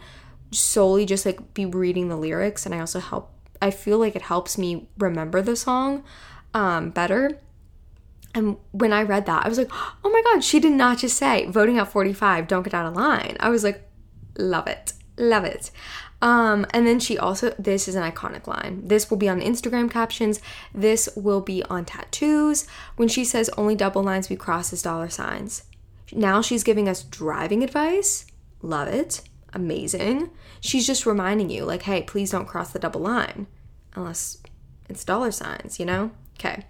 solely 0.51 1.05
just 1.05 1.25
like 1.25 1.53
be 1.53 1.65
reading 1.65 2.07
the 2.09 2.15
lyrics 2.15 2.65
and 2.65 2.73
I 2.73 2.79
also 2.79 2.99
help 2.99 3.31
I 3.61 3.71
feel 3.71 3.97
like 3.97 4.15
it 4.15 4.23
helps 4.23 4.57
me 4.57 4.87
remember 4.97 5.41
the 5.41 5.55
song 5.55 6.03
um, 6.53 6.89
better. 6.89 7.39
And 8.33 8.57
when 8.71 8.91
I 8.91 9.03
read 9.03 9.25
that, 9.27 9.45
I 9.45 9.49
was 9.49 9.57
like, 9.57 9.69
oh 9.71 10.09
my 10.09 10.21
God, 10.25 10.43
she 10.43 10.59
did 10.59 10.73
not 10.73 10.99
just 10.99 11.17
say 11.17 11.45
voting 11.45 11.79
out 11.79 11.91
45, 11.91 12.47
don't 12.47 12.63
get 12.63 12.73
out 12.73 12.85
of 12.85 12.95
line. 12.95 13.37
I 13.39 13.49
was 13.49 13.63
like, 13.63 13.87
love 14.37 14.67
it, 14.67 14.93
love 15.17 15.45
it. 15.45 15.71
Um, 16.21 16.65
and 16.71 16.87
then 16.87 16.99
she 16.99 17.17
also, 17.17 17.53
this 17.59 17.87
is 17.87 17.95
an 17.95 18.09
iconic 18.09 18.47
line. 18.47 18.81
This 18.87 19.09
will 19.09 19.17
be 19.17 19.29
on 19.29 19.41
Instagram 19.41 19.91
captions. 19.91 20.41
This 20.73 21.07
will 21.15 21.41
be 21.41 21.63
on 21.63 21.85
tattoos. 21.85 22.67
When 22.95 23.07
she 23.07 23.23
says 23.23 23.49
only 23.57 23.75
double 23.75 24.03
lines 24.03 24.29
we 24.29 24.35
cross 24.35 24.73
as 24.73 24.81
dollar 24.81 25.09
signs. 25.09 25.63
Now 26.11 26.41
she's 26.41 26.63
giving 26.63 26.89
us 26.89 27.03
driving 27.03 27.63
advice. 27.63 28.25
Love 28.61 28.87
it 28.87 29.21
amazing. 29.55 30.29
She's 30.59 30.85
just 30.85 31.05
reminding 31.05 31.49
you, 31.49 31.65
like, 31.65 31.83
hey, 31.83 32.03
please 32.03 32.31
don't 32.31 32.47
cross 32.47 32.71
the 32.71 32.79
double 32.79 33.01
line 33.01 33.47
unless 33.95 34.37
it's 34.89 35.03
dollar 35.03 35.31
signs, 35.31 35.79
you 35.79 35.85
know? 35.85 36.11
Okay. 36.37 36.65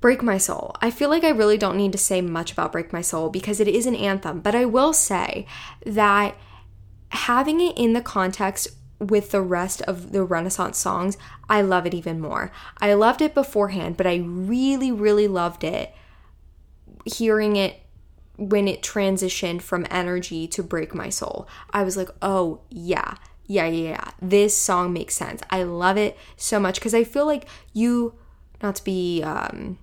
Break 0.00 0.22
My 0.22 0.36
Soul. 0.36 0.74
I 0.82 0.90
feel 0.90 1.08
like 1.08 1.22
I 1.22 1.30
really 1.30 1.56
don't 1.56 1.76
need 1.76 1.92
to 1.92 1.98
say 1.98 2.20
much 2.20 2.52
about 2.52 2.72
Break 2.72 2.92
My 2.92 3.00
Soul 3.00 3.30
because 3.30 3.60
it 3.60 3.68
is 3.68 3.86
an 3.86 3.94
anthem, 3.94 4.40
but 4.40 4.54
I 4.54 4.64
will 4.64 4.92
say 4.92 5.46
that 5.86 6.36
having 7.10 7.60
it 7.60 7.78
in 7.78 7.92
the 7.92 8.02
context 8.02 8.68
with 8.98 9.30
the 9.30 9.40
rest 9.40 9.80
of 9.82 10.12
the 10.12 10.24
Renaissance 10.24 10.78
songs, 10.78 11.16
I 11.48 11.62
love 11.62 11.86
it 11.86 11.94
even 11.94 12.20
more. 12.20 12.50
I 12.78 12.94
loved 12.94 13.22
it 13.22 13.34
beforehand, 13.34 13.96
but 13.96 14.06
I 14.06 14.16
really, 14.16 14.90
really 14.90 15.28
loved 15.28 15.62
it 15.62 15.94
hearing 17.04 17.56
it 17.56 17.81
when 18.36 18.66
it 18.66 18.82
transitioned 18.82 19.62
from 19.62 19.86
energy 19.90 20.48
to 20.48 20.62
break 20.62 20.94
my 20.94 21.08
soul. 21.08 21.46
I 21.70 21.82
was 21.82 21.96
like, 21.96 22.08
oh, 22.20 22.60
yeah, 22.70 23.16
yeah, 23.46 23.66
yeah, 23.66 23.90
yeah. 23.90 24.10
This 24.20 24.56
song 24.56 24.92
makes 24.92 25.14
sense. 25.14 25.42
I 25.50 25.62
love 25.62 25.96
it 25.96 26.16
so 26.36 26.58
much 26.58 26.76
because 26.76 26.94
I 26.94 27.04
feel 27.04 27.26
like 27.26 27.46
you, 27.72 28.14
not 28.62 28.76
to 28.76 28.84
be 28.84 29.22
um, 29.22 29.78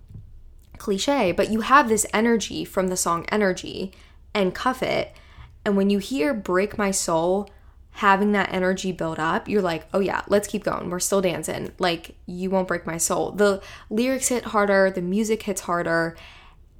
cliche, 0.77 1.31
but 1.31 1.51
you 1.51 1.61
have 1.61 1.89
this 1.89 2.05
energy 2.13 2.65
from 2.65 2.87
the 2.87 2.97
song 2.97 3.25
Energy 3.31 3.91
and 4.33 4.55
Cuff 4.55 4.81
It. 4.81 5.13
And 5.65 5.77
when 5.77 5.89
you 5.89 5.99
hear 5.99 6.33
Break 6.33 6.77
My 6.77 6.91
Soul, 6.91 7.49
having 7.91 8.31
that 8.31 8.51
energy 8.53 8.91
build 8.91 9.19
up, 9.19 9.49
you're 9.49 9.61
like, 9.61 9.85
oh 9.93 9.99
yeah, 9.99 10.21
let's 10.27 10.47
keep 10.47 10.63
going. 10.63 10.89
We're 10.89 10.99
still 10.99 11.21
dancing. 11.21 11.73
Like, 11.79 12.15
you 12.25 12.49
won't 12.49 12.67
break 12.67 12.85
my 12.85 12.97
soul. 12.97 13.31
The 13.31 13.61
lyrics 13.89 14.29
hit 14.29 14.45
harder, 14.45 14.89
the 14.89 15.01
music 15.01 15.43
hits 15.43 15.61
harder, 15.61 16.15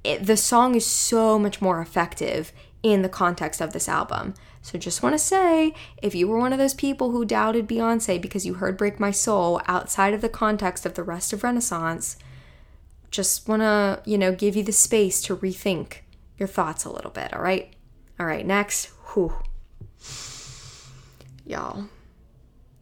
it, 0.04 0.26
the 0.26 0.36
song 0.36 0.74
is 0.74 0.86
so 0.86 1.38
much 1.38 1.60
more 1.60 1.80
effective 1.80 2.52
in 2.82 3.02
the 3.02 3.08
context 3.08 3.60
of 3.60 3.72
this 3.72 3.88
album. 3.88 4.34
So 4.62 4.78
just 4.78 5.02
want 5.02 5.14
to 5.14 5.18
say, 5.18 5.74
if 6.02 6.14
you 6.14 6.28
were 6.28 6.38
one 6.38 6.52
of 6.52 6.58
those 6.58 6.74
people 6.74 7.10
who 7.10 7.24
doubted 7.24 7.68
Beyonce 7.68 8.20
because 8.20 8.44
you 8.44 8.54
heard 8.54 8.76
Break 8.76 9.00
My 9.00 9.10
Soul 9.10 9.60
outside 9.66 10.12
of 10.12 10.20
the 10.20 10.28
context 10.28 10.84
of 10.84 10.94
the 10.94 11.02
rest 11.02 11.32
of 11.32 11.42
Renaissance, 11.42 12.16
just 13.10 13.48
want 13.48 13.62
to, 13.62 14.02
you 14.04 14.18
know, 14.18 14.32
give 14.32 14.56
you 14.56 14.62
the 14.62 14.72
space 14.72 15.20
to 15.22 15.36
rethink 15.36 15.98
your 16.38 16.48
thoughts 16.48 16.84
a 16.84 16.92
little 16.92 17.10
bit, 17.10 17.32
all 17.34 17.42
right? 17.42 17.74
All 18.18 18.26
right, 18.26 18.46
next. 18.46 18.86
Whew. 19.12 19.34
Y'all. 21.46 21.86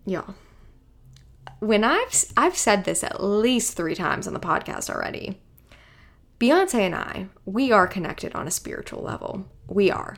Y'all. 0.04 0.34
When 1.60 1.82
I've 1.84 2.24
I've 2.36 2.56
said 2.56 2.84
this 2.84 3.02
at 3.02 3.22
least 3.22 3.76
3 3.76 3.94
times 3.94 4.26
on 4.26 4.34
the 4.34 4.40
podcast 4.40 4.90
already. 4.90 5.40
Beyonce 6.41 6.74
and 6.74 6.95
I, 6.95 7.26
we 7.45 7.72
are 7.72 7.86
connected 7.86 8.34
on 8.34 8.47
a 8.47 8.53
spiritual 8.53 9.03
level. 9.03 9.47
We 9.66 9.91
are. 9.91 10.16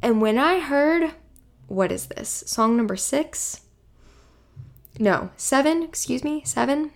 And 0.00 0.20
when 0.20 0.38
I 0.38 0.60
heard, 0.60 1.12
what 1.66 1.90
is 1.90 2.06
this? 2.06 2.44
Song 2.46 2.76
number 2.76 2.96
six? 2.96 3.62
No, 4.98 5.30
seven, 5.36 5.82
excuse 5.82 6.22
me, 6.22 6.42
seven. 6.44 6.92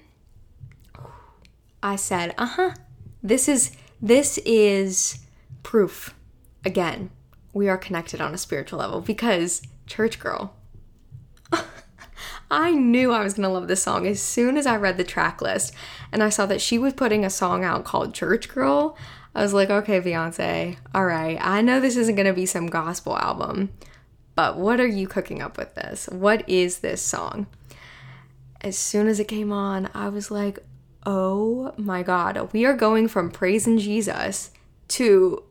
I 1.83 1.97
said, 1.97 2.35
uh 2.39 2.47
huh. 2.47 2.75
This 3.23 3.49
is, 3.49 3.73
this 4.01 4.39
is 4.39 5.25
proof. 5.65 6.15
Again, 6.65 7.11
we 7.53 7.69
are 7.69 7.77
connected 7.77 8.21
on 8.21 8.33
a 8.33 8.39
spiritual 8.39 8.79
level 8.79 9.01
because, 9.01 9.63
church 9.87 10.21
girl, 10.21 10.55
I 12.51 12.73
knew 12.73 13.13
I 13.13 13.23
was 13.23 13.35
going 13.35 13.47
to 13.47 13.53
love 13.53 13.69
this 13.69 13.83
song 13.83 14.07
as 14.07 14.23
soon 14.23 14.57
as 14.57 14.67
I 14.67 14.77
read 14.77 14.97
the 14.97 15.05
track 15.05 15.43
list 15.43 15.75
and 16.11 16.23
I 16.23 16.31
saw 16.31 16.47
that 16.47 16.63
she 16.63 16.79
was 16.79 16.95
putting 16.95 17.25
a 17.25 17.31
song 17.31 17.63
out 17.63 17.85
called 17.85 18.15
Church 18.15 18.49
Girl. 18.49 18.97
I 19.35 19.43
was 19.43 19.53
like, 19.53 19.69
okay, 19.69 20.01
Beyonce, 20.01 20.79
all 20.95 21.05
right, 21.05 21.39
I 21.41 21.61
know 21.61 21.79
this 21.79 21.97
isn't 21.97 22.15
going 22.15 22.27
to 22.27 22.33
be 22.33 22.47
some 22.47 22.67
gospel 22.69 23.17
album, 23.19 23.71
but 24.35 24.57
what 24.57 24.81
are 24.81 24.87
you 24.87 25.07
cooking 25.07 25.43
up 25.43 25.59
with 25.59 25.75
this? 25.75 26.09
What 26.11 26.49
is 26.49 26.79
this 26.79 27.03
song? 27.03 27.47
As 28.63 28.79
soon 28.79 29.07
as 29.07 29.21
it 29.21 29.29
came 29.29 29.53
on, 29.53 29.91
I 29.95 30.09
was 30.09 30.31
like, 30.31 30.59
oh 31.05 31.75
my 31.77 32.03
God, 32.03 32.53
we 32.53 32.65
are 32.65 32.75
going 32.75 33.09
from 33.09 33.31
praising 33.31 33.79
Jesus 33.79 34.51
to, 34.89 35.45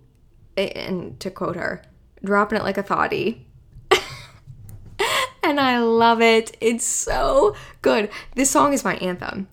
and 0.58 1.20
to 1.20 1.30
quote 1.30 1.56
her, 1.56 1.84
dropping 2.24 2.58
it 2.58 2.64
like 2.64 2.78
a 2.78 2.84
thotty. 2.84 3.47
And 5.48 5.60
I 5.62 5.80
love 5.80 6.22
it. 6.22 6.58
It's 6.60 6.86
so 6.86 7.56
good. 7.82 8.10
This 8.36 8.52
song 8.52 8.74
is 8.74 8.84
my 8.84 8.98
anthem. 8.98 9.48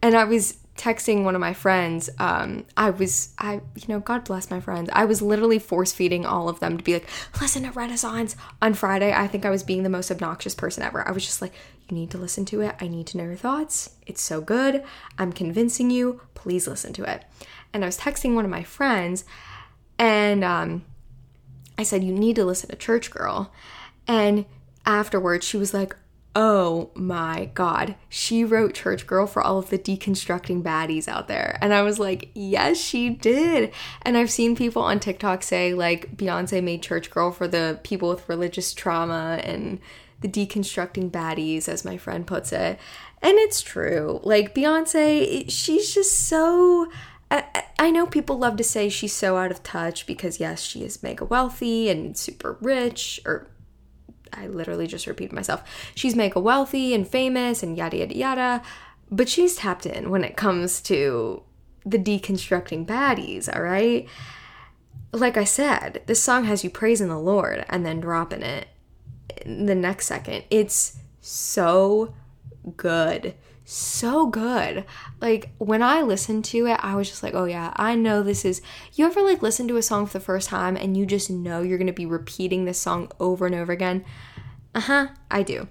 And 0.00 0.16
I 0.16 0.24
was 0.24 0.58
texting 0.76 1.22
one 1.22 1.36
of 1.36 1.40
my 1.40 1.54
friends 1.54 2.10
um, 2.18 2.66
i 2.76 2.90
was 2.90 3.32
i 3.38 3.60
you 3.76 3.84
know 3.86 4.00
god 4.00 4.24
bless 4.24 4.50
my 4.50 4.58
friends. 4.58 4.90
I 4.92 5.04
was 5.04 5.22
literally 5.22 5.60
force 5.60 5.92
feeding 5.92 6.26
all 6.26 6.48
of 6.48 6.58
them 6.58 6.76
to 6.76 6.82
be 6.82 6.94
like 6.94 7.08
listen 7.40 7.62
to 7.62 7.70
renaissance. 7.70 8.34
On 8.60 8.74
friday 8.74 9.12
i 9.12 9.28
think 9.28 9.44
i 9.44 9.50
was 9.50 9.62
being 9.62 9.84
the 9.84 9.88
most 9.88 10.10
obnoxious 10.10 10.52
person 10.52 10.82
ever. 10.82 11.06
I 11.06 11.12
was 11.12 11.24
just 11.24 11.40
like 11.40 11.52
you 11.88 11.96
need 11.96 12.10
to 12.10 12.18
listen 12.18 12.44
to 12.46 12.60
it. 12.62 12.74
I 12.80 12.88
need 12.88 13.06
to 13.08 13.18
know 13.18 13.24
your 13.24 13.36
thoughts. 13.36 13.90
It's 14.04 14.20
so 14.20 14.40
good. 14.40 14.82
I'm 15.16 15.32
convincing 15.32 15.90
you. 15.90 16.22
Please 16.34 16.66
listen 16.66 16.92
to 16.94 17.04
it. 17.04 17.24
And 17.72 17.84
i 17.84 17.86
was 17.86 17.96
texting 17.96 18.34
one 18.34 18.44
of 18.44 18.50
my 18.50 18.64
friends 18.64 19.24
and 19.96 20.42
um, 20.42 20.84
i 21.78 21.84
said 21.84 22.02
you 22.02 22.12
need 22.12 22.34
to 22.34 22.44
listen 22.44 22.68
to 22.70 22.76
church 22.76 23.12
girl. 23.12 23.52
And 24.08 24.44
afterwards 24.86 25.46
she 25.46 25.56
was 25.56 25.72
like 25.74 25.96
oh 26.36 26.90
my 26.94 27.50
god, 27.54 27.94
she 28.08 28.44
wrote 28.44 28.74
Church 28.74 29.06
Girl 29.06 29.26
for 29.26 29.42
all 29.42 29.58
of 29.58 29.70
the 29.70 29.78
deconstructing 29.78 30.62
baddies 30.62 31.06
out 31.06 31.28
there. 31.28 31.58
And 31.60 31.72
I 31.72 31.82
was 31.82 31.98
like, 31.98 32.30
yes, 32.34 32.78
she 32.78 33.10
did. 33.10 33.72
And 34.02 34.16
I've 34.16 34.30
seen 34.30 34.56
people 34.56 34.82
on 34.82 34.98
TikTok 35.00 35.42
say, 35.42 35.74
like, 35.74 36.16
Beyonce 36.16 36.62
made 36.62 36.82
Church 36.82 37.10
Girl 37.10 37.30
for 37.30 37.46
the 37.46 37.78
people 37.84 38.08
with 38.08 38.28
religious 38.28 38.74
trauma 38.74 39.40
and 39.44 39.78
the 40.20 40.28
deconstructing 40.28 41.10
baddies, 41.10 41.68
as 41.68 41.84
my 41.84 41.96
friend 41.96 42.26
puts 42.26 42.52
it. 42.52 42.78
And 43.22 43.38
it's 43.38 43.62
true. 43.62 44.20
Like, 44.24 44.54
Beyonce, 44.54 45.48
she's 45.50 45.94
just 45.94 46.18
so. 46.18 46.90
I 47.30 47.90
know 47.90 48.06
people 48.06 48.38
love 48.38 48.56
to 48.58 48.64
say 48.64 48.88
she's 48.88 49.12
so 49.12 49.36
out 49.36 49.50
of 49.50 49.62
touch 49.64 50.06
because, 50.06 50.38
yes, 50.38 50.62
she 50.62 50.84
is 50.84 51.02
mega 51.02 51.24
wealthy 51.24 51.88
and 51.88 52.16
super 52.16 52.58
rich, 52.60 53.20
or 53.24 53.48
I 54.36 54.46
literally 54.46 54.86
just 54.86 55.06
repeated 55.06 55.32
myself. 55.34 55.62
She's 55.94 56.16
mega 56.16 56.40
wealthy 56.40 56.94
and 56.94 57.06
famous 57.06 57.62
and 57.62 57.76
yada 57.76 57.98
yada 57.98 58.16
yada, 58.16 58.62
but 59.10 59.28
she's 59.28 59.56
tapped 59.56 59.86
in 59.86 60.10
when 60.10 60.24
it 60.24 60.36
comes 60.36 60.80
to 60.82 61.42
the 61.84 61.98
deconstructing 61.98 62.86
baddies, 62.86 63.54
all 63.54 63.62
right? 63.62 64.08
Like 65.12 65.36
I 65.36 65.44
said, 65.44 66.02
this 66.06 66.22
song 66.22 66.44
has 66.44 66.64
you 66.64 66.70
praising 66.70 67.08
the 67.08 67.18
Lord 67.18 67.64
and 67.68 67.84
then 67.84 68.00
dropping 68.00 68.42
it 68.42 68.68
the 69.44 69.74
next 69.74 70.06
second. 70.06 70.44
It's 70.50 70.96
so 71.20 72.14
good. 72.76 73.34
So 73.64 74.26
good. 74.26 74.84
Like 75.20 75.50
when 75.58 75.82
I 75.82 76.02
listened 76.02 76.44
to 76.46 76.66
it, 76.66 76.78
I 76.82 76.96
was 76.96 77.08
just 77.08 77.22
like, 77.22 77.34
oh 77.34 77.46
yeah, 77.46 77.72
I 77.76 77.94
know 77.94 78.22
this 78.22 78.44
is. 78.44 78.60
You 78.92 79.06
ever 79.06 79.22
like 79.22 79.42
listen 79.42 79.66
to 79.68 79.76
a 79.76 79.82
song 79.82 80.06
for 80.06 80.18
the 80.18 80.24
first 80.24 80.50
time 80.50 80.76
and 80.76 80.96
you 80.96 81.06
just 81.06 81.30
know 81.30 81.62
you're 81.62 81.78
gonna 81.78 81.92
be 81.92 82.06
repeating 82.06 82.64
this 82.64 82.78
song 82.78 83.10
over 83.18 83.46
and 83.46 83.54
over 83.54 83.72
again? 83.72 84.04
Uh 84.74 84.80
huh, 84.80 85.08
I 85.30 85.42
do. 85.42 85.68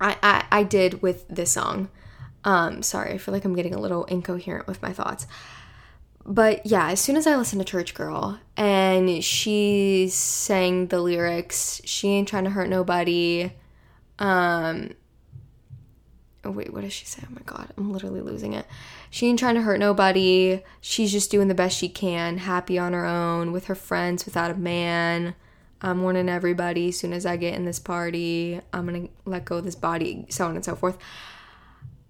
I, 0.00 0.16
I, 0.22 0.44
I 0.50 0.62
did 0.64 1.02
with 1.02 1.28
this 1.28 1.52
song. 1.52 1.90
Um, 2.42 2.82
sorry, 2.82 3.12
I 3.12 3.18
feel 3.18 3.34
like 3.34 3.44
I'm 3.44 3.54
getting 3.54 3.74
a 3.74 3.80
little 3.80 4.04
incoherent 4.04 4.66
with 4.66 4.82
my 4.82 4.92
thoughts. 4.92 5.26
But 6.24 6.66
yeah, 6.66 6.90
as 6.90 7.00
soon 7.00 7.16
as 7.16 7.26
I 7.26 7.36
listened 7.36 7.60
to 7.60 7.70
Church 7.70 7.94
Girl 7.94 8.38
and 8.56 9.22
she 9.22 10.08
sang 10.10 10.88
the 10.88 11.00
lyrics, 11.00 11.80
she 11.84 12.08
ain't 12.08 12.28
trying 12.28 12.44
to 12.44 12.50
hurt 12.50 12.68
nobody. 12.68 13.52
Um, 14.18 14.90
oh 16.44 16.50
wait, 16.50 16.72
what 16.72 16.82
does 16.82 16.92
she 16.92 17.06
say? 17.06 17.22
Oh 17.26 17.32
my 17.32 17.42
god, 17.44 17.68
I'm 17.76 17.92
literally 17.92 18.20
losing 18.20 18.52
it. 18.54 18.66
She 19.10 19.26
ain't 19.26 19.38
trying 19.38 19.56
to 19.56 19.62
hurt 19.62 19.78
nobody. 19.78 20.62
She's 20.80 21.12
just 21.12 21.30
doing 21.30 21.48
the 21.48 21.54
best 21.54 21.76
she 21.76 21.88
can, 21.88 22.38
happy 22.38 22.78
on 22.78 22.92
her 22.92 23.04
own, 23.04 23.52
with 23.52 23.66
her 23.66 23.74
friends, 23.74 24.24
without 24.24 24.50
a 24.50 24.54
man. 24.54 25.34
I'm 25.82 26.02
warning 26.02 26.28
everybody 26.28 26.88
as 26.88 26.98
soon 26.98 27.12
as 27.12 27.24
I 27.24 27.36
get 27.36 27.54
in 27.54 27.64
this 27.64 27.78
party, 27.78 28.60
I'm 28.72 28.86
gonna 28.86 29.08
let 29.24 29.44
go 29.44 29.58
of 29.58 29.64
this 29.64 29.74
body, 29.74 30.26
so 30.28 30.46
on 30.46 30.56
and 30.56 30.64
so 30.64 30.76
forth. 30.76 30.98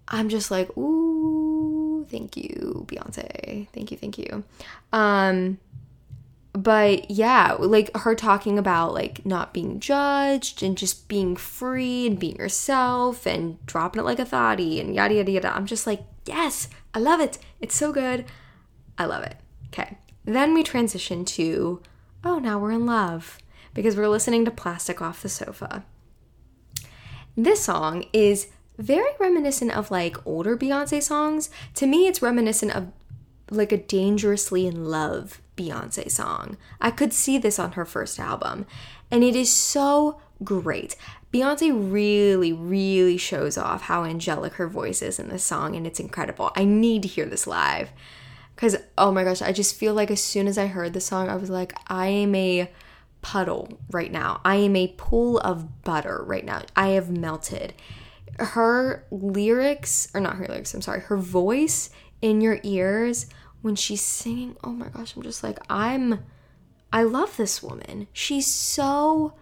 I'm 0.07 0.27
just 0.27 0.51
like, 0.51 0.75
ooh, 0.77 2.05
thank 2.09 2.35
you, 2.35 2.85
Beyonce. 2.87 3.67
Thank 3.69 3.91
you, 3.91 3.97
thank 3.97 4.17
you. 4.17 4.43
Um, 4.91 5.57
but 6.53 7.09
yeah, 7.09 7.55
like 7.59 7.95
her 7.95 8.13
talking 8.13 8.59
about 8.59 8.93
like 8.93 9.25
not 9.25 9.53
being 9.53 9.79
judged 9.79 10.61
and 10.61 10.77
just 10.77 11.07
being 11.07 11.35
free 11.35 12.05
and 12.07 12.19
being 12.19 12.35
yourself 12.35 13.25
and 13.25 13.63
dropping 13.65 14.01
it 14.01 14.05
like 14.05 14.19
a 14.19 14.25
thotty 14.25 14.79
and 14.79 14.93
yada 14.93 15.15
yada 15.15 15.31
yada. 15.31 15.55
I'm 15.55 15.65
just 15.65 15.87
like, 15.87 16.03
yes, 16.25 16.67
I 16.93 16.99
love 16.99 17.21
it. 17.21 17.37
It's 17.61 17.75
so 17.75 17.93
good. 17.93 18.25
I 18.97 19.05
love 19.05 19.23
it. 19.23 19.37
Okay. 19.67 19.97
Then 20.25 20.53
we 20.53 20.61
transition 20.61 21.25
to, 21.25 21.81
oh, 22.23 22.37
now 22.37 22.59
we're 22.59 22.71
in 22.71 22.85
love 22.85 23.37
because 23.73 23.95
we're 23.95 24.09
listening 24.09 24.45
to 24.45 24.51
Plastic 24.51 25.01
Off 25.01 25.21
the 25.21 25.29
Sofa. 25.29 25.85
This 27.37 27.63
song 27.63 28.05
is 28.11 28.49
very 28.77 29.11
reminiscent 29.19 29.71
of 29.71 29.89
like 29.89 30.17
older 30.27 30.57
Beyonce 30.57 31.01
songs. 31.01 31.49
To 31.75 31.87
me, 31.87 32.07
it's 32.07 32.21
reminiscent 32.21 32.75
of 32.75 32.91
like 33.49 33.71
a 33.71 33.77
dangerously 33.77 34.67
in 34.67 34.85
love 34.85 35.40
Beyonce 35.57 36.09
song. 36.09 36.57
I 36.79 36.91
could 36.91 37.13
see 37.13 37.37
this 37.37 37.59
on 37.59 37.73
her 37.73 37.85
first 37.85 38.19
album, 38.19 38.65
and 39.09 39.23
it 39.23 39.35
is 39.35 39.51
so 39.51 40.19
great. 40.43 40.95
Beyonce 41.33 41.71
really, 41.91 42.51
really 42.51 43.17
shows 43.17 43.57
off 43.57 43.83
how 43.83 44.03
angelic 44.03 44.53
her 44.53 44.67
voice 44.67 45.01
is 45.01 45.19
in 45.19 45.29
this 45.29 45.43
song, 45.43 45.75
and 45.75 45.87
it's 45.87 45.99
incredible. 45.99 46.51
I 46.55 46.65
need 46.65 47.03
to 47.03 47.07
hear 47.07 47.25
this 47.25 47.47
live 47.47 47.91
because, 48.55 48.77
oh 48.97 49.11
my 49.11 49.23
gosh, 49.23 49.41
I 49.41 49.51
just 49.51 49.75
feel 49.75 49.93
like 49.93 50.11
as 50.11 50.21
soon 50.21 50.47
as 50.47 50.57
I 50.57 50.67
heard 50.67 50.93
the 50.93 51.01
song, 51.01 51.29
I 51.29 51.35
was 51.35 51.49
like, 51.49 51.73
I 51.87 52.07
am 52.07 52.35
a 52.35 52.69
puddle 53.21 53.79
right 53.91 54.11
now. 54.11 54.41
I 54.43 54.55
am 54.57 54.75
a 54.75 54.93
pool 54.97 55.39
of 55.39 55.83
butter 55.83 56.23
right 56.25 56.45
now. 56.45 56.63
I 56.75 56.89
have 56.89 57.09
melted. 57.09 57.73
Her 58.39 59.05
lyrics, 59.11 60.09
or 60.13 60.21
not 60.21 60.35
her 60.35 60.47
lyrics, 60.47 60.73
I'm 60.73 60.81
sorry, 60.81 61.01
her 61.01 61.17
voice 61.17 61.89
in 62.21 62.41
your 62.41 62.59
ears 62.63 63.27
when 63.61 63.75
she's 63.75 64.01
singing, 64.01 64.55
oh 64.63 64.71
my 64.71 64.89
gosh, 64.89 65.15
I'm 65.15 65.23
just 65.23 65.43
like, 65.43 65.59
I'm, 65.69 66.23
I 66.91 67.03
love 67.03 67.37
this 67.37 67.61
woman. 67.61 68.07
She's 68.13 68.47
so 68.47 69.33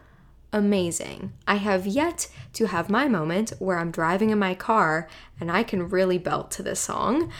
amazing. 0.51 1.34
I 1.47 1.55
have 1.55 1.86
yet 1.86 2.28
to 2.53 2.67
have 2.67 2.89
my 2.89 3.07
moment 3.07 3.53
where 3.59 3.78
I'm 3.78 3.91
driving 3.91 4.30
in 4.30 4.39
my 4.39 4.55
car 4.55 5.07
and 5.39 5.51
I 5.51 5.63
can 5.63 5.89
really 5.89 6.17
belt 6.17 6.51
to 6.51 6.63
this 6.63 6.80
song. 6.80 7.32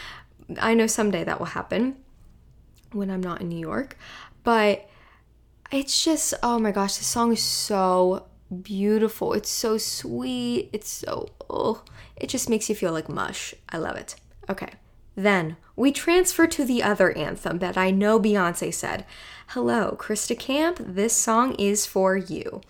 I 0.60 0.74
know 0.74 0.88
someday 0.88 1.24
that 1.24 1.40
will 1.40 1.48
happen 1.48 1.98
when 2.92 3.10
I'm 3.10 3.22
not 3.22 3.42
in 3.42 3.50
New 3.50 3.60
York, 3.60 3.98
but 4.44 4.90
it's 5.72 6.04
just 6.04 6.34
oh 6.42 6.60
my 6.60 6.72
gosh, 6.72 6.98
this 6.98 7.08
song 7.08 7.32
is 7.32 7.44
so 7.44 8.26
beautiful. 8.64 9.34
It's 9.34 9.50
so 9.50 9.78
sweet. 9.78 10.70
It's 10.74 10.90
so 10.90 11.30
oh, 11.50 11.84
it 12.16 12.28
just 12.28 12.50
makes 12.50 12.70
you 12.70 12.76
feel 12.76 12.92
like 12.92 13.10
mush. 13.10 13.54
I 13.70 13.78
love 13.78 13.96
it. 13.96 14.16
Okay. 14.50 14.70
Then 15.20 15.58
we 15.76 15.92
transfer 15.92 16.48
to 16.48 16.64
the 16.64 16.82
other 16.82 17.12
anthem 17.12 17.60
that 17.60 17.78
I 17.78 17.92
know 17.92 18.22
Beyonce 18.22 18.74
said. 18.74 19.06
Hello, 19.48 19.98
Krista 20.00 20.40
Camp, 20.40 20.78
this 20.80 21.14
song 21.14 21.56
is 21.56 21.86
for 21.86 22.16
you. 22.16 22.62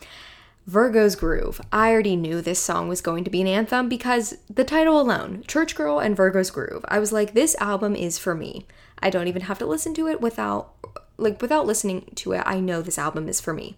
Virgo's 0.66 1.16
Groove. 1.16 1.62
I 1.72 1.92
already 1.92 2.16
knew 2.16 2.42
this 2.42 2.58
song 2.60 2.90
was 2.90 3.02
going 3.02 3.24
to 3.24 3.30
be 3.30 3.42
an 3.42 3.48
anthem 3.48 3.88
because 3.88 4.36
the 4.50 4.64
title 4.64 5.00
alone, 5.00 5.44
Church 5.48 5.76
Girl 5.76 6.00
and 6.00 6.18
Virgo's 6.18 6.50
Groove. 6.50 6.84
I 6.88 6.98
was 6.98 7.14
like, 7.14 7.36
this 7.36 7.56
album 7.60 7.96
is 7.96 8.18
for 8.18 8.34
me. 8.34 8.66
I 8.98 9.12
don't 9.12 9.28
even 9.28 9.44
have 9.44 9.60
to 9.60 9.68
listen 9.68 9.94
to 9.94 10.08
it 10.08 10.20
without 10.20 10.74
like 11.18 11.40
without 11.44 11.68
listening 11.68 12.10
to 12.16 12.32
it, 12.32 12.42
I 12.48 12.60
know 12.60 12.82
this 12.82 12.98
album 12.98 13.30
is 13.30 13.40
for 13.40 13.54
me. 13.54 13.78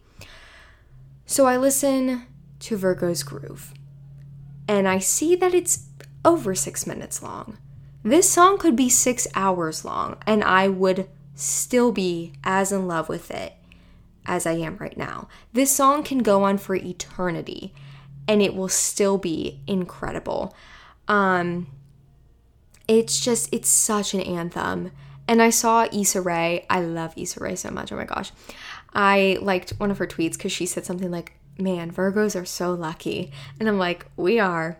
So 1.25 1.45
I 1.45 1.57
listen 1.57 2.25
to 2.61 2.77
Virgo's 2.77 3.23
Groove 3.23 3.73
and 4.65 4.87
I 4.87 4.99
see 4.99 5.35
that 5.35 5.53
it's 5.53 5.87
over 6.23 6.55
six 6.55 6.87
minutes 6.87 7.21
long. 7.21 7.57
This 8.03 8.29
song 8.29 8.57
could 8.57 8.75
be 8.75 8.89
six 8.89 9.27
hours 9.35 9.85
long 9.85 10.17
and 10.25 10.43
I 10.43 10.67
would 10.67 11.07
still 11.35 11.91
be 11.91 12.33
as 12.43 12.71
in 12.71 12.87
love 12.87 13.09
with 13.09 13.29
it 13.29 13.53
as 14.25 14.45
I 14.45 14.53
am 14.53 14.77
right 14.77 14.97
now. 14.97 15.27
This 15.53 15.75
song 15.75 16.03
can 16.03 16.19
go 16.19 16.43
on 16.43 16.57
for 16.57 16.75
eternity 16.75 17.73
and 18.27 18.41
it 18.41 18.55
will 18.55 18.69
still 18.69 19.17
be 19.17 19.61
incredible. 19.67 20.55
Um, 21.07 21.67
it's 22.87 23.19
just, 23.19 23.49
it's 23.51 23.69
such 23.69 24.13
an 24.13 24.21
anthem 24.21 24.91
and 25.27 25.41
I 25.41 25.51
saw 25.51 25.87
Issa 25.93 26.21
Rae. 26.21 26.65
I 26.69 26.81
love 26.81 27.13
Issa 27.15 27.39
Rae 27.39 27.55
so 27.55 27.69
much. 27.69 27.91
Oh 27.91 27.95
my 27.95 28.05
gosh. 28.05 28.31
I 28.93 29.37
liked 29.41 29.71
one 29.77 29.91
of 29.91 29.99
her 29.99 30.07
tweets 30.07 30.33
because 30.33 30.51
she 30.51 30.65
said 30.65 30.85
something 30.85 31.11
like, 31.11 31.33
Man, 31.59 31.91
Virgos 31.91 32.39
are 32.39 32.45
so 32.45 32.73
lucky. 32.73 33.31
And 33.59 33.69
I'm 33.69 33.77
like, 33.77 34.05
We 34.17 34.39
are. 34.39 34.79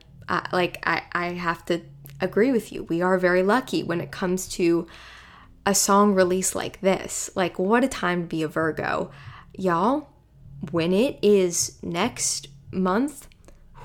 Like, 0.54 0.82
I, 0.88 1.04
I 1.12 1.26
have 1.34 1.66
to 1.66 1.82
agree 2.22 2.52
with 2.52 2.72
you. 2.72 2.84
We 2.84 3.02
are 3.02 3.18
very 3.18 3.44
lucky 3.44 3.84
when 3.84 4.00
it 4.00 4.12
comes 4.12 4.48
to 4.50 4.88
a 5.66 5.76
song 5.76 6.14
release 6.14 6.56
like 6.56 6.82
this. 6.82 7.30
Like, 7.36 7.60
what 7.60 7.84
a 7.84 7.88
time 7.88 8.22
to 8.22 8.28
be 8.28 8.44
a 8.44 8.48
Virgo. 8.48 9.12
Y'all, 9.54 10.10
when 10.72 10.94
it 10.94 11.18
is 11.22 11.78
next 11.82 12.48
month, 12.72 13.28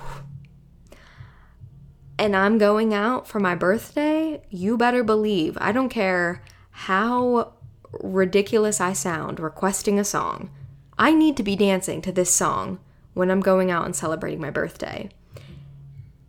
and 2.18 2.36
I'm 2.36 2.58
going 2.58 2.94
out 2.94 3.26
for 3.26 3.40
my 3.40 3.54
birthday, 3.54 4.42
you 4.50 4.76
better 4.76 5.02
believe 5.02 5.58
I 5.60 5.72
don't 5.72 5.88
care 5.88 6.42
how 6.70 7.54
ridiculous 8.00 8.80
I 8.80 8.92
sound 8.92 9.40
requesting 9.40 9.98
a 9.98 10.04
song. 10.04 10.50
I 10.98 11.12
need 11.12 11.36
to 11.36 11.42
be 11.42 11.56
dancing 11.56 12.00
to 12.02 12.12
this 12.12 12.34
song 12.34 12.78
when 13.14 13.30
I'm 13.30 13.40
going 13.40 13.70
out 13.70 13.84
and 13.84 13.94
celebrating 13.94 14.40
my 14.40 14.50
birthday. 14.50 15.10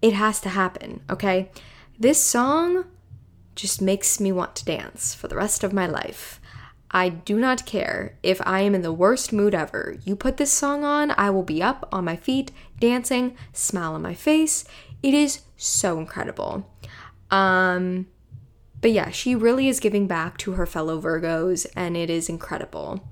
It 0.02 0.14
has 0.14 0.40
to 0.42 0.50
happen, 0.50 1.02
okay? 1.10 1.50
This 2.00 2.24
song 2.24 2.86
just 3.56 3.82
makes 3.82 4.20
me 4.20 4.32
want 4.32 4.56
to 4.58 4.66
dance 4.66 5.16
for 5.16 5.28
the 5.28 5.36
rest 5.36 5.64
of 5.64 5.74
my 5.74 5.88
life. 5.88 6.40
I 6.92 7.10
do 7.10 7.40
not 7.40 7.66
care 7.66 8.20
if 8.22 8.40
I 8.46 8.62
am 8.62 8.76
in 8.76 8.84
the 8.84 8.94
worst 8.94 9.34
mood 9.34 9.56
ever. 9.56 9.98
You 10.06 10.16
put 10.16 10.38
this 10.38 10.52
song 10.52 10.84
on, 10.84 11.12
I 11.18 11.32
will 11.32 11.44
be 11.44 11.64
up 11.64 11.90
on 11.92 12.06
my 12.06 12.16
feet, 12.16 12.52
dancing, 12.80 13.36
smile 13.52 13.96
on 13.96 14.04
my 14.04 14.14
face. 14.14 14.64
It 15.02 15.16
is 15.16 15.42
so 15.58 15.98
incredible. 15.98 16.72
Um, 17.32 18.06
but 18.80 18.92
yeah, 18.92 19.10
she 19.10 19.36
really 19.36 19.68
is 19.68 19.80
giving 19.80 20.06
back 20.06 20.38
to 20.40 20.52
her 20.52 20.68
fellow 20.68 21.02
Virgos, 21.02 21.66
and 21.76 21.98
it 21.98 22.12
is 22.12 22.30
incredible. 22.30 23.04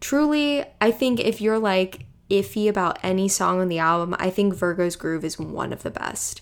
Truly, 0.00 0.64
I 0.80 0.90
think 0.90 1.20
if 1.20 1.42
you're 1.42 1.58
like 1.58 2.06
iffy 2.30 2.68
about 2.68 2.98
any 3.02 3.28
song 3.28 3.60
on 3.60 3.68
the 3.68 3.78
album, 3.78 4.16
I 4.18 4.30
think 4.30 4.54
Virgo's 4.54 4.96
Groove 4.96 5.26
is 5.26 5.38
one 5.38 5.74
of 5.74 5.82
the 5.82 5.90
best. 5.90 6.40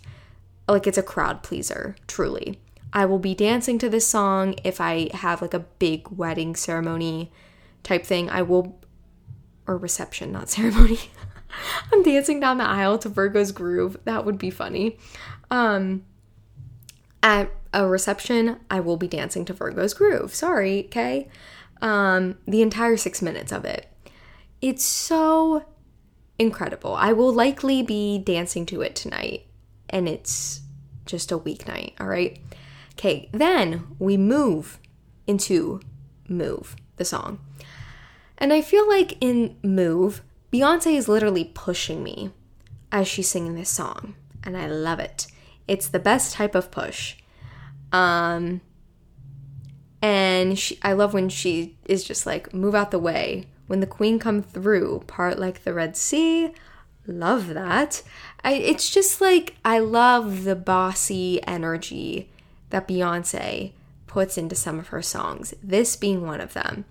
Like, 0.70 0.86
it's 0.86 0.98
a 0.98 1.02
crowd 1.02 1.42
pleaser, 1.42 1.96
truly. 2.06 2.60
I 2.92 3.04
will 3.04 3.18
be 3.18 3.34
dancing 3.34 3.78
to 3.78 3.88
this 3.88 4.06
song 4.06 4.54
if 4.64 4.80
I 4.80 5.10
have 5.14 5.42
like 5.42 5.54
a 5.54 5.60
big 5.60 6.08
wedding 6.08 6.56
ceremony 6.56 7.30
type 7.82 8.04
thing. 8.04 8.28
I 8.30 8.42
will, 8.42 8.78
or 9.66 9.76
reception, 9.76 10.32
not 10.32 10.48
ceremony. 10.50 10.98
I'm 11.92 12.02
dancing 12.02 12.40
down 12.40 12.58
the 12.58 12.64
aisle 12.64 12.98
to 12.98 13.08
Virgo's 13.08 13.52
Groove. 13.52 13.96
That 14.04 14.24
would 14.24 14.38
be 14.38 14.50
funny. 14.50 14.98
Um, 15.50 16.04
at 17.22 17.50
a 17.72 17.86
reception, 17.86 18.58
I 18.70 18.80
will 18.80 18.96
be 18.96 19.08
dancing 19.08 19.44
to 19.46 19.52
Virgo's 19.52 19.94
Groove. 19.94 20.34
Sorry, 20.34 20.86
okay? 20.86 21.28
Um, 21.82 22.38
the 22.46 22.62
entire 22.62 22.96
six 22.96 23.22
minutes 23.22 23.52
of 23.52 23.64
it. 23.64 23.86
It's 24.60 24.84
so 24.84 25.64
incredible. 26.38 26.94
I 26.94 27.12
will 27.12 27.32
likely 27.32 27.82
be 27.82 28.18
dancing 28.18 28.66
to 28.66 28.82
it 28.82 28.94
tonight, 28.94 29.46
and 29.90 30.08
it's 30.08 30.62
just 31.06 31.30
a 31.30 31.38
weeknight, 31.38 31.92
all 32.00 32.06
right? 32.06 32.40
Okay, 32.92 33.28
then 33.32 33.86
we 33.98 34.16
move 34.16 34.78
into 35.26 35.80
Move, 36.28 36.76
the 36.96 37.04
song. 37.04 37.40
And 38.38 38.52
I 38.52 38.62
feel 38.62 38.88
like 38.88 39.18
in 39.20 39.56
Move, 39.62 40.22
Beyonce 40.52 40.96
is 40.96 41.08
literally 41.08 41.44
pushing 41.44 42.02
me 42.02 42.30
as 42.92 43.06
she's 43.06 43.28
singing 43.28 43.54
this 43.54 43.70
song, 43.70 44.14
and 44.42 44.56
I 44.56 44.66
love 44.66 44.98
it. 44.98 45.26
It's 45.68 45.88
the 45.88 45.98
best 45.98 46.34
type 46.34 46.54
of 46.54 46.70
push. 46.70 47.16
Um, 47.92 48.60
and 50.02 50.58
she, 50.58 50.78
I 50.82 50.92
love 50.92 51.12
when 51.12 51.28
she 51.28 51.76
is 51.84 52.04
just 52.04 52.26
like, 52.26 52.54
move 52.54 52.74
out 52.74 52.90
the 52.90 52.98
way. 52.98 53.46
When 53.66 53.80
the 53.80 53.86
queen 53.86 54.18
come 54.18 54.42
through, 54.42 55.04
part 55.06 55.38
like 55.38 55.62
the 55.62 55.74
Red 55.74 55.96
Sea. 55.96 56.52
Love 57.06 57.48
that. 57.48 58.02
I, 58.42 58.54
it's 58.54 58.90
just 58.90 59.20
like, 59.20 59.56
I 59.64 59.78
love 59.78 60.44
the 60.44 60.56
bossy 60.56 61.42
energy 61.46 62.28
that 62.70 62.88
Beyonce 62.88 63.72
puts 64.06 64.38
into 64.38 64.54
some 64.54 64.78
of 64.78 64.88
her 64.88 65.02
songs, 65.02 65.54
this 65.62 65.96
being 65.96 66.26
one 66.26 66.40
of 66.40 66.54
them. 66.54 66.84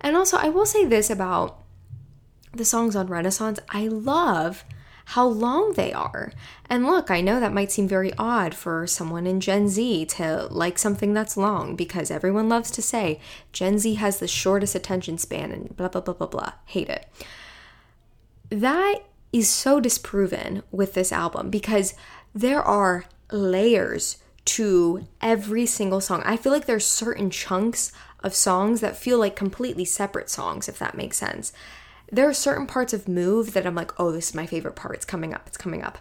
And 0.00 0.16
also, 0.16 0.36
I 0.36 0.48
will 0.48 0.66
say 0.66 0.84
this 0.84 1.10
about 1.10 1.58
the 2.52 2.64
songs 2.64 2.96
on 2.96 3.06
Renaissance, 3.06 3.58
I 3.68 3.88
love 3.88 4.64
how 5.06 5.26
long 5.26 5.74
they 5.74 5.92
are. 5.92 6.32
And 6.68 6.86
look, 6.86 7.10
I 7.10 7.20
know 7.20 7.38
that 7.38 7.52
might 7.52 7.70
seem 7.70 7.86
very 7.86 8.12
odd 8.16 8.54
for 8.54 8.86
someone 8.86 9.26
in 9.26 9.40
Gen 9.40 9.68
Z 9.68 10.06
to 10.06 10.48
like 10.50 10.78
something 10.78 11.12
that's 11.12 11.36
long 11.36 11.76
because 11.76 12.10
everyone 12.10 12.48
loves 12.48 12.70
to 12.72 12.82
say 12.82 13.20
Gen 13.52 13.78
Z 13.78 13.94
has 13.94 14.18
the 14.18 14.28
shortest 14.28 14.74
attention 14.74 15.18
span 15.18 15.52
and 15.52 15.76
blah, 15.76 15.88
blah, 15.88 16.00
blah, 16.00 16.14
blah, 16.14 16.26
blah. 16.26 16.52
Hate 16.66 16.88
it. 16.88 17.06
That 18.48 19.00
is 19.36 19.48
so 19.48 19.80
disproven 19.80 20.62
with 20.70 20.94
this 20.94 21.12
album 21.12 21.50
because 21.50 21.94
there 22.34 22.62
are 22.62 23.04
layers 23.30 24.18
to 24.44 25.06
every 25.20 25.66
single 25.66 26.00
song. 26.00 26.22
I 26.24 26.36
feel 26.36 26.52
like 26.52 26.66
there's 26.66 26.86
certain 26.86 27.30
chunks 27.30 27.92
of 28.20 28.34
songs 28.34 28.80
that 28.80 28.96
feel 28.96 29.18
like 29.18 29.36
completely 29.36 29.84
separate 29.84 30.30
songs, 30.30 30.68
if 30.68 30.78
that 30.78 30.96
makes 30.96 31.16
sense 31.16 31.52
there 32.10 32.28
are 32.28 32.34
certain 32.34 32.66
parts 32.66 32.92
of 32.92 33.08
Move 33.08 33.52
that 33.52 33.66
I'm 33.66 33.74
like, 33.74 33.98
oh, 33.98 34.12
this 34.12 34.30
is 34.30 34.34
my 34.34 34.46
favorite 34.46 34.76
part. 34.76 34.94
It's 34.94 35.04
coming 35.04 35.34
up. 35.34 35.46
It's 35.46 35.56
coming 35.56 35.82
up. 35.82 35.98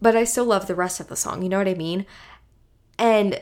But 0.00 0.16
I 0.16 0.24
still 0.24 0.44
love 0.44 0.66
the 0.66 0.74
rest 0.74 1.00
of 1.00 1.08
the 1.08 1.16
song. 1.16 1.42
You 1.42 1.48
know 1.48 1.58
what 1.58 1.68
I 1.68 1.74
mean? 1.74 2.06
And 2.98 3.40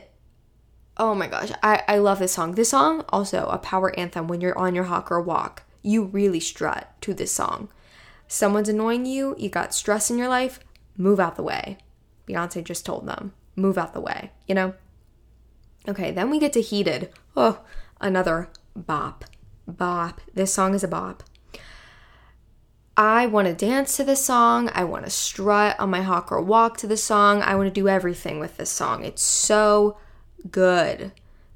oh 0.97 1.15
my 1.15 1.27
gosh, 1.27 1.51
I, 1.63 1.83
I 1.87 1.97
love 1.97 2.19
this 2.19 2.33
song. 2.33 2.53
This 2.53 2.69
song, 2.69 3.03
also 3.09 3.47
a 3.47 3.57
power 3.57 3.97
anthem 3.97 4.27
when 4.27 4.41
you're 4.41 4.57
on 4.57 4.75
your 4.75 4.85
hawk 4.85 5.11
or 5.11 5.21
walk. 5.21 5.63
You 5.81 6.05
really 6.05 6.39
strut 6.39 6.93
to 7.01 7.13
this 7.13 7.31
song. 7.31 7.69
Someone's 8.27 8.69
annoying 8.69 9.05
you, 9.05 9.35
you 9.37 9.49
got 9.49 9.73
stress 9.73 10.09
in 10.09 10.17
your 10.17 10.27
life, 10.27 10.59
move 10.97 11.19
out 11.19 11.35
the 11.35 11.43
way. 11.43 11.77
Beyonce 12.27 12.63
just 12.63 12.85
told 12.85 13.07
them, 13.07 13.33
move 13.55 13.77
out 13.77 13.93
the 13.93 14.01
way, 14.01 14.31
you 14.47 14.55
know? 14.55 14.73
Okay, 15.87 16.11
then 16.11 16.29
we 16.29 16.39
get 16.39 16.53
to 16.53 16.61
Heated. 16.61 17.09
Oh, 17.37 17.61
another 18.01 18.49
bop. 18.75 19.25
Bop. 19.67 20.21
This 20.33 20.53
song 20.53 20.73
is 20.73 20.83
a 20.83 20.87
bop. 20.87 21.23
I 22.97 23.25
want 23.27 23.47
to 23.47 23.53
dance 23.53 23.97
to 23.97 24.03
this 24.03 24.23
song. 24.23 24.69
I 24.73 24.85
want 24.85 25.03
to 25.03 25.11
strut 25.11 25.79
on 25.79 25.89
my 25.89 26.01
hawk 26.01 26.31
or 26.31 26.41
walk 26.41 26.77
to 26.77 26.87
this 26.87 27.03
song. 27.03 27.41
I 27.41 27.55
want 27.55 27.67
to 27.67 27.81
do 27.81 27.89
everything 27.89 28.39
with 28.39 28.57
this 28.57 28.69
song. 28.69 29.03
It's 29.03 29.21
so 29.21 29.97
good. 30.49 31.11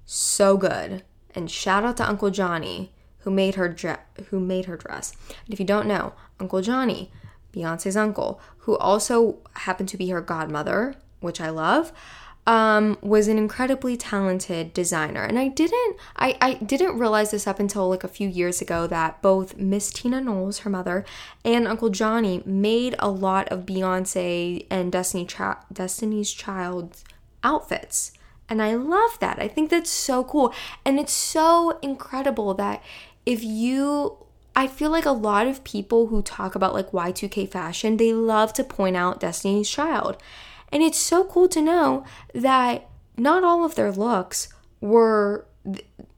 So 0.05 0.57
good. 0.57 1.03
And 1.33 1.49
shout 1.49 1.85
out 1.85 1.97
to 1.97 2.07
Uncle 2.07 2.29
Johnny 2.29 2.91
who 3.29 3.35
made 3.35 3.53
her 3.55 3.69
dre- 3.69 3.99
who 4.29 4.39
made 4.39 4.65
her 4.65 4.75
dress. 4.75 5.13
And 5.45 5.53
if 5.53 5.59
you 5.59 5.65
don't 5.65 5.87
know, 5.87 6.13
Uncle 6.39 6.63
Johnny, 6.63 7.11
Beyonce's 7.53 7.95
uncle, 7.95 8.41
who 8.59 8.75
also 8.77 9.37
happened 9.53 9.87
to 9.89 9.97
be 9.97 10.09
her 10.09 10.19
godmother, 10.19 10.95
which 11.19 11.39
I 11.39 11.51
love, 11.51 11.93
um, 12.47 12.97
was 13.01 13.27
an 13.27 13.37
incredibly 13.37 13.95
talented 13.95 14.73
designer. 14.73 15.21
And 15.21 15.37
I 15.37 15.47
didn't 15.49 15.97
I, 16.15 16.37
I 16.41 16.53
didn't 16.55 16.97
realize 16.97 17.29
this 17.29 17.45
up 17.45 17.59
until 17.59 17.87
like 17.87 18.03
a 18.03 18.07
few 18.07 18.27
years 18.27 18.61
ago 18.61 18.87
that 18.87 19.21
both 19.21 19.57
Miss 19.57 19.91
Tina 19.91 20.19
Knowles, 20.19 20.59
her 20.59 20.69
mother, 20.71 21.05
and 21.45 21.67
Uncle 21.67 21.89
Johnny 21.89 22.41
made 22.47 22.95
a 22.97 23.11
lot 23.11 23.47
of 23.49 23.67
Beyonce 23.67 24.65
and 24.71 24.91
Destiny 24.91 25.27
Ch- 25.27 25.61
Destiny's 25.71 26.33
Child 26.33 27.03
outfits. 27.43 28.13
And 28.49 28.63
I 28.63 28.73
love 28.73 29.19
that. 29.19 29.37
I 29.39 29.47
think 29.47 29.69
that's 29.69 29.91
so 29.91 30.23
cool. 30.23 30.51
And 30.83 30.99
it's 30.99 31.13
so 31.13 31.77
incredible 31.83 32.55
that 32.55 32.81
if 33.29 33.43
you 33.43 34.17
I 34.55 34.67
feel 34.67 34.89
like 34.89 35.05
a 35.05 35.11
lot 35.11 35.47
of 35.47 35.63
people 35.63 36.07
who 36.07 36.21
talk 36.21 36.55
about 36.55 36.73
like 36.73 36.91
Y2K 36.91 37.47
fashion, 37.49 37.95
they 37.95 38.11
love 38.11 38.51
to 38.53 38.63
point 38.63 38.97
out 38.97 39.19
Destiny's 39.19 39.69
Child. 39.69 40.17
And 40.71 40.83
it's 40.83 40.97
so 40.97 41.23
cool 41.23 41.47
to 41.49 41.61
know 41.61 42.03
that 42.33 42.89
not 43.15 43.43
all 43.43 43.63
of 43.63 43.75
their 43.75 43.91
looks 43.91 44.49
were 44.81 45.45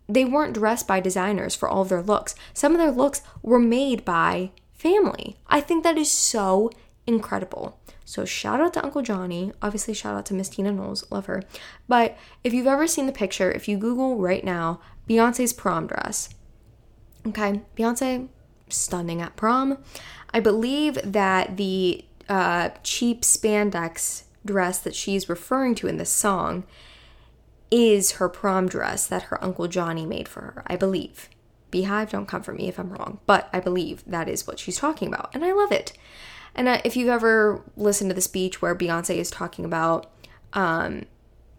they 0.07 0.26
weren't 0.26 0.53
dressed 0.53 0.88
by 0.88 1.01
designers 1.01 1.53
for 1.53 1.68
all 1.68 1.82
of 1.82 1.89
their 1.89 2.01
looks. 2.01 2.34
Some 2.53 2.72
of 2.72 2.80
their 2.80 2.91
looks 2.91 3.22
were 3.43 3.59
made 3.59 4.03
by 4.05 4.51
family. 4.74 5.36
I 5.47 5.62
think 5.62 5.84
that 5.84 5.97
is 5.97 6.09
so 6.12 6.72
incredible. 7.05 7.78
So 8.05 8.26
shout 8.26 8.62
out 8.62 8.74
to 8.74 8.84
Uncle 8.84 9.01
Johnny. 9.01 9.51
Obviously, 9.62 9.93
shout 9.93 10.16
out 10.16 10.26
to 10.28 10.34
Miss 10.34 10.49
Tina 10.49 10.72
Knowles. 10.72 11.09
Love 11.12 11.28
her. 11.28 11.43
But 11.88 12.18
if 12.43 12.53
you've 12.53 12.68
ever 12.68 12.88
seen 12.88 13.05
the 13.05 13.12
picture, 13.12 13.51
if 13.51 13.68
you 13.68 13.78
Google 13.78 14.18
right 14.18 14.43
now, 14.43 14.80
Beyonce's 15.07 15.53
prom 15.53 15.88
dress. 15.88 16.30
Okay, 17.28 17.62
Beyonce, 17.78 18.28
stunning 18.70 19.22
at 19.22 19.36
prom. 19.36 19.78
I 20.34 20.40
believe 20.40 20.98
that 21.04 21.58
the 21.58 22.06
uh, 22.30 22.70
cheap 22.84 23.22
spandex 23.22 24.24
dress 24.46 24.80
that 24.80 24.96
she's 24.96 25.30
referring 25.30 25.76
to 25.76 25.88
in 25.88 25.98
this 25.98 26.10
song 26.10 26.64
is 27.70 28.14
her 28.14 28.28
prom 28.28 28.68
dress 28.68 29.06
that 29.08 29.24
her 29.24 29.44
Uncle 29.44 29.68
Johnny 29.68 30.06
made 30.06 30.28
for 30.28 30.42
her, 30.42 30.64
I 30.68 30.76
believe. 30.76 31.30
BeyHive, 31.72 32.10
don't 32.10 32.28
come 32.28 32.42
for 32.42 32.54
me 32.54 32.68
if 32.68 32.78
I'm 32.78 32.92
wrong, 32.92 33.20
but 33.26 33.50
I 33.54 33.60
believe 33.60 34.04
that 34.06 34.28
is 34.28 34.46
what 34.46 34.60
she's 34.60 34.78
talking 34.78 35.08
about, 35.08 35.34
and 35.34 35.46
I 35.46 35.54
love 35.54 35.72
it. 35.72 35.94
And 36.54 36.68
uh, 36.68 36.82
if 36.84 36.98
you've 36.98 37.08
ever 37.08 37.64
listened 37.78 38.10
to 38.10 38.14
the 38.14 38.22
speech 38.22 38.62
where 38.62 38.76
Beyonce 38.76 39.16
is 39.16 39.32
talking 39.32 39.64
about 39.64 40.12
um, 40.52 41.04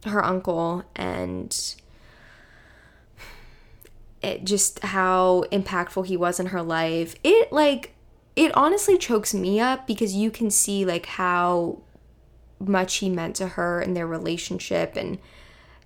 her 0.05 0.23
uncle 0.23 0.85
and 0.95 1.77
it 4.23 4.45
just 4.45 4.81
how 4.81 5.45
impactful 5.53 6.07
he 6.07 6.17
was 6.17 6.39
in 6.39 6.47
her 6.47 6.63
life, 6.63 7.15
it 7.25 7.53
like 7.53 7.95
it 8.37 8.57
honestly 8.57 8.97
chokes 8.97 9.35
me 9.35 9.61
up 9.61 9.87
because 9.87 10.15
you 10.15 10.31
can 10.31 10.51
see 10.51 10.85
like 10.85 11.07
how 11.07 11.83
much 12.59 12.97
he 12.97 13.09
meant 13.09 13.37
to 13.37 13.49
her 13.49 13.81
and 13.81 13.97
their 13.97 14.07
relationship 14.07 14.97
and 14.97 15.19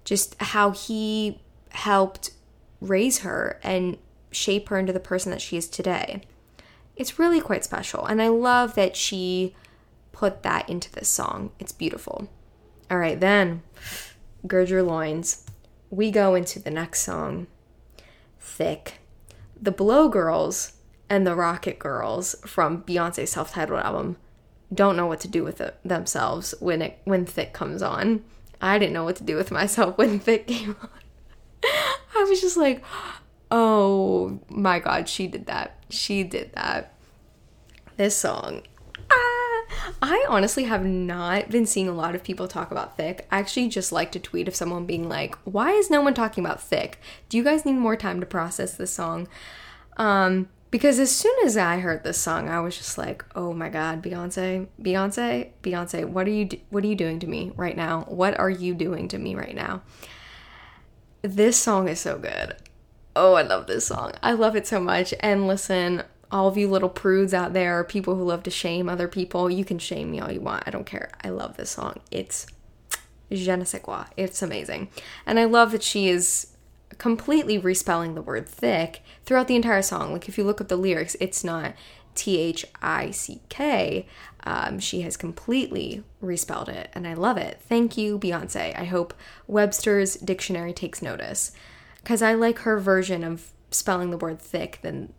just 0.05 0.41
how 0.41 0.71
he 0.71 1.41
helped 1.71 2.31
raise 2.81 3.19
her 3.19 3.59
and 3.63 3.97
shape 4.31 4.69
her 4.69 4.79
into 4.79 4.93
the 4.93 5.01
person 5.01 5.31
that 5.31 5.41
she 5.41 5.57
is 5.57 5.69
today. 5.69 6.23
It's 6.95 7.19
really 7.19 7.41
quite 7.41 7.65
special. 7.65 8.05
And 8.07 8.23
I 8.23 8.29
love 8.29 8.75
that 8.75 8.97
she 8.97 9.55
put 10.13 10.43
that 10.43 10.69
into 10.69 10.91
this 10.93 11.09
song. 11.09 11.51
It's 11.59 11.73
beautiful. 11.73 12.29
All 12.91 12.99
right, 12.99 13.19
then, 13.19 13.63
gird 14.47 14.71
your 14.71 14.83
loins. 14.83 15.45
We 15.91 16.11
go 16.11 16.35
into 16.35 16.59
the 16.59 16.71
next 16.71 17.03
song, 17.03 17.47
Thick. 18.47 19.01
The 19.61 19.73
Blow 19.73 20.09
Girls 20.09 20.75
and 21.11 21.27
the 21.27 21.35
Rocket 21.35 21.79
Girls 21.79 22.37
from 22.47 22.83
Beyonce's 22.83 23.31
self-titled 23.31 23.81
album 23.81 24.17
don't 24.73 24.97
know 24.97 25.07
what 25.07 25.21
to 25.21 25.29
do 25.29 25.45
with 25.45 25.61
it 25.61 25.79
themselves 25.85 26.55
when 26.61 26.83
it 26.83 26.99
when 27.05 27.27
Thick 27.27 27.53
comes 27.53 27.83
on. 27.83 28.25
I 28.61 28.79
didn't 28.79 28.95
know 28.95 29.05
what 29.05 29.17
to 29.17 29.25
do 29.25 29.37
with 29.37 29.51
myself 29.51 29.99
when 29.99 30.19
Thick 30.19 30.47
came 30.47 30.77
on. 30.81 30.89
I 31.65 32.25
was 32.29 32.41
just 32.41 32.57
like, 32.57 32.83
oh 33.51 34.41
my 34.49 34.79
god, 34.79 35.09
she 35.09 35.27
did 35.27 35.47
that. 35.47 35.85
She 35.91 36.23
did 36.23 36.53
that. 36.55 36.95
This 37.97 38.17
song. 38.17 38.63
I 40.03 40.27
honestly 40.29 40.65
have 40.65 40.85
not 40.85 41.51
been 41.51 41.67
seeing 41.67 41.89
a 41.89 41.93
lot 41.93 42.15
of 42.15 42.25
people 42.25 42.49
talk 42.49 42.71
about 42.71 42.97
Thick. 42.97 43.27
I 43.31 43.39
actually 43.39 43.69
just 43.69 43.93
like 43.93 44.13
to 44.13 44.19
tweet 44.19 44.49
of 44.49 44.55
someone 44.55 44.87
being 44.87 45.09
like, 45.09 45.37
why 45.45 45.73
is 45.73 45.91
no 45.91 46.01
one 46.01 46.15
talking 46.15 46.45
about 46.45 46.63
Thick? 46.63 47.01
Do 47.29 47.37
you 47.37 47.45
guys 47.45 47.65
need 47.65 47.75
more 47.75 47.97
time 47.97 48.21
to 48.21 48.27
process 48.27 48.75
this 48.75 48.93
song? 48.93 49.29
Um, 49.97 50.49
because 50.71 50.99
as 50.99 51.15
soon 51.15 51.35
as 51.45 51.57
I 51.57 51.79
heard 51.79 52.05
this 52.05 52.21
song, 52.21 52.49
I 52.49 52.61
was 52.61 52.77
just 52.77 52.99
like, 52.99 53.25
"Oh 53.35 53.55
my 53.55 53.69
God, 53.69 54.03
Beyonce, 54.03 54.67
Beyonce, 54.83 55.51
Beyonce, 55.63 56.05
what 56.05 56.27
are 56.27 56.31
you 56.31 56.49
what 56.71 56.85
are 56.85 56.89
you 56.89 56.97
doing 56.97 57.19
to 57.21 57.27
me 57.27 57.53
right 57.57 57.77
now? 57.77 58.05
What 58.09 58.39
are 58.39 58.51
you 58.51 58.75
doing 58.75 59.09
to 59.09 59.19
me 59.19 59.35
right 59.35 59.55
now?" 59.55 59.83
This 61.23 61.57
song 61.57 61.89
is 61.89 62.01
so 62.01 62.19
good. 62.19 62.57
Oh, 63.15 63.35
I 63.35 63.43
love 63.43 63.67
this 63.67 63.87
song. 63.87 64.13
I 64.23 64.33
love 64.33 64.55
it 64.55 64.67
so 64.67 64.79
much. 64.79 65.15
And 65.21 65.47
listen, 65.47 66.03
all 66.31 66.49
of 66.49 66.57
you 66.57 66.69
little 66.69 66.89
prudes 66.89 67.33
out 67.33 67.53
there, 67.53 67.85
people 67.85 68.17
who 68.17 68.25
love 68.25 68.43
to 68.45 68.51
shame 68.51 68.89
other 68.89 69.09
people, 69.09 69.51
you 69.51 69.65
can 69.65 69.79
shame 69.79 70.11
me 70.11 70.21
all 70.21 70.31
you 70.31 70.41
want. 70.41 70.65
I 70.67 70.71
don't 70.71 70.87
care. 70.87 71.11
I 71.23 71.29
love 71.29 71.57
this 71.57 71.71
song. 71.71 72.01
It's 72.11 72.47
je 73.31 73.57
ne 73.57 73.65
sais 73.65 73.83
quoi. 73.83 74.05
It's 74.17 74.43
amazing. 74.43 74.89
And 75.25 75.39
I 75.39 75.45
love 75.45 75.73
that 75.73 75.83
she 75.83 76.09
is 76.09 76.49
completely 76.99 77.59
respelling 77.59 78.15
the 78.15 78.23
word 78.23 78.49
thick 78.49 79.03
throughout 79.25 79.49
the 79.49 79.57
entire 79.57 79.83
song. 79.83 80.13
Like 80.13 80.29
if 80.29 80.39
you 80.39 80.45
look 80.45 80.61
at 80.61 80.69
the 80.69 80.77
lyrics, 80.77 81.17
it's 81.21 81.45
not 81.45 81.75
T 82.15 82.39
H 82.39 82.65
I 82.81 83.11
C 83.11 83.41
K. 83.49 84.07
Um, 84.45 84.79
she 84.79 85.01
has 85.03 85.17
completely 85.17 86.05
respelled 86.21 86.69
it, 86.69 86.89
and 86.95 87.07
I 87.07 87.15
love 87.15 87.37
it. 87.37 87.61
Thank 87.61 87.99
you, 87.99 88.17
Beyonce. 88.19 88.79
I 88.79 88.85
hope 88.85 89.13
Webster's 89.49 90.15
dictionary 90.15 90.73
takes 90.73 91.03
notice 91.03 91.53
because 91.97 92.23
I 92.23 92.35
like 92.35 92.61
her 92.61 92.79
version 92.79 93.25
of 93.25 93.53
spelling 93.73 94.11
the 94.11 94.17
word 94.17 94.41
thick 94.41 94.79
than, 94.83 95.13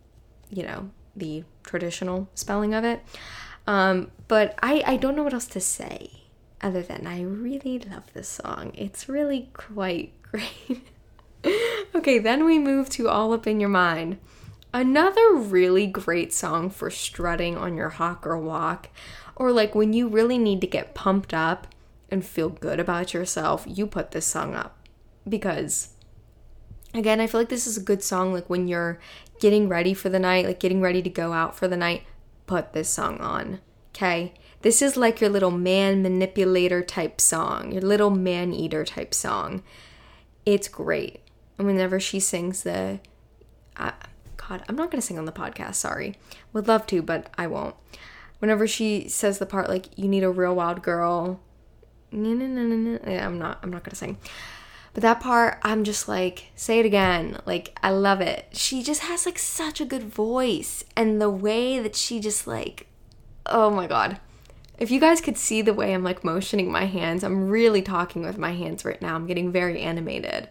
you 0.48 0.62
know, 0.62 0.90
the 1.18 1.44
traditional 1.64 2.28
spelling 2.34 2.74
of 2.74 2.84
it. 2.84 3.02
Um, 3.66 4.10
but 4.28 4.58
I, 4.62 4.82
I 4.86 4.96
don't 4.96 5.14
know 5.14 5.24
what 5.24 5.34
else 5.34 5.46
to 5.48 5.60
say 5.60 6.10
other 6.60 6.82
than 6.82 7.06
I 7.06 7.22
really 7.22 7.78
love 7.78 8.12
this 8.14 8.28
song. 8.28 8.72
It's 8.74 9.08
really 9.08 9.50
quite 9.52 10.12
great 10.22 10.82
okay, 11.94 12.18
then 12.18 12.44
we 12.44 12.58
move 12.58 12.88
to 12.90 13.08
All 13.08 13.32
Up 13.32 13.46
in 13.46 13.60
Your 13.60 13.68
Mind. 13.68 14.18
Another 14.72 15.34
really 15.34 15.86
great 15.86 16.32
song 16.32 16.70
for 16.70 16.90
strutting 16.90 17.56
on 17.56 17.76
your 17.76 17.90
hot 17.90 18.20
or 18.24 18.36
walk, 18.38 18.90
or 19.36 19.50
like 19.52 19.74
when 19.74 19.92
you 19.92 20.08
really 20.08 20.38
need 20.38 20.60
to 20.60 20.66
get 20.66 20.94
pumped 20.94 21.32
up 21.32 21.66
and 22.10 22.24
feel 22.24 22.48
good 22.48 22.80
about 22.80 23.14
yourself, 23.14 23.64
you 23.66 23.86
put 23.86 24.10
this 24.10 24.26
song 24.26 24.54
up. 24.54 24.76
Because, 25.28 25.90
again, 26.94 27.20
I 27.20 27.26
feel 27.26 27.40
like 27.40 27.48
this 27.48 27.66
is 27.66 27.76
a 27.76 27.82
good 27.82 28.02
song, 28.02 28.32
like 28.32 28.48
when 28.50 28.68
you're 28.68 28.98
getting 29.40 29.68
ready 29.68 29.94
for 29.94 30.08
the 30.08 30.18
night, 30.18 30.46
like 30.46 30.60
getting 30.60 30.80
ready 30.80 31.02
to 31.02 31.10
go 31.10 31.32
out 31.32 31.56
for 31.56 31.68
the 31.68 31.76
night, 31.76 32.04
put 32.46 32.72
this 32.72 32.88
song 32.88 33.18
on. 33.18 33.60
Okay? 33.94 34.34
This 34.62 34.82
is 34.82 34.96
like 34.96 35.20
your 35.20 35.30
little 35.30 35.50
man 35.50 36.02
manipulator 36.02 36.82
type 36.82 37.20
song, 37.20 37.72
your 37.72 37.82
little 37.82 38.10
man 38.10 38.52
eater 38.52 38.84
type 38.84 39.14
song. 39.14 39.62
It's 40.44 40.68
great. 40.68 41.20
And 41.56 41.66
whenever 41.66 42.00
she 42.00 42.20
sings 42.20 42.62
the, 42.62 43.00
uh, 43.76 43.92
God, 44.36 44.64
I'm 44.68 44.76
not 44.76 44.90
gonna 44.90 45.02
sing 45.02 45.18
on 45.18 45.26
the 45.26 45.32
podcast. 45.32 45.74
Sorry, 45.74 46.16
would 46.52 46.68
love 46.68 46.86
to, 46.88 47.02
but 47.02 47.30
I 47.36 47.46
won't. 47.46 47.74
Whenever 48.38 48.66
she 48.66 49.08
says 49.08 49.38
the 49.38 49.46
part 49.46 49.68
like 49.68 49.86
"You 49.96 50.08
need 50.08 50.24
a 50.24 50.30
real 50.30 50.54
wild 50.54 50.82
girl,". 50.82 51.40
I'm 52.12 53.38
not. 53.38 53.58
I'm 53.62 53.70
not 53.70 53.84
gonna 53.84 53.96
sing. 53.96 54.16
But 54.94 55.02
that 55.02 55.20
part, 55.20 55.58
I'm 55.62 55.84
just 55.84 56.08
like, 56.08 56.50
say 56.54 56.80
it 56.80 56.86
again. 56.86 57.40
Like, 57.46 57.78
I 57.82 57.90
love 57.90 58.20
it. 58.20 58.46
She 58.52 58.82
just 58.82 59.02
has 59.02 59.26
like 59.26 59.38
such 59.38 59.80
a 59.80 59.84
good 59.84 60.04
voice. 60.04 60.84
And 60.96 61.20
the 61.20 61.30
way 61.30 61.78
that 61.78 61.96
she 61.96 62.20
just 62.20 62.46
like, 62.46 62.86
oh 63.46 63.70
my 63.70 63.86
God. 63.86 64.20
If 64.78 64.90
you 64.90 65.00
guys 65.00 65.20
could 65.20 65.36
see 65.36 65.60
the 65.60 65.74
way 65.74 65.92
I'm 65.92 66.04
like 66.04 66.22
motioning 66.22 66.70
my 66.70 66.86
hands, 66.86 67.24
I'm 67.24 67.48
really 67.48 67.82
talking 67.82 68.22
with 68.22 68.38
my 68.38 68.52
hands 68.52 68.84
right 68.84 69.00
now. 69.02 69.16
I'm 69.16 69.26
getting 69.26 69.50
very 69.50 69.80
animated 69.80 70.48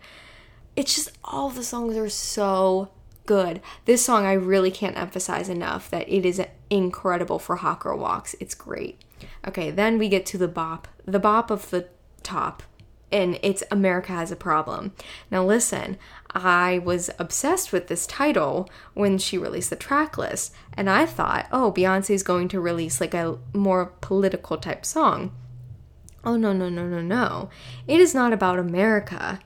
it's 0.77 0.93
just 0.93 1.09
all 1.23 1.49
the 1.49 1.63
songs 1.63 1.97
are 1.97 2.07
so 2.07 2.89
good. 3.25 3.59
This 3.85 4.05
song 4.05 4.25
I 4.25 4.33
really 4.33 4.71
can't 4.71 4.95
emphasize 4.95 5.49
enough 5.49 5.89
that 5.89 6.07
it 6.07 6.25
is 6.25 6.39
incredible 6.69 7.39
for 7.39 7.57
girl 7.79 7.97
walks. 7.97 8.35
It's 8.39 8.53
great. 8.53 9.01
Okay, 9.45 9.71
then 9.71 9.97
we 9.97 10.07
get 10.07 10.25
to 10.27 10.38
the 10.38 10.47
bop, 10.47 10.88
the 11.03 11.19
bop 11.19 11.49
of 11.49 11.71
the 11.71 11.88
top, 12.21 12.61
and 13.12 13.39
it's 13.41 13.64
America 13.72 14.12
Has 14.12 14.32
a 14.32 14.36
Problem. 14.36 14.93
Now 15.32 15.45
listen, 15.45 15.97
I 16.32 16.80
was 16.80 17.10
obsessed 17.18 17.72
with 17.72 17.88
this 17.88 18.05
title 18.05 18.70
when 18.93 19.18
she 19.18 19.38
released 19.38 19.70
the 19.70 19.76
track 19.76 20.18
list, 20.18 20.53
and 20.74 20.89
I 20.89 21.05
thought, 21.05 21.47
oh, 21.51 21.72
Beyonce 21.72 22.12
is 22.12 22.24
going 22.24 22.47
to 22.49 22.60
release 22.60 22.99
like 22.99 23.14
a 23.14 23.38
more 23.53 23.93
political 24.01 24.58
type 24.58 24.86
song. 24.86 25.34
Oh, 26.24 26.36
no, 26.36 26.51
no, 26.51 26.68
no, 26.68 26.86
no, 26.86 27.01
no. 27.01 27.49
It 27.88 28.01
is 28.01 28.14
not 28.14 28.34
about 28.34 28.60
America. 28.60 29.39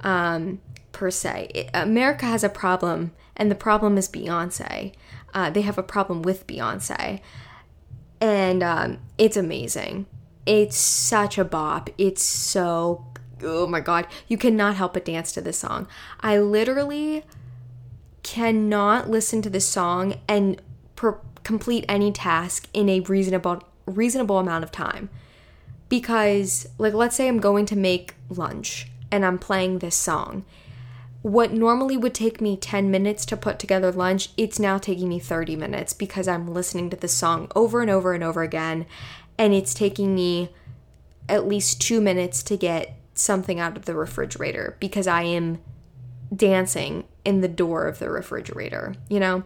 Um, 0.00 0.60
per 0.96 1.10
se. 1.10 1.50
It, 1.54 1.70
America 1.74 2.24
has 2.24 2.42
a 2.42 2.48
problem, 2.48 3.12
and 3.36 3.50
the 3.50 3.54
problem 3.54 3.98
is 3.98 4.08
Beyonce. 4.08 4.92
Uh, 5.34 5.50
they 5.50 5.60
have 5.60 5.76
a 5.76 5.82
problem 5.82 6.22
with 6.22 6.46
Beyonce. 6.46 7.20
And 8.18 8.62
um, 8.62 8.98
it's 9.18 9.36
amazing. 9.36 10.06
It's 10.46 10.76
such 10.76 11.38
a 11.38 11.44
bop. 11.44 11.90
It's 11.98 12.22
so, 12.22 13.04
oh 13.42 13.66
my 13.66 13.80
God. 13.80 14.06
You 14.28 14.38
cannot 14.38 14.76
help 14.76 14.94
but 14.94 15.04
dance 15.04 15.32
to 15.32 15.40
this 15.40 15.58
song. 15.58 15.88
I 16.20 16.38
literally 16.38 17.24
cannot 18.22 19.10
listen 19.10 19.42
to 19.42 19.50
this 19.50 19.68
song 19.68 20.14
and 20.28 20.60
per- 20.94 21.20
complete 21.44 21.84
any 21.88 22.10
task 22.10 22.68
in 22.72 22.88
a 22.88 23.00
reasonable 23.00 23.62
reasonable 23.86 24.40
amount 24.40 24.64
of 24.64 24.72
time 24.72 25.08
because 25.88 26.66
like 26.76 26.92
let's 26.92 27.14
say 27.14 27.28
I'm 27.28 27.38
going 27.38 27.66
to 27.66 27.76
make 27.76 28.16
lunch 28.28 28.88
and 29.12 29.24
I'm 29.24 29.38
playing 29.38 29.78
this 29.78 29.94
song 29.94 30.44
what 31.26 31.52
normally 31.52 31.96
would 31.96 32.14
take 32.14 32.40
me 32.40 32.56
10 32.56 32.88
minutes 32.88 33.26
to 33.26 33.36
put 33.36 33.58
together 33.58 33.90
lunch, 33.90 34.28
it's 34.36 34.60
now 34.60 34.78
taking 34.78 35.08
me 35.08 35.18
30 35.18 35.56
minutes 35.56 35.92
because 35.92 36.28
I'm 36.28 36.46
listening 36.54 36.88
to 36.90 36.96
the 36.96 37.08
song 37.08 37.50
over 37.56 37.80
and 37.80 37.90
over 37.90 38.14
and 38.14 38.22
over 38.22 38.44
again. 38.44 38.86
And 39.38 39.52
it's 39.52 39.74
taking 39.74 40.14
me 40.14 40.50
at 41.28 41.46
least 41.46 41.80
two 41.80 42.00
minutes 42.00 42.42
to 42.44 42.56
get 42.56 42.96
something 43.14 43.58
out 43.58 43.76
of 43.76 43.84
the 43.84 43.94
refrigerator 43.94 44.76
because 44.80 45.06
I 45.06 45.22
am 45.22 45.58
dancing 46.34 47.04
in 47.24 47.40
the 47.40 47.48
door 47.48 47.86
of 47.86 47.98
the 47.98 48.10
refrigerator, 48.10 48.94
you 49.08 49.20
know? 49.20 49.44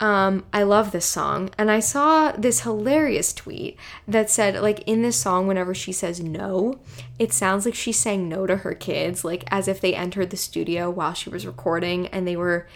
Um, 0.00 0.44
I 0.52 0.62
love 0.62 0.92
this 0.92 1.06
song. 1.06 1.50
And 1.58 1.70
I 1.70 1.80
saw 1.80 2.32
this 2.32 2.60
hilarious 2.60 3.32
tweet 3.32 3.76
that 4.06 4.30
said, 4.30 4.60
like, 4.62 4.80
in 4.86 5.02
this 5.02 5.16
song, 5.16 5.48
whenever 5.48 5.74
she 5.74 5.92
says 5.92 6.20
no, 6.20 6.78
it 7.18 7.32
sounds 7.32 7.64
like 7.64 7.74
she's 7.74 7.98
saying 7.98 8.28
no 8.28 8.46
to 8.46 8.58
her 8.58 8.74
kids, 8.74 9.24
like 9.24 9.44
as 9.48 9.66
if 9.66 9.80
they 9.80 9.94
entered 9.94 10.30
the 10.30 10.36
studio 10.36 10.88
while 10.88 11.14
she 11.14 11.30
was 11.30 11.46
recording 11.46 12.06
and 12.08 12.28
they 12.28 12.36
were 12.36 12.68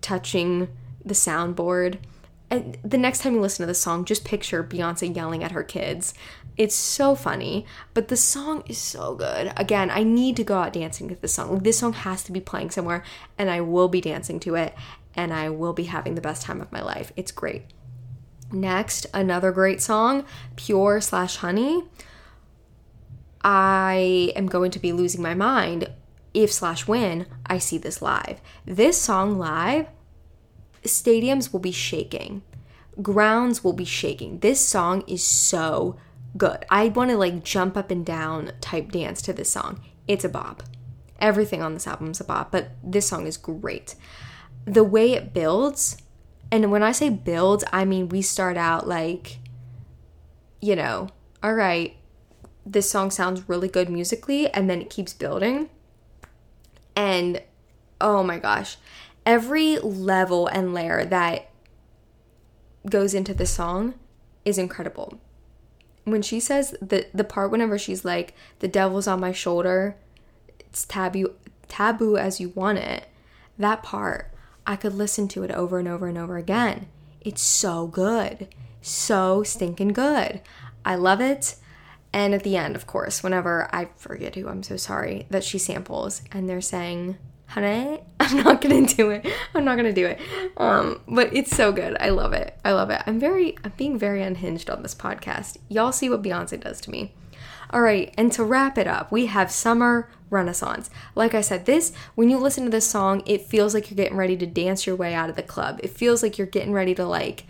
touching 0.00 0.68
the 1.04 1.14
soundboard. 1.14 1.98
And 2.50 2.78
the 2.82 2.98
next 2.98 3.20
time 3.20 3.34
you 3.34 3.40
listen 3.40 3.62
to 3.62 3.66
the 3.66 3.74
song, 3.74 4.04
just 4.04 4.24
picture 4.24 4.64
Beyonce 4.64 5.14
yelling 5.14 5.44
at 5.44 5.52
her 5.52 5.62
kids. 5.62 6.14
It's 6.56 6.74
so 6.74 7.14
funny, 7.14 7.66
but 7.94 8.08
the 8.08 8.16
song 8.16 8.62
is 8.66 8.78
so 8.78 9.14
good. 9.14 9.52
Again, 9.56 9.90
I 9.90 10.02
need 10.02 10.36
to 10.36 10.44
go 10.44 10.58
out 10.58 10.72
dancing 10.72 11.08
to 11.08 11.14
this 11.14 11.34
song. 11.34 11.58
This 11.58 11.78
song 11.78 11.92
has 11.92 12.24
to 12.24 12.32
be 12.32 12.40
playing 12.40 12.70
somewhere, 12.70 13.04
and 13.36 13.50
I 13.50 13.60
will 13.60 13.88
be 13.88 14.00
dancing 14.00 14.40
to 14.40 14.54
it 14.54 14.74
and 15.18 15.34
I 15.34 15.50
will 15.50 15.72
be 15.72 15.84
having 15.84 16.14
the 16.14 16.20
best 16.20 16.42
time 16.42 16.60
of 16.60 16.70
my 16.70 16.80
life. 16.80 17.12
It's 17.16 17.32
great. 17.32 17.62
Next, 18.52 19.04
another 19.12 19.50
great 19.50 19.82
song, 19.82 20.24
Pure 20.54 21.00
slash 21.00 21.36
Honey. 21.38 21.82
I 23.42 24.32
am 24.36 24.46
going 24.46 24.70
to 24.70 24.78
be 24.78 24.92
losing 24.92 25.20
my 25.20 25.34
mind 25.34 25.90
if 26.32 26.52
slash 26.52 26.86
when 26.86 27.26
I 27.46 27.58
see 27.58 27.78
this 27.78 28.00
live. 28.00 28.40
This 28.64 29.00
song 29.00 29.38
live, 29.38 29.88
stadiums 30.84 31.52
will 31.52 31.60
be 31.60 31.72
shaking, 31.72 32.42
grounds 33.00 33.62
will 33.62 33.72
be 33.72 33.84
shaking. 33.84 34.40
This 34.40 34.64
song 34.66 35.02
is 35.06 35.22
so 35.22 35.96
good. 36.36 36.64
I 36.70 36.88
want 36.88 37.10
to 37.10 37.16
like 37.16 37.44
jump 37.44 37.76
up 37.76 37.90
and 37.90 38.04
down 38.04 38.52
type 38.60 38.92
dance 38.92 39.22
to 39.22 39.32
this 39.32 39.50
song. 39.50 39.80
It's 40.06 40.24
a 40.24 40.28
bop. 40.28 40.62
Everything 41.20 41.62
on 41.62 41.74
this 41.74 41.86
album 41.86 42.10
is 42.12 42.20
a 42.20 42.24
bop, 42.24 42.52
but 42.52 42.70
this 42.82 43.08
song 43.08 43.26
is 43.26 43.36
great 43.36 43.94
the 44.72 44.84
way 44.84 45.12
it 45.12 45.32
builds, 45.32 45.96
and 46.50 46.70
when 46.70 46.82
I 46.82 46.92
say 46.92 47.08
builds, 47.08 47.64
I 47.72 47.84
mean 47.84 48.08
we 48.08 48.22
start 48.22 48.56
out 48.56 48.86
like 48.86 49.38
you 50.60 50.74
know, 50.74 51.08
all 51.40 51.54
right, 51.54 51.96
this 52.66 52.90
song 52.90 53.12
sounds 53.12 53.48
really 53.48 53.68
good 53.68 53.88
musically, 53.88 54.50
and 54.50 54.68
then 54.68 54.82
it 54.82 54.90
keeps 54.90 55.14
building. 55.14 55.70
And 56.96 57.42
oh 58.00 58.22
my 58.24 58.38
gosh, 58.38 58.76
every 59.28 59.76
level 59.80 60.46
and 60.46 60.72
layer 60.72 61.04
that 61.04 61.50
goes 62.88 63.12
into 63.12 63.34
the 63.34 63.44
song 63.44 63.92
is 64.46 64.56
incredible. 64.56 65.20
When 66.04 66.22
she 66.22 66.40
says 66.40 66.74
the 66.80 67.06
the 67.12 67.24
part 67.24 67.50
whenever 67.50 67.78
she's 67.78 68.06
like, 68.06 68.34
the 68.60 68.68
devil's 68.68 69.06
on 69.06 69.20
my 69.20 69.32
shoulder, 69.32 69.96
it's 70.58 70.86
taboo 70.86 71.34
taboo 71.68 72.16
as 72.16 72.40
you 72.40 72.48
want 72.54 72.78
it. 72.78 73.06
That 73.58 73.82
part, 73.82 74.32
I 74.66 74.76
could 74.76 74.94
listen 74.94 75.28
to 75.28 75.42
it 75.42 75.50
over 75.50 75.78
and 75.78 75.86
over 75.86 76.06
and 76.06 76.16
over 76.16 76.38
again. 76.38 76.86
It's 77.20 77.42
so 77.42 77.86
good. 77.86 78.48
So 78.80 79.42
stinking 79.42 79.92
good. 79.92 80.40
I 80.86 80.94
love 80.94 81.20
it. 81.20 81.56
And 82.14 82.32
at 82.32 82.44
the 82.44 82.56
end, 82.56 82.74
of 82.76 82.86
course, 82.86 83.22
whenever 83.22 83.68
I 83.74 83.90
forget 83.96 84.36
who, 84.36 84.48
I'm 84.48 84.62
so 84.62 84.78
sorry, 84.78 85.26
that 85.28 85.44
she 85.44 85.58
samples 85.58 86.22
and 86.32 86.48
they're 86.48 86.62
saying, 86.62 87.18
honey, 87.48 88.00
I'm 88.20 88.44
not 88.44 88.60
gonna 88.60 88.86
do 88.86 89.10
it. 89.10 89.26
I'm 89.54 89.64
not 89.64 89.76
gonna 89.76 89.92
do 89.92 90.06
it. 90.06 90.20
Um, 90.56 91.00
but 91.08 91.34
it's 91.34 91.54
so 91.54 91.72
good. 91.72 91.96
I 92.00 92.10
love 92.10 92.32
it. 92.32 92.58
I 92.64 92.72
love 92.72 92.90
it. 92.90 93.02
I'm 93.06 93.18
very, 93.18 93.56
I'm 93.64 93.72
being 93.76 93.98
very 93.98 94.22
unhinged 94.22 94.70
on 94.70 94.82
this 94.82 94.94
podcast. 94.94 95.56
Y'all 95.68 95.92
see 95.92 96.08
what 96.08 96.22
Beyonce 96.22 96.60
does 96.60 96.80
to 96.82 96.90
me. 96.90 97.14
All 97.70 97.82
right, 97.82 98.14
and 98.16 98.32
to 98.32 98.44
wrap 98.44 98.78
it 98.78 98.86
up, 98.86 99.12
we 99.12 99.26
have 99.26 99.50
Summer 99.50 100.08
Renaissance. 100.30 100.88
Like 101.14 101.34
I 101.34 101.42
said, 101.42 101.66
this, 101.66 101.92
when 102.14 102.30
you 102.30 102.38
listen 102.38 102.64
to 102.64 102.70
this 102.70 102.88
song, 102.88 103.22
it 103.26 103.42
feels 103.42 103.74
like 103.74 103.90
you're 103.90 103.96
getting 103.96 104.16
ready 104.16 104.38
to 104.38 104.46
dance 104.46 104.86
your 104.86 104.96
way 104.96 105.12
out 105.12 105.28
of 105.28 105.36
the 105.36 105.42
club. 105.42 105.78
It 105.82 105.90
feels 105.90 106.22
like 106.22 106.38
you're 106.38 106.46
getting 106.46 106.72
ready 106.72 106.94
to, 106.94 107.04
like, 107.04 107.44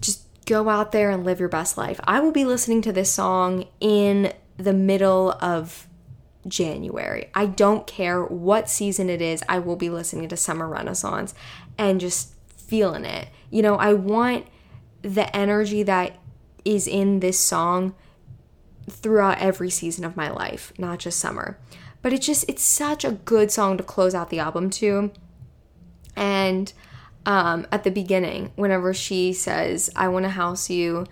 just 0.00 0.24
go 0.46 0.68
out 0.68 0.92
there 0.92 1.10
and 1.10 1.24
live 1.24 1.40
your 1.40 1.48
best 1.48 1.76
life. 1.76 1.98
I 2.04 2.20
will 2.20 2.30
be 2.30 2.44
listening 2.44 2.80
to 2.82 2.92
this 2.92 3.12
song 3.12 3.66
in 3.80 4.32
the 4.56 4.72
middle 4.72 5.32
of 5.40 5.88
January. 6.46 7.30
I 7.34 7.46
don't 7.46 7.86
care 7.86 8.24
what 8.24 8.68
season 8.68 9.08
it 9.08 9.22
is, 9.22 9.42
I 9.48 9.58
will 9.58 9.76
be 9.76 9.90
listening 9.90 10.28
to 10.28 10.36
Summer 10.36 10.68
Renaissance 10.68 11.34
and 11.78 12.00
just 12.00 12.34
feeling 12.48 13.04
it. 13.04 13.28
You 13.50 13.62
know, 13.62 13.76
I 13.76 13.94
want 13.94 14.46
the 15.02 15.34
energy 15.34 15.82
that 15.82 16.18
is 16.64 16.86
in 16.86 17.20
this 17.20 17.38
song 17.38 17.94
throughout 18.88 19.38
every 19.38 19.70
season 19.70 20.04
of 20.04 20.16
my 20.16 20.30
life, 20.30 20.72
not 20.78 20.98
just 20.98 21.18
summer. 21.18 21.58
But 22.02 22.12
it's 22.12 22.26
just 22.26 22.44
it's 22.48 22.62
such 22.62 23.04
a 23.04 23.12
good 23.12 23.50
song 23.50 23.76
to 23.76 23.84
close 23.84 24.14
out 24.14 24.30
the 24.30 24.40
album 24.40 24.70
to. 24.70 25.12
And 26.16 26.72
um, 27.24 27.66
at 27.70 27.84
the 27.84 27.90
beginning, 27.90 28.52
whenever 28.56 28.92
she 28.92 29.32
says, 29.32 29.90
I 29.94 30.08
want 30.08 30.24
to 30.24 30.30
house 30.30 30.68
you 30.68 31.06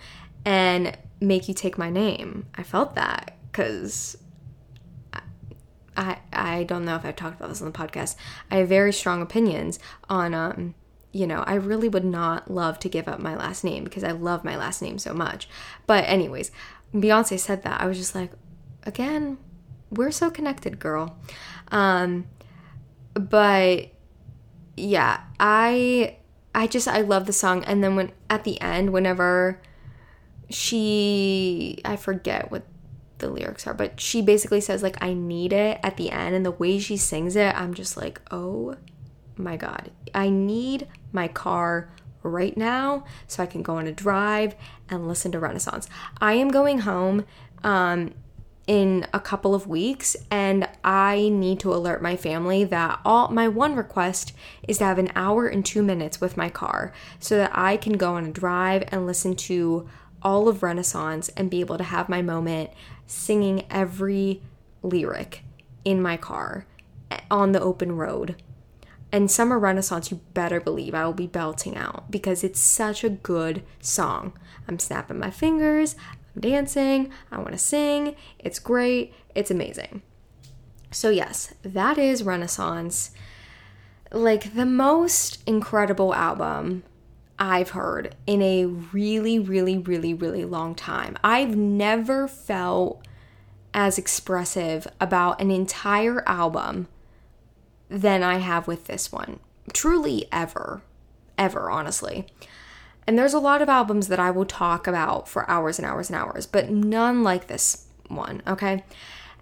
and 0.45 0.97
make 1.21 1.49
you 1.49 1.55
take 1.55 1.79
my 1.79 1.91
name, 1.91 2.47
I 2.57 2.65
felt 2.65 2.97
that 2.97 3.37
because 3.51 4.17
I, 6.01 6.19
I 6.33 6.65
don't 6.65 6.87
know 6.87 6.97
if 6.97 7.05
I've 7.05 7.17
talked 7.17 7.39
about 7.39 7.51
this 7.51 7.61
on 7.61 7.71
the 7.71 7.79
podcast. 7.79 8.17
I 8.51 8.57
have 8.57 8.69
very 8.69 8.93
strong 8.93 9.21
opinions 9.21 9.79
on, 10.09 10.33
um, 10.33 10.75
you 11.13 11.27
know, 11.27 11.45
I 11.47 11.55
really 11.55 11.89
would 11.89 12.05
not 12.05 12.51
love 12.51 12.79
to 12.81 12.89
give 12.89 13.07
up 13.07 13.21
my 13.21 13.37
last 13.37 13.65
name 13.65 13.85
because 13.85 14.03
I 14.03 14.13
love 14.13 14.43
my 14.43 14.57
last 14.57 14.81
name 14.81 14.99
so 14.99 15.13
much. 15.13 15.49
But, 15.87 16.05
anyways, 16.07 16.51
Beyonce 16.95 17.39
said 17.39 17.65
that. 17.65 17.83
I 17.83 17.87
was 17.87 17.99
just 17.99 18.15
like, 18.15 18.33
again, 18.85 19.37
we're 19.91 20.11
so 20.11 20.31
connected, 20.31 20.79
girl. 20.79 21.19
Um, 21.69 22.27
but 23.15 23.91
yeah, 24.77 25.21
I 25.39 26.17
I 26.55 26.67
just 26.67 26.89
I 26.89 27.03
love 27.03 27.27
the 27.27 27.33
song 27.33 27.65
and 27.65 27.83
then 27.83 27.97
when 27.97 28.13
at 28.29 28.45
the 28.45 28.61
end 28.61 28.93
whenever 28.93 29.61
she 30.49 31.79
I 31.85 31.97
forget 31.97 32.51
what 32.51 32.63
the 33.21 33.31
lyrics 33.31 33.67
are, 33.67 33.75
but 33.75 34.01
she 34.01 34.23
basically 34.23 34.61
says 34.61 34.83
like 34.83 35.03
I 35.03 35.15
need 35.15 35.53
it 35.53 35.79
at 35.83 35.97
the 35.97 36.11
end 36.11 36.35
and 36.35 36.45
the 36.45 36.51
way 36.51 36.79
she 36.79 36.97
sings 36.97 37.37
it, 37.37 37.55
I'm 37.55 37.75
just 37.75 37.97
like, 37.97 38.21
"Oh 38.31 38.77
my 39.37 39.57
god. 39.57 39.91
I 40.15 40.29
need 40.29 40.89
my 41.13 41.29
car 41.29 41.91
right 42.23 42.57
now 42.57 43.05
so 43.27 43.43
I 43.43 43.47
can 43.47 43.63
go 43.63 43.77
on 43.77 43.87
a 43.87 43.93
drive 43.93 44.55
and 44.89 45.09
listen 45.09 45.33
to 45.33 45.39
Renaissance. 45.39 45.89
I 46.21 46.35
am 46.35 46.49
going 46.49 46.81
home 46.81 47.25
um 47.65 48.15
in 48.67 49.05
a 49.13 49.19
couple 49.19 49.53
of 49.53 49.67
weeks 49.67 50.17
and 50.31 50.69
I 50.85 51.29
need 51.29 51.59
to 51.61 51.75
alert 51.75 52.03
my 52.03 52.15
family 52.15 52.63
that 52.65 53.01
all 53.05 53.29
my 53.29 53.49
one 53.49 53.75
request 53.75 54.33
is 54.69 54.79
to 54.79 54.85
have 54.85 54.99
an 54.99 55.11
hour 55.17 55.49
and 55.49 55.67
2 55.67 55.83
minutes 55.83 56.21
with 56.21 56.37
my 56.37 56.49
car 56.49 56.93
so 57.19 57.37
that 57.37 57.51
I 57.53 57.77
can 57.77 57.95
go 57.95 58.15
on 58.15 58.27
a 58.27 58.31
drive 58.31 58.85
and 58.89 59.07
listen 59.07 59.35
to 59.37 59.89
all 60.23 60.49
of 60.49 60.63
Renaissance 60.63 61.31
and 61.31 61.51
be 61.51 61.61
able 61.61 61.79
to 61.79 61.85
have 61.85 62.09
my 62.09 62.23
moment 62.23 62.71
singing 63.11 63.65
every 63.71 64.41
lyric 64.85 65.43
in 65.85 66.01
my 66.01 66.17
car 66.17 66.65
eh, 67.11 67.19
on 67.29 67.51
the 67.51 67.61
open 67.61 67.97
road. 67.97 68.41
And 69.11 69.29
Summer 69.29 69.59
Renaissance, 69.59 70.13
you 70.13 70.21
better 70.33 70.61
believe 70.61 70.95
I 70.95 71.05
will 71.05 71.13
be 71.13 71.27
belting 71.27 71.77
out 71.77 72.09
because 72.09 72.45
it's 72.45 72.61
such 72.61 73.03
a 73.03 73.11
good 73.11 73.65
song. 73.81 74.33
I'm 74.69 74.79
snapping 74.79 75.19
my 75.19 75.31
fingers, 75.31 75.97
I'm 76.37 76.41
dancing, 76.41 77.11
I 77.33 77.39
want 77.39 77.51
to 77.51 77.59
sing. 77.59 78.15
It's 78.39 78.61
great, 78.61 79.13
it's 79.35 79.51
amazing. 79.51 80.03
So, 80.93 81.11
yes, 81.11 81.53
that 81.63 81.99
is 81.99 82.23
Renaissance. 82.23 83.11
Like 84.13 84.55
the 84.55 84.67
most 84.67 85.43
incredible 85.49 86.15
album 86.15 86.85
I've 87.41 87.71
heard 87.71 88.15
in 88.27 88.43
a 88.43 88.67
really, 88.67 89.39
really, 89.39 89.79
really, 89.79 90.13
really 90.13 90.45
long 90.45 90.75
time. 90.75 91.17
I've 91.25 91.57
never 91.57 92.29
felt 92.29 93.03
as 93.73 93.97
expressive 93.97 94.87
about 95.01 95.41
an 95.41 95.51
entire 95.51 96.23
album 96.29 96.87
than 97.89 98.23
I 98.23 98.39
have 98.39 98.67
with 98.69 98.85
this 98.85 99.11
one. 99.11 99.41
Truly, 99.73 100.29
ever. 100.31 100.83
Ever, 101.39 101.71
honestly. 101.71 102.27
And 103.07 103.19
there's 103.19 103.35
a 103.35 103.39
lot 103.39 103.63
of 103.63 103.69
albums 103.71 104.09
that 104.09 104.21
I 104.21 104.31
will 104.31 104.45
talk 104.45 104.87
about 104.87 105.27
for 105.27 105.49
hours 105.49 105.79
and 105.79 105.87
hours 105.87 106.11
and 106.11 106.17
hours, 106.19 106.47
but 106.47 106.71
none 106.71 107.23
like 107.23 107.47
this 107.47 107.87
one, 108.09 108.43
okay? 108.47 108.85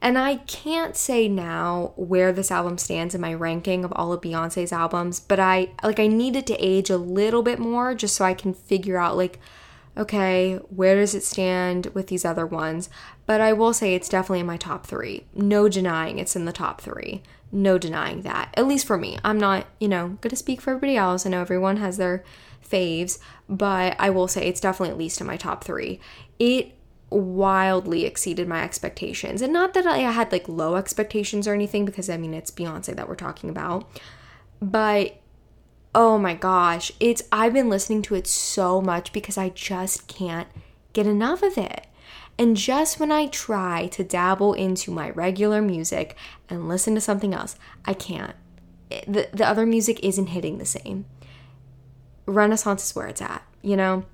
And 0.01 0.17
I 0.19 0.37
can't 0.37 0.97
say 0.97 1.29
now 1.29 1.93
where 1.97 2.33
this 2.33 2.51
album 2.51 2.79
stands 2.79 3.15
in 3.15 3.21
my 3.21 3.35
ranking 3.35 3.85
of 3.85 3.93
all 3.95 4.13
of 4.13 4.21
Beyonce's 4.21 4.73
albums, 4.73 5.21
but 5.21 5.41
I 5.41 5.71
like 5.83 5.99
I 6.01 6.07
need 6.07 6.37
it 6.37 6.47
to 6.49 6.65
age 6.65 6.91
a 6.91 6.97
little 6.97 7.43
bit 7.43 7.59
more 7.59 7.95
just 7.95 8.15
so 8.15 8.25
I 8.25 8.35
can 8.35 8.55
figure 8.55 8.99
out 8.99 9.17
like 9.17 9.39
okay, 9.99 10.55
where 10.69 10.95
does 10.95 11.15
it 11.15 11.25
stand 11.25 11.87
with 11.89 12.07
these 12.07 12.25
other 12.25 12.47
ones? 12.47 12.89
But 13.27 13.41
I 13.41 13.53
will 13.53 13.75
say 13.75 13.95
it's 13.95 14.09
definitely 14.09 14.41
in 14.41 14.47
my 14.47 14.57
top 14.57 14.87
3. 14.87 15.25
No 15.35 15.69
denying 15.69 16.21
it's 16.21 16.37
in 16.37 16.45
the 16.45 16.53
top 16.53 16.81
3. 16.81 17.21
No 17.51 17.79
denying 17.79 18.23
that. 18.23 18.55
At 18.57 18.69
least 18.69 18.87
for 18.87 18.97
me. 18.97 19.19
I'm 19.25 19.39
not, 19.39 19.67
you 19.81 19.89
know, 19.89 20.17
going 20.21 20.31
to 20.31 20.37
speak 20.37 20.61
for 20.61 20.71
everybody 20.71 20.97
else. 20.97 21.27
I 21.27 21.31
know 21.31 21.41
everyone 21.41 21.79
has 21.79 21.97
their 21.97 22.23
faves, 22.65 23.19
but 23.49 23.97
I 23.99 24.11
will 24.11 24.29
say 24.29 24.47
it's 24.47 24.61
definitely 24.61 24.93
at 24.93 24.99
least 24.99 25.21
in 25.21 25.27
my 25.27 25.37
top 25.37 25.65
three. 25.65 25.99
It 26.39 26.78
wildly 27.11 28.05
exceeded 28.05 28.49
my 28.49 28.63
expectations. 28.63 29.41
And 29.43 29.53
not 29.53 29.75
that 29.75 29.87
I 29.87 29.99
had 29.99 30.31
like 30.33 30.49
low 30.49 30.77
expectations 30.77 31.49
or 31.49 31.55
anything, 31.55 31.85
because 31.85 32.11
I 32.11 32.17
mean, 32.17 32.35
it's 32.35 32.51
Beyonce 32.51 32.95
that 32.95 33.09
we're 33.09 33.15
talking 33.15 33.49
about. 33.51 33.89
But 34.61 35.21
oh 35.95 36.19
my 36.19 36.35
gosh, 36.35 36.93
it's, 37.01 37.23
I've 37.33 37.55
been 37.55 37.71
listening 37.71 38.03
to 38.03 38.15
it 38.15 38.27
so 38.27 38.81
much 38.81 39.13
because 39.13 39.39
I 39.39 39.49
just 39.51 40.07
can't 40.07 40.49
get 40.93 41.07
enough 41.07 41.43
of 41.43 41.57
it. 41.57 41.87
And 42.39 42.57
just 42.57 43.01
when 43.01 43.11
I 43.11 43.27
try 43.27 43.89
to 43.89 44.05
dabble 44.05 44.55
into 44.55 44.93
my 44.93 45.11
regular 45.11 45.61
music 45.61 46.17
and 46.49 46.69
listen 46.69 46.95
to 46.95 47.01
something 47.01 47.35
else, 47.35 47.57
I 47.85 47.95
can't. 47.95 48.37
The, 48.91 49.29
the 49.33 49.47
other 49.47 49.67
music 49.67 49.99
isn't 50.05 50.29
hitting 50.29 50.59
the 50.59 50.65
same. 50.65 51.07
Renaissance 52.27 52.85
is 52.85 52.95
where 52.95 53.09
it's 53.09 53.23
at, 53.23 53.43
you 53.61 53.77
know? 53.77 54.05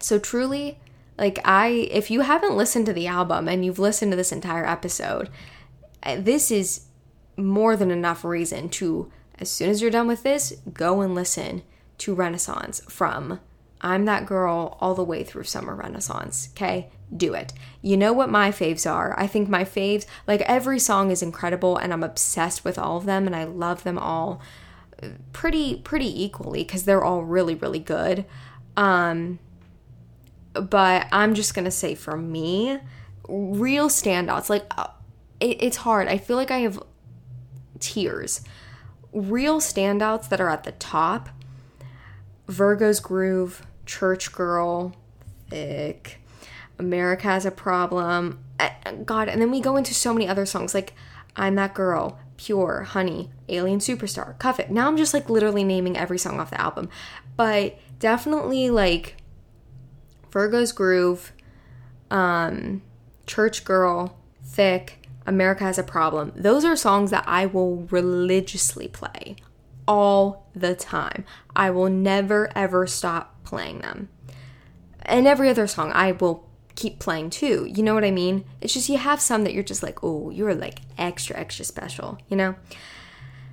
So 0.00 0.18
truly, 0.18 0.78
like 1.20 1.38
I 1.44 1.88
if 1.90 2.10
you 2.10 2.22
haven't 2.22 2.56
listened 2.56 2.86
to 2.86 2.92
the 2.92 3.06
album 3.06 3.46
and 3.46 3.64
you've 3.64 3.78
listened 3.78 4.10
to 4.10 4.16
this 4.16 4.32
entire 4.32 4.66
episode, 4.66 5.28
this 6.16 6.50
is 6.50 6.86
more 7.36 7.76
than 7.76 7.90
enough 7.90 8.24
reason 8.24 8.68
to 8.70 9.12
as 9.38 9.50
soon 9.50 9.70
as 9.70 9.80
you're 9.80 9.90
done 9.90 10.08
with 10.08 10.22
this, 10.22 10.54
go 10.72 11.00
and 11.02 11.14
listen 11.14 11.62
to 11.98 12.14
Renaissance 12.14 12.80
from 12.88 13.38
I'm 13.82 14.04
that 14.06 14.26
girl 14.26 14.76
all 14.80 14.94
the 14.94 15.04
way 15.04 15.24
through 15.24 15.44
Summer 15.44 15.74
Renaissance, 15.74 16.50
okay? 16.52 16.90
Do 17.14 17.32
it. 17.34 17.52
You 17.80 17.96
know 17.96 18.12
what 18.12 18.28
my 18.28 18.50
faves 18.50 18.90
are. 18.90 19.18
I 19.18 19.26
think 19.26 19.48
my 19.48 19.64
faves, 19.64 20.04
like 20.26 20.42
every 20.42 20.78
song 20.78 21.10
is 21.10 21.22
incredible 21.22 21.76
and 21.76 21.92
I'm 21.92 22.02
obsessed 22.02 22.64
with 22.64 22.78
all 22.78 22.98
of 22.98 23.06
them 23.06 23.26
and 23.26 23.34
I 23.34 23.44
love 23.44 23.84
them 23.84 23.98
all 23.98 24.40
pretty 25.32 25.76
pretty 25.76 26.22
equally 26.22 26.62
cuz 26.62 26.82
they're 26.82 27.04
all 27.04 27.24
really 27.24 27.54
really 27.54 27.78
good. 27.78 28.26
Um 28.76 29.38
but 30.52 31.06
I'm 31.12 31.34
just 31.34 31.54
to 31.64 31.70
say 31.70 31.94
for 31.94 32.16
me, 32.16 32.78
real 33.28 33.88
standouts 33.88 34.48
like 34.48 34.66
uh, 34.76 34.88
it, 35.38 35.62
it's 35.62 35.78
hard. 35.78 36.08
I 36.08 36.18
feel 36.18 36.36
like 36.36 36.50
I 36.50 36.58
have 36.58 36.82
tiers. 37.78 38.42
Real 39.12 39.60
standouts 39.60 40.28
that 40.28 40.40
are 40.40 40.48
at 40.48 40.64
the 40.64 40.72
top 40.72 41.30
Virgo's 42.46 43.00
Groove, 43.00 43.64
Church 43.86 44.32
Girl, 44.32 44.94
Thique, 45.50 46.14
America 46.78 47.24
has 47.24 47.46
a 47.46 47.50
problem. 47.50 48.40
Eh, 48.58 48.70
God, 49.04 49.28
and 49.28 49.40
then 49.40 49.50
we 49.50 49.60
go 49.60 49.76
into 49.76 49.94
so 49.94 50.12
many 50.12 50.26
other 50.26 50.46
songs 50.46 50.74
like 50.74 50.94
I'm 51.36 51.54
That 51.54 51.74
Girl, 51.74 52.18
Pure, 52.36 52.82
Honey, 52.90 53.30
Alien 53.48 53.78
Superstar, 53.78 54.38
Cuff 54.38 54.58
It. 54.58 54.70
Now 54.70 54.88
I'm 54.88 54.96
just 54.96 55.14
like 55.14 55.30
literally 55.30 55.62
naming 55.62 55.96
every 55.96 56.18
song 56.18 56.40
off 56.40 56.50
the 56.50 56.60
album. 56.60 56.88
But 57.36 57.78
definitely 57.98 58.70
like 58.70 59.16
Virgo's 60.30 60.72
Groove, 60.72 61.32
um, 62.10 62.82
Church 63.26 63.64
Girl, 63.64 64.16
Thique, 64.46 64.94
America 65.26 65.64
Has 65.64 65.78
a 65.78 65.82
Problem. 65.82 66.32
Those 66.34 66.64
are 66.64 66.76
songs 66.76 67.10
that 67.10 67.24
I 67.26 67.46
will 67.46 67.86
religiously 67.90 68.88
play 68.88 69.36
all 69.86 70.48
the 70.54 70.74
time. 70.74 71.24
I 71.54 71.70
will 71.70 71.90
never 71.90 72.50
ever 72.56 72.86
stop 72.86 73.44
playing 73.44 73.80
them. 73.80 74.08
And 75.02 75.26
every 75.26 75.48
other 75.48 75.66
song 75.66 75.90
I 75.92 76.12
will 76.12 76.48
keep 76.76 76.98
playing 76.98 77.30
too. 77.30 77.66
You 77.68 77.82
know 77.82 77.94
what 77.94 78.04
I 78.04 78.10
mean? 78.10 78.44
It's 78.60 78.72
just 78.72 78.88
you 78.88 78.98
have 78.98 79.20
some 79.20 79.44
that 79.44 79.52
you're 79.52 79.62
just 79.62 79.82
like, 79.82 80.02
oh, 80.02 80.30
you're 80.30 80.54
like 80.54 80.80
extra, 80.96 81.36
extra 81.36 81.64
special, 81.64 82.18
you 82.28 82.36
know? 82.36 82.54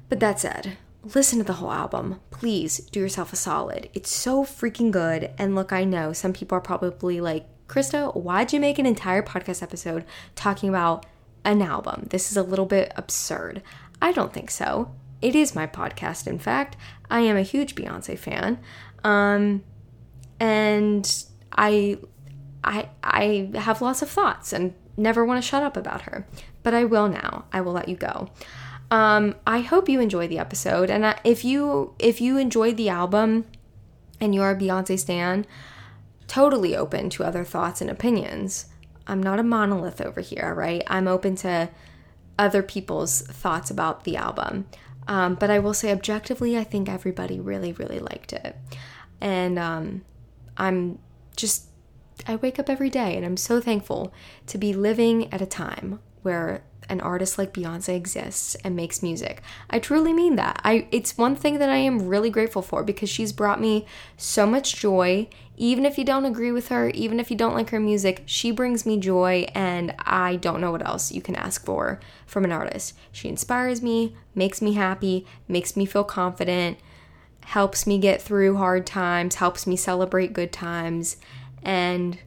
But 0.09 0.19
that 0.19 0.39
said, 0.39 0.78
listen 1.15 1.39
to 1.39 1.43
the 1.43 1.53
whole 1.53 1.71
album. 1.71 2.19
Please 2.31 2.77
do 2.77 2.99
yourself 2.99 3.33
a 3.33 3.35
solid. 3.35 3.89
It's 3.93 4.13
so 4.13 4.43
freaking 4.43 4.91
good. 4.91 5.31
And 5.37 5.55
look, 5.55 5.71
I 5.71 5.83
know 5.83 6.13
some 6.13 6.33
people 6.33 6.57
are 6.57 6.61
probably 6.61 7.21
like, 7.21 7.45
Krista, 7.67 8.15
why'd 8.15 8.53
you 8.53 8.59
make 8.59 8.79
an 8.79 8.85
entire 8.85 9.21
podcast 9.21 9.61
episode 9.61 10.05
talking 10.35 10.69
about 10.69 11.05
an 11.43 11.61
album? 11.61 12.07
This 12.09 12.31
is 12.31 12.37
a 12.37 12.43
little 12.43 12.65
bit 12.65 12.93
absurd. 12.95 13.61
I 14.01 14.11
don't 14.11 14.33
think 14.33 14.51
so. 14.51 14.93
It 15.21 15.35
is 15.35 15.55
my 15.55 15.67
podcast, 15.67 16.27
in 16.27 16.39
fact. 16.39 16.77
I 17.09 17.21
am 17.21 17.35
a 17.35 17.41
huge 17.41 17.75
Beyonce 17.75 18.17
fan. 18.17 18.59
Um, 19.03 19.63
and 20.39 21.25
I 21.51 21.97
I 22.63 22.89
I 23.03 23.51
have 23.55 23.81
lots 23.81 24.01
of 24.01 24.09
thoughts 24.09 24.53
and 24.53 24.73
never 24.95 25.25
want 25.25 25.41
to 25.41 25.47
shut 25.47 25.63
up 25.63 25.77
about 25.77 26.03
her. 26.03 26.27
But 26.63 26.73
I 26.73 26.83
will 26.83 27.07
now. 27.07 27.45
I 27.51 27.61
will 27.61 27.73
let 27.73 27.89
you 27.89 27.95
go. 27.95 28.29
Um, 28.89 29.35
I 29.45 29.59
hope 29.59 29.89
you 29.89 29.99
enjoyed 29.99 30.29
the 30.29 30.39
episode, 30.39 30.89
and 30.89 31.15
if 31.23 31.43
you 31.43 31.93
if 31.99 32.21
you 32.21 32.38
enjoyed 32.38 32.77
the 32.77 32.89
album 32.89 33.45
and 34.19 34.33
you 34.33 34.41
are 34.41 34.51
a 34.51 34.55
Beyonce 34.55 34.97
stan, 34.97 35.45
totally 36.27 36.75
open 36.75 37.09
to 37.11 37.23
other 37.23 37.43
thoughts 37.43 37.81
and 37.81 37.89
opinions. 37.89 38.67
I'm 39.07 39.23
not 39.23 39.39
a 39.39 39.43
monolith 39.43 40.01
over 40.01 40.21
here, 40.21 40.53
right? 40.53 40.83
I'm 40.88 41.07
open 41.07 41.35
to 41.38 41.69
other 42.38 42.61
people's 42.61 43.21
thoughts 43.21 43.71
about 43.71 44.03
the 44.03 44.17
album. 44.17 44.67
Um, 45.07 45.35
but 45.35 45.49
I 45.49 45.59
will 45.59 45.73
say, 45.73 45.91
objectively, 45.91 46.57
I 46.57 46.63
think 46.63 46.89
everybody 46.89 47.39
really, 47.39 47.71
really 47.71 47.99
liked 47.99 48.33
it. 48.33 48.57
And 49.21 49.57
um, 49.57 50.03
I'm 50.57 50.99
just, 51.35 51.67
I 52.27 52.35
wake 52.35 52.59
up 52.59 52.69
every 52.69 52.89
day 52.89 53.15
and 53.15 53.25
I'm 53.25 53.38
so 53.38 53.61
thankful 53.61 54.13
to 54.47 54.57
be 54.57 54.73
living 54.73 55.31
at 55.33 55.41
a 55.41 55.45
time 55.45 55.99
where 56.23 56.63
an 56.89 57.01
artist 57.01 57.38
like 57.38 57.53
Beyonce 57.53 57.95
exists 57.95 58.55
and 58.63 58.75
makes 58.75 59.03
music. 59.03 59.41
I 59.69 59.79
truly 59.79 60.13
mean 60.13 60.35
that. 60.35 60.59
I 60.63 60.88
it's 60.91 61.17
one 61.17 61.35
thing 61.35 61.59
that 61.59 61.69
I 61.69 61.77
am 61.77 62.07
really 62.07 62.29
grateful 62.29 62.61
for 62.61 62.83
because 62.83 63.09
she's 63.09 63.33
brought 63.33 63.61
me 63.61 63.85
so 64.15 64.45
much 64.45 64.75
joy. 64.75 65.27
Even 65.57 65.85
if 65.85 65.97
you 65.97 66.03
don't 66.03 66.25
agree 66.25 66.51
with 66.51 66.67
her, 66.69 66.89
even 66.89 67.19
if 67.19 67.31
you 67.31 67.38
don't 67.38 67.55
like 67.55 67.71
her 67.71 67.79
music, 67.79 68.23
she 68.25 68.51
brings 68.51 68.85
me 68.85 68.99
joy 68.99 69.47
and 69.55 69.93
I 69.99 70.35
don't 70.35 70.61
know 70.61 70.71
what 70.71 70.85
else 70.85 71.11
you 71.11 71.21
can 71.21 71.35
ask 71.35 71.65
for 71.65 71.99
from 72.25 72.45
an 72.45 72.51
artist. 72.51 72.93
She 73.11 73.27
inspires 73.27 73.81
me, 73.81 74.15
makes 74.35 74.61
me 74.61 74.73
happy, 74.73 75.25
makes 75.47 75.75
me 75.75 75.85
feel 75.85 76.03
confident, 76.03 76.77
helps 77.45 77.88
me 77.88 77.97
get 77.97 78.21
through 78.21 78.57
hard 78.57 78.85
times, 78.85 79.35
helps 79.35 79.65
me 79.65 79.75
celebrate 79.75 80.33
good 80.33 80.51
times, 80.51 81.17
and 81.63 82.19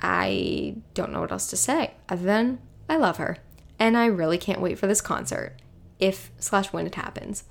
I 0.00 0.76
don't 0.94 1.12
know 1.12 1.20
what 1.20 1.32
else 1.32 1.48
to 1.50 1.56
say 1.56 1.92
other 2.08 2.24
than 2.24 2.58
I 2.90 2.96
love 2.96 3.18
her. 3.18 3.38
And 3.78 3.96
I 3.96 4.06
really 4.06 4.36
can't 4.36 4.60
wait 4.60 4.78
for 4.78 4.88
this 4.88 5.00
concert 5.00 5.54
if 6.00 6.32
slash 6.40 6.72
when 6.72 6.86
it 6.86 6.96
happens. 6.96 7.44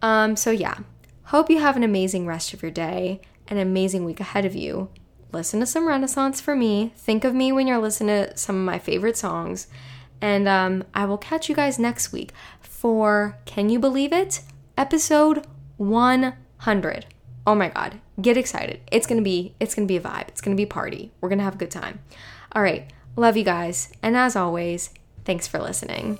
Um, 0.00 0.34
so 0.34 0.50
yeah, 0.50 0.78
hope 1.24 1.50
you 1.50 1.60
have 1.60 1.76
an 1.76 1.82
amazing 1.82 2.26
rest 2.26 2.54
of 2.54 2.62
your 2.62 2.70
day, 2.70 3.20
an 3.48 3.58
amazing 3.58 4.04
week 4.04 4.18
ahead 4.18 4.46
of 4.46 4.54
you. 4.56 4.88
Listen 5.30 5.60
to 5.60 5.66
some 5.66 5.86
Renaissance 5.86 6.40
for 6.40 6.56
me. 6.56 6.92
Think 6.96 7.22
of 7.22 7.34
me 7.34 7.52
when 7.52 7.66
you're 7.66 7.78
listening 7.78 8.26
to 8.26 8.36
some 8.36 8.56
of 8.56 8.64
my 8.64 8.78
favorite 8.78 9.16
songs. 9.16 9.66
And 10.22 10.48
um, 10.48 10.84
I 10.94 11.04
will 11.04 11.18
catch 11.18 11.48
you 11.48 11.54
guys 11.54 11.78
next 11.78 12.12
week 12.12 12.32
for 12.60 13.38
Can 13.44 13.68
You 13.68 13.78
Believe 13.78 14.12
It? 14.12 14.40
Episode 14.78 15.46
100. 15.76 17.06
Oh 17.46 17.54
my 17.54 17.68
god, 17.68 18.00
get 18.20 18.36
excited. 18.36 18.80
It's 18.90 19.06
going 19.06 19.20
to 19.20 19.24
be 19.24 19.54
it's 19.58 19.74
going 19.74 19.86
to 19.86 19.92
be 19.92 19.96
a 19.96 20.00
vibe. 20.00 20.28
It's 20.28 20.40
going 20.40 20.56
to 20.56 20.60
be 20.60 20.64
a 20.64 20.72
party. 20.72 21.10
We're 21.20 21.28
going 21.28 21.40
to 21.40 21.44
have 21.44 21.56
a 21.56 21.58
good 21.58 21.70
time. 21.70 22.00
All 22.52 22.62
right. 22.62 22.90
Love 23.16 23.36
you 23.36 23.44
guys. 23.44 23.92
And 24.02 24.16
as 24.16 24.36
always, 24.36 24.90
thanks 25.24 25.46
for 25.46 25.58
listening. 25.58 26.18